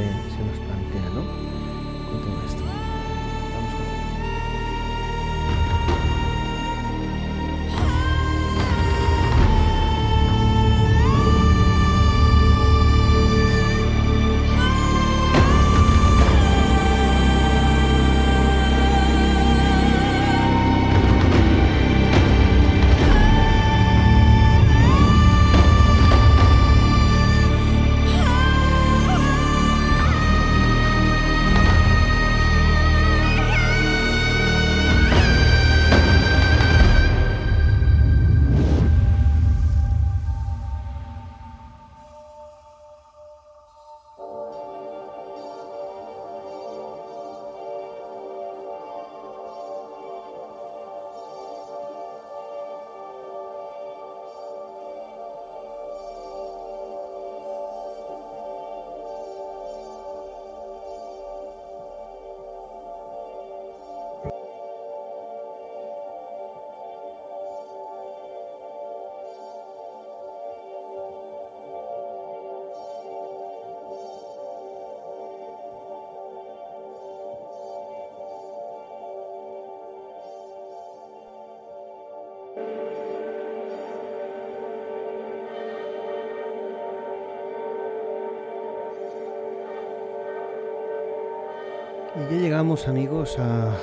[92.15, 93.75] Y ya llegamos amigos a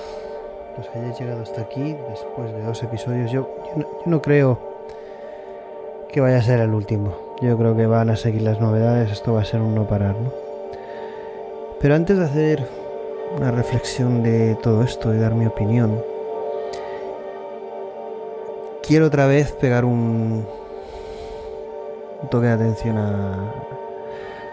[0.79, 3.31] los que hayáis llegado hasta aquí después de dos episodios.
[3.31, 3.47] Yo,
[3.77, 4.59] yo, no, creo
[6.11, 7.15] que vaya a ser el último.
[7.43, 9.13] Yo creo que van a seguir las novedades.
[9.13, 10.33] Esto va a ser un no parar, ¿no?
[11.79, 12.67] Pero antes de hacer
[13.37, 16.03] una reflexión de todo esto y dar mi opinión,
[18.83, 20.47] quiero otra vez pegar un,
[22.23, 23.53] un toque de atención a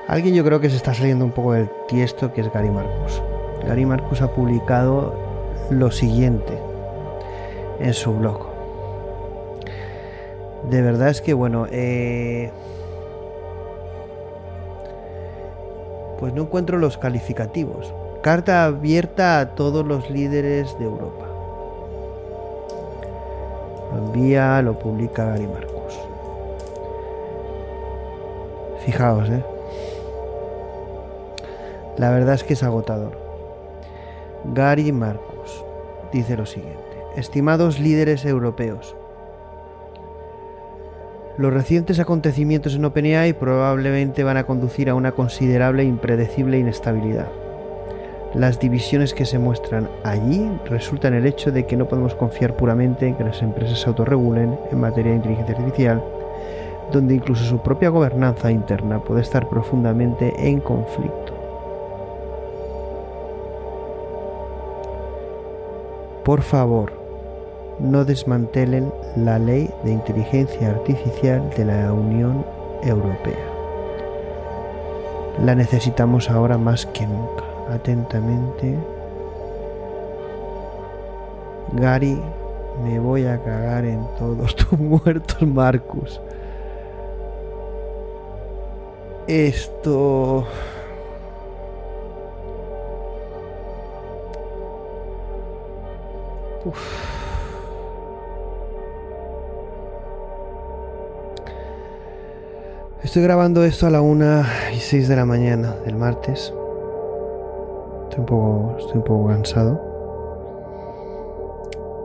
[0.08, 3.22] alguien yo creo que se está saliendo un poco del tiesto que es Gary Marcus.
[3.70, 5.14] Gary Marcus ha publicado
[5.70, 6.58] lo siguiente
[7.80, 8.48] en su blog.
[10.72, 12.50] De verdad es que, bueno, eh,
[16.20, 17.94] pues no encuentro los calificativos.
[18.24, 21.28] Carta abierta a todos los líderes de Europa.
[23.94, 26.00] Lo envía, lo publica Gary Marcus.
[28.84, 29.44] Fijaos, ¿eh?
[31.98, 33.29] La verdad es que es agotador.
[34.54, 35.64] Gary Marcus
[36.12, 36.80] dice lo siguiente.
[37.16, 38.96] Estimados líderes europeos,
[41.38, 47.28] los recientes acontecimientos en OpenAI probablemente van a conducir a una considerable e impredecible inestabilidad.
[48.34, 53.08] Las divisiones que se muestran allí resultan el hecho de que no podemos confiar puramente
[53.08, 56.04] en que las empresas se autorregulen en materia de inteligencia artificial,
[56.92, 61.39] donde incluso su propia gobernanza interna puede estar profundamente en conflicto.
[66.30, 66.92] Por favor,
[67.80, 72.46] no desmantelen la ley de inteligencia artificial de la Unión
[72.84, 73.48] Europea.
[75.44, 77.44] La necesitamos ahora más que nunca.
[77.74, 78.78] Atentamente.
[81.74, 82.22] Gary,
[82.84, 86.22] me voy a cagar en todos tus muertos, Marcus.
[89.26, 90.46] Esto...
[103.04, 104.44] Estoy grabando esto a la 1
[104.76, 106.54] y 6 de la mañana del martes.
[108.04, 109.82] Estoy un poco, estoy un poco cansado.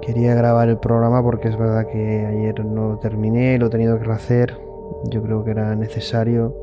[0.01, 3.99] Quería grabar el programa porque es verdad que ayer no lo terminé, lo he tenido
[3.99, 4.57] que hacer.
[5.11, 6.57] Yo creo que era necesario.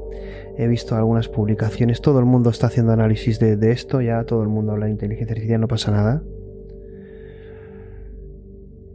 [0.58, 2.02] He visto algunas publicaciones.
[2.02, 4.02] Todo el mundo está haciendo análisis de, de esto.
[4.02, 6.24] Ya todo el mundo habla de inteligencia artificial, no pasa nada.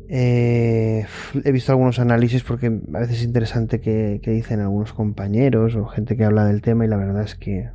[0.09, 1.05] Eh,
[1.45, 6.17] he visto algunos análisis porque a veces es interesante que, dicen algunos compañeros o gente
[6.17, 7.71] que habla del tema y la verdad es que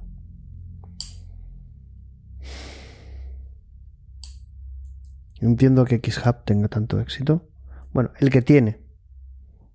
[5.41, 7.49] entiendo que XHub tenga tanto éxito.
[7.91, 8.79] Bueno, el que tiene.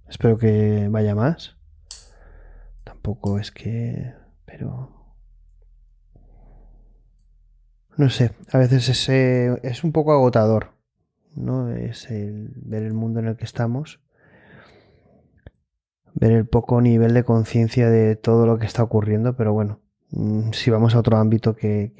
[0.09, 1.57] Espero que vaya más.
[2.85, 4.15] Tampoco es que...
[4.45, 4.93] Pero...
[7.97, 10.76] No sé, a veces es un poco agotador
[11.37, 11.71] ¿no?
[11.71, 14.01] Es el, ver el mundo en el que estamos,
[16.15, 19.81] ver el poco nivel de conciencia de todo lo que está ocurriendo, pero bueno,
[20.11, 21.93] mm, si vamos a otro ámbito, ¿qué,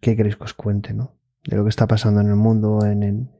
[0.00, 1.14] queréis que os cuente, ¿no?
[1.44, 3.30] De lo que está pasando en el mundo en,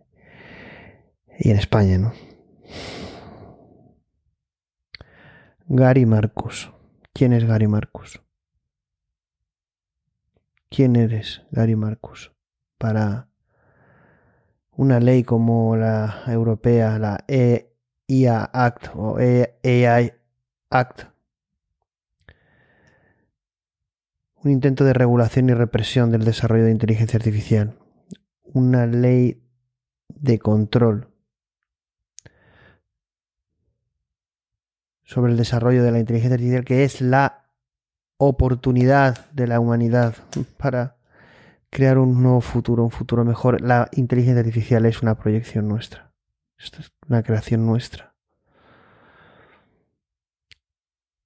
[1.38, 2.12] y en España, ¿no?
[5.68, 6.72] Gary Marcus.
[7.12, 8.22] ¿Quién es Gary Marcus?
[10.68, 12.32] ¿Quién eres, Gary Marcus?
[12.78, 13.29] Para
[14.80, 20.12] una ley como la europea, la EIA Act o AI
[20.70, 21.02] Act,
[24.42, 27.76] un intento de regulación y represión del desarrollo de inteligencia artificial,
[28.42, 29.42] una ley
[30.08, 31.12] de control
[35.02, 37.50] sobre el desarrollo de la inteligencia artificial que es la
[38.16, 40.14] oportunidad de la humanidad
[40.56, 40.96] para
[41.70, 43.60] crear un nuevo futuro, un futuro mejor.
[43.60, 46.12] La inteligencia artificial es una proyección nuestra.
[46.58, 48.14] Esto es una creación nuestra.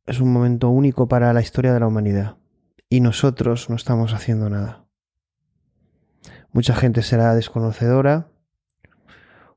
[0.07, 2.37] Es un momento único para la historia de la humanidad.
[2.89, 4.85] Y nosotros no estamos haciendo nada.
[6.53, 8.29] Mucha gente será desconocedora,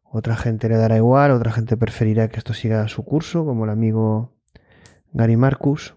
[0.03, 3.69] otra gente le dará igual, otra gente preferirá que esto siga su curso, como el
[3.69, 4.33] amigo
[5.11, 5.95] Gary Marcus.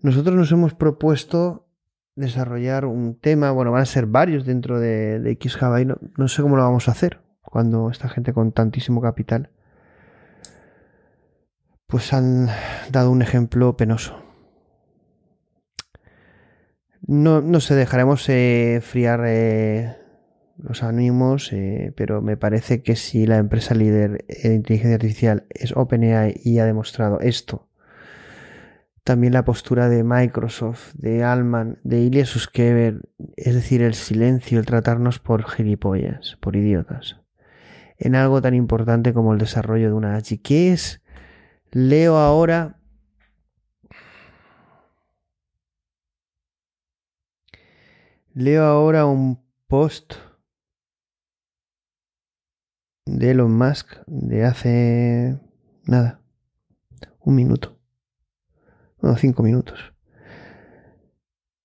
[0.00, 1.63] Nosotros nos hemos propuesto
[2.16, 6.42] desarrollar un tema, bueno, van a ser varios dentro de, de XJava y no, sé
[6.42, 9.50] cómo lo vamos a hacer cuando esta gente con tantísimo capital
[11.86, 12.48] pues han
[12.90, 14.20] dado un ejemplo penoso.
[17.06, 19.96] No, no sé, dejaremos eh, friar eh,
[20.56, 25.76] los ánimos, eh, pero me parece que si la empresa líder en inteligencia artificial es
[25.76, 27.68] OpenAI y ha demostrado esto
[29.04, 33.00] también la postura de Microsoft, de Alman, de Ilya Suskever,
[33.36, 37.20] es decir, el silencio, el tratarnos por gilipollas, por idiotas,
[37.98, 40.38] en algo tan importante como el desarrollo de una AGI.
[40.38, 41.02] ¿Qué es?
[41.70, 42.78] Leo ahora
[48.36, 50.14] Leo ahora un post
[53.06, 55.38] de Elon Musk de hace
[55.84, 56.20] nada,
[57.20, 57.78] un minuto,
[59.04, 59.92] no, cinco minutos.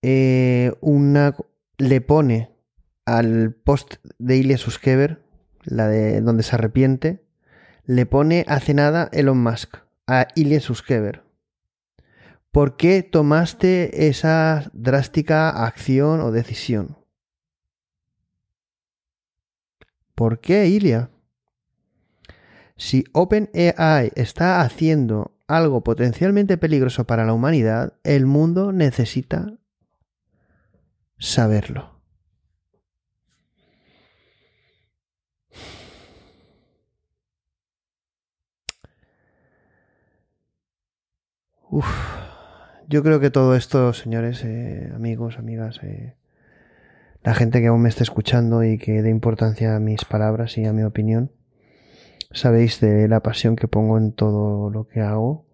[0.02, 1.36] Eh, una
[1.78, 2.52] le pone
[3.06, 5.24] al post de Ilya Suskever,
[5.64, 7.24] la de donde se arrepiente,
[7.86, 11.24] le pone hace nada Elon Musk a Ilya Suskever.
[12.52, 16.98] ¿Por qué tomaste esa drástica acción o decisión?
[20.14, 21.10] ¿Por qué, Ilia?
[22.76, 29.58] Si OpenAI está haciendo algo potencialmente peligroso para la humanidad, el mundo necesita
[31.18, 32.00] saberlo.
[41.72, 41.88] Uf.
[42.88, 46.16] Yo creo que todo esto, señores, eh, amigos, amigas, eh,
[47.24, 50.66] la gente que aún me está escuchando y que dé importancia a mis palabras y
[50.66, 51.32] a mi opinión,
[52.32, 55.46] sabéis de la pasión que pongo en todo lo que hago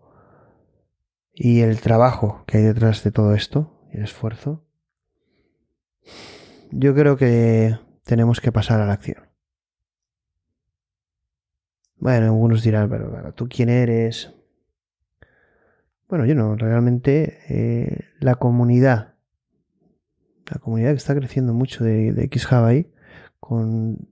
[1.33, 4.65] y el trabajo que hay detrás de todo esto, el esfuerzo.
[6.71, 9.25] Yo creo que tenemos que pasar a la acción.
[11.97, 14.33] Bueno, algunos dirán, pero ¿tú quién eres?
[16.07, 19.15] Bueno, yo no, realmente eh, la comunidad,
[20.45, 22.91] la comunidad que está creciendo mucho de, de ahí,
[23.39, 24.09] con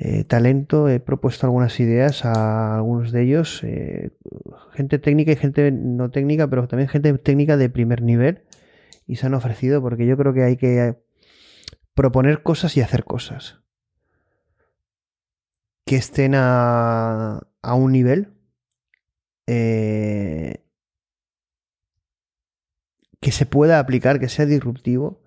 [0.00, 4.12] eh, talento, he propuesto algunas ideas a algunos de ellos, eh,
[4.72, 8.44] gente técnica y gente no técnica, pero también gente técnica de primer nivel,
[9.08, 10.96] y se han ofrecido porque yo creo que hay que
[11.94, 13.60] proponer cosas y hacer cosas
[15.84, 18.34] que estén a, un nivel
[19.46, 20.62] eh,
[23.20, 25.22] que se pueda aplicar, que sea disruptivo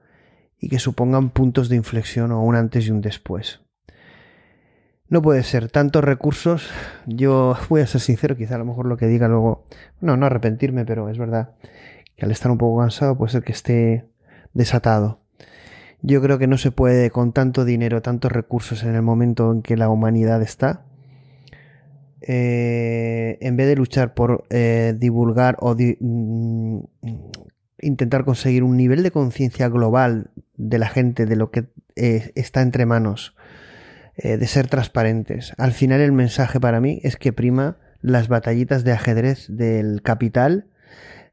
[0.59, 3.59] y que supongan puntos de inflexión o un antes y un después.
[5.11, 6.69] No puede ser tantos recursos.
[7.05, 9.65] Yo voy a ser sincero, quizá a lo mejor lo que diga luego,
[9.99, 11.49] no, no arrepentirme, pero es verdad
[12.15, 14.05] que al estar un poco cansado puede ser que esté
[14.53, 15.19] desatado.
[16.01, 19.61] Yo creo que no se puede con tanto dinero, tantos recursos en el momento en
[19.61, 20.85] que la humanidad está.
[22.21, 26.79] Eh, en vez de luchar por eh, divulgar o mm,
[27.81, 31.65] intentar conseguir un nivel de conciencia global de la gente, de lo que
[31.97, 33.35] eh, está entre manos,
[34.23, 35.53] eh, de ser transparentes.
[35.57, 40.67] Al final el mensaje para mí es que prima las batallitas de ajedrez del capital,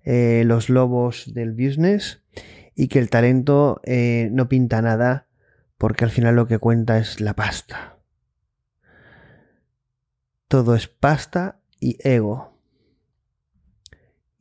[0.04, 2.22] eh, los lobos del business
[2.74, 3.80] y que el talento
[4.30, 5.26] no pinta nada
[5.78, 7.98] porque al final lo que cuenta es la pasta.
[10.46, 12.58] Todo es pasta y ego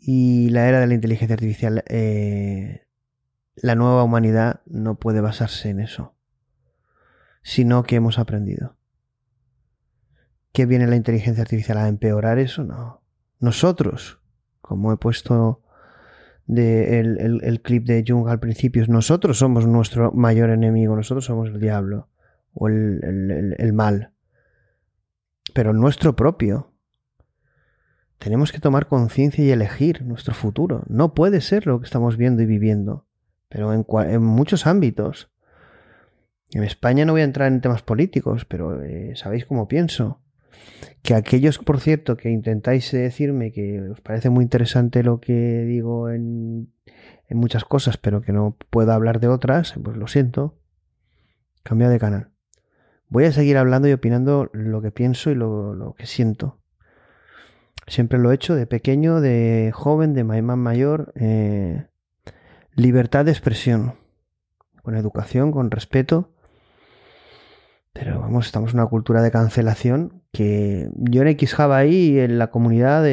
[0.10, 2.88] y la era de la inteligencia artificial, eh,
[3.56, 6.16] la nueva humanidad no puede basarse en eso,
[7.44, 8.76] sino que hemos aprendido.
[10.52, 12.64] ¿Qué viene la inteligencia artificial a empeorar eso?
[12.64, 13.02] No.
[13.40, 14.20] Nosotros,
[14.62, 15.62] como he puesto
[16.48, 21.60] de el, clip de Jung al principio, nosotros somos nuestro mayor enemigo, nosotros somos el
[21.60, 22.10] diablo
[22.54, 24.14] o el mal,
[25.54, 26.72] pero nuestro propio.
[28.20, 30.84] Tenemos que tomar conciencia y elegir nuestro futuro.
[30.88, 33.06] No puede ser lo que estamos viendo y viviendo,
[33.50, 35.32] pero en, muchos ámbitos.
[36.52, 40.22] En España no voy a entrar en temas políticos, pero eh, sabéis cómo pienso.
[41.02, 46.10] Que aquellos, por cierto, que intentáis decirme que os parece muy interesante lo que digo
[46.10, 46.72] en,
[47.30, 50.58] muchas cosas, pero que no puedo hablar de otras, pues lo siento.
[51.64, 52.32] Cambia de canal.
[53.10, 56.60] Voy a seguir hablando y opinando lo que pienso y lo que siento.
[57.88, 61.14] Siempre lo he hecho de pequeño, de joven, de más mayor.
[61.16, 61.86] Eh,
[62.76, 63.94] libertad de expresión.
[64.84, 66.34] Con educación, con respeto.
[67.98, 72.52] Pero vamos, estamos en una cultura de cancelación que yo en Xjava ahí en la
[72.52, 73.04] comunidad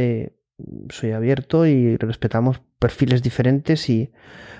[0.90, 4.12] soy abierto y respetamos perfiles diferentes y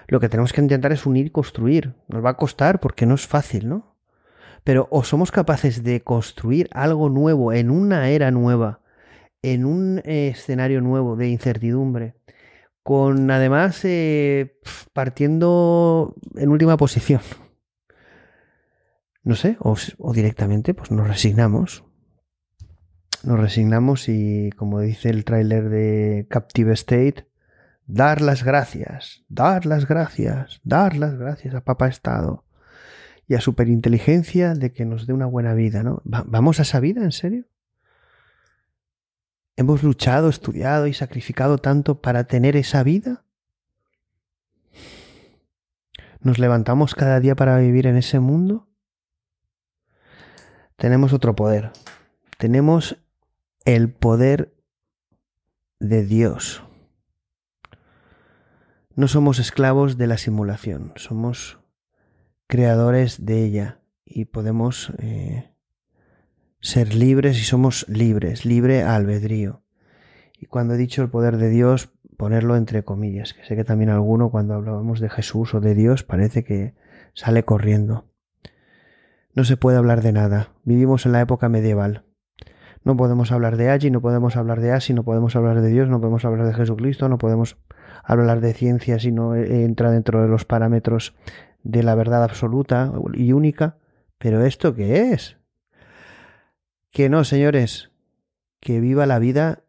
[0.09, 1.92] lo que tenemos que intentar es unir y construir.
[2.09, 3.96] Nos va a costar porque no es fácil, ¿no?
[4.64, 8.80] Pero o somos capaces de construir algo nuevo en una era nueva
[9.42, 12.14] en un eh, escenario nuevo de incertidumbre,
[12.82, 14.59] con además eh,
[14.94, 17.20] partiendo en última posición.
[19.24, 19.74] No sé, o,
[20.12, 21.84] directamente pues nos resignamos.
[23.22, 27.26] Nos resignamos y como dice el tráiler de Captive State,
[27.86, 32.44] dar las gracias, dar las gracias, dar las gracias a Papa Estado
[33.26, 36.02] y a superinteligencia de que nos dé una buena vida, ¿no?
[36.05, 37.46] ¿Vamos a esa vida, en serio?
[39.56, 43.24] ¿Hemos luchado, estudiado y sacrificado tanto para tener esa vida?
[46.20, 48.68] ¿Nos levantamos cada día para vivir en ese mundo?
[50.76, 51.70] Tenemos otro poder.
[52.38, 52.96] Tenemos
[53.64, 54.55] el poder
[55.80, 56.62] de Dios.
[58.96, 61.59] No somos esclavos de la simulación, somos
[62.46, 65.51] creadores de ella y podemos eh,
[66.60, 69.62] ser libres y somos libres, libre albedrío.
[70.38, 73.90] Y cuando he dicho el poder de Dios, ponerlo entre comillas, que sé que también
[73.90, 76.74] alguno cuando hablábamos de Jesús o de Dios parece que
[77.14, 78.05] sale corriendo.
[79.35, 80.51] No se puede hablar de nada.
[80.62, 82.05] Vivimos en la época medieval.
[82.85, 85.89] No podemos hablar de allí, no podemos hablar de Asi, no podemos hablar de Dios,
[85.89, 87.56] no podemos hablar de Jesucristo, no podemos
[88.05, 91.15] hablar de ciencia si no entra dentro de los parámetros
[91.62, 93.78] de la verdad absoluta y única.
[94.19, 95.39] Pero ¿esto qué es?
[96.90, 97.90] Que no, señores.
[98.61, 99.65] Que viva la vida,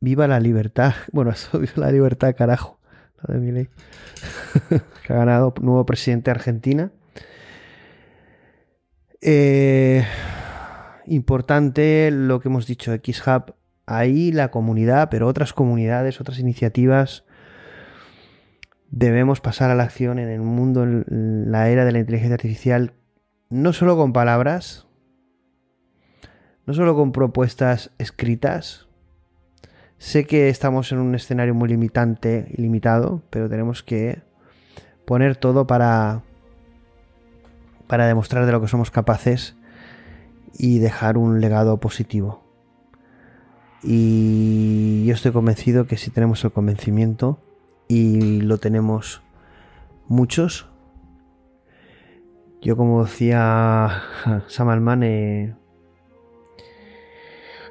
[0.00, 0.92] viva la libertad.
[1.12, 2.78] Bueno, eso viva la libertad, carajo.
[3.22, 3.68] La de mi ley.
[5.06, 6.92] que ha ganado nuevo presidente de Argentina.
[9.28, 10.06] Eh,
[11.06, 13.54] importante lo que hemos dicho, XHub.
[13.84, 17.24] Ahí la comunidad, pero otras comunidades, otras iniciativas
[18.88, 22.92] debemos pasar a la acción en el mundo, en la era de la inteligencia artificial,
[23.50, 24.86] no solo con palabras,
[26.64, 28.86] no solo con propuestas escritas.
[29.98, 34.22] Sé que estamos en un escenario muy limitante y limitado, pero tenemos que
[35.04, 36.22] poner todo para
[37.86, 39.56] para demostrar de lo que somos capaces
[40.58, 42.42] y dejar un legado positivo.
[43.82, 47.38] Y yo estoy convencido que si tenemos el convencimiento,
[47.88, 49.22] y lo tenemos
[50.08, 50.68] muchos.
[52.62, 54.02] Yo como decía
[54.48, 55.54] Sam Alman, eh,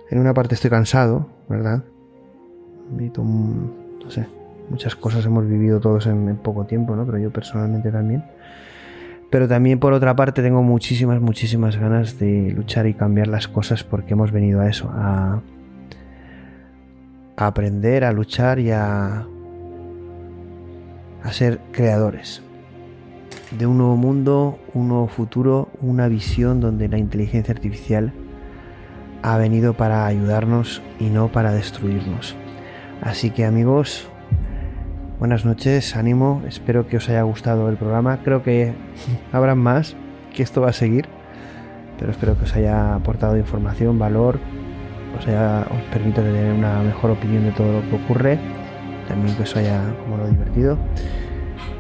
[0.10, 1.84] en una parte estoy cansado, ¿verdad?
[2.90, 4.28] No sé,
[4.70, 7.06] muchas cosas hemos vivido todos en, poco tiempo, ¿no?
[7.06, 8.24] Pero yo personalmente también.
[9.36, 13.84] Pero también por otra parte tengo muchísimas, muchísimas ganas de luchar y cambiar las cosas
[13.84, 15.42] porque hemos venido a eso, a
[17.36, 19.28] aprender, a luchar y a
[21.22, 22.44] a ser creadores
[23.52, 28.14] de un nuevo mundo, un nuevo futuro, una visión donde la inteligencia artificial
[29.22, 32.38] ha venido para ayudarnos y no para destruirnos.
[33.02, 34.08] Así que amigos,
[35.20, 38.74] buenas noches, ánimo, espero que os haya gustado el programa, creo que
[39.32, 39.96] habrá más,
[40.34, 41.08] que esto va a seguir,
[41.98, 44.40] pero espero que os haya aportado información, valor,
[45.18, 48.40] os, haya, os permita tener una mejor opinión de todo lo que ocurre
[49.08, 50.78] también que os haya como lo divertido.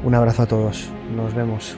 [0.03, 1.78] Un abrazo a todos, nos vemos.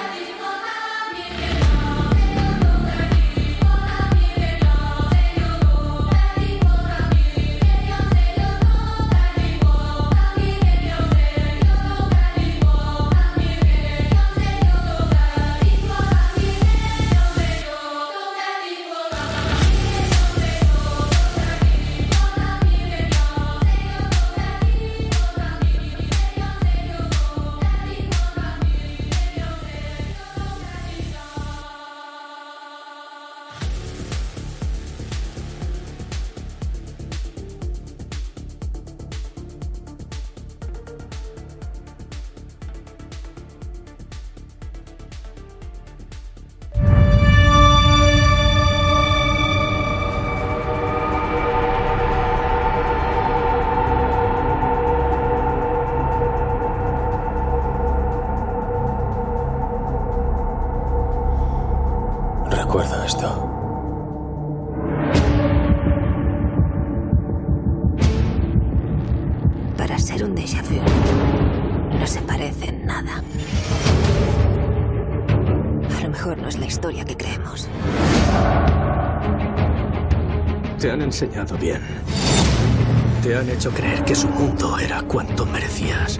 [83.21, 86.19] Te han hecho creer que su mundo era cuanto merecías.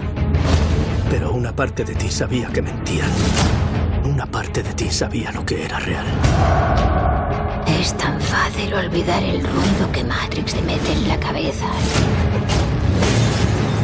[1.10, 3.10] Pero una parte de ti sabía que mentían.
[4.04, 6.06] Una parte de ti sabía lo que era real.
[7.80, 11.66] Es tan fácil olvidar el ruido que Matrix te mete en la cabeza.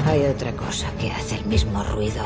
[0.07, 2.23] Hay otra cosa que hace el mismo ruido.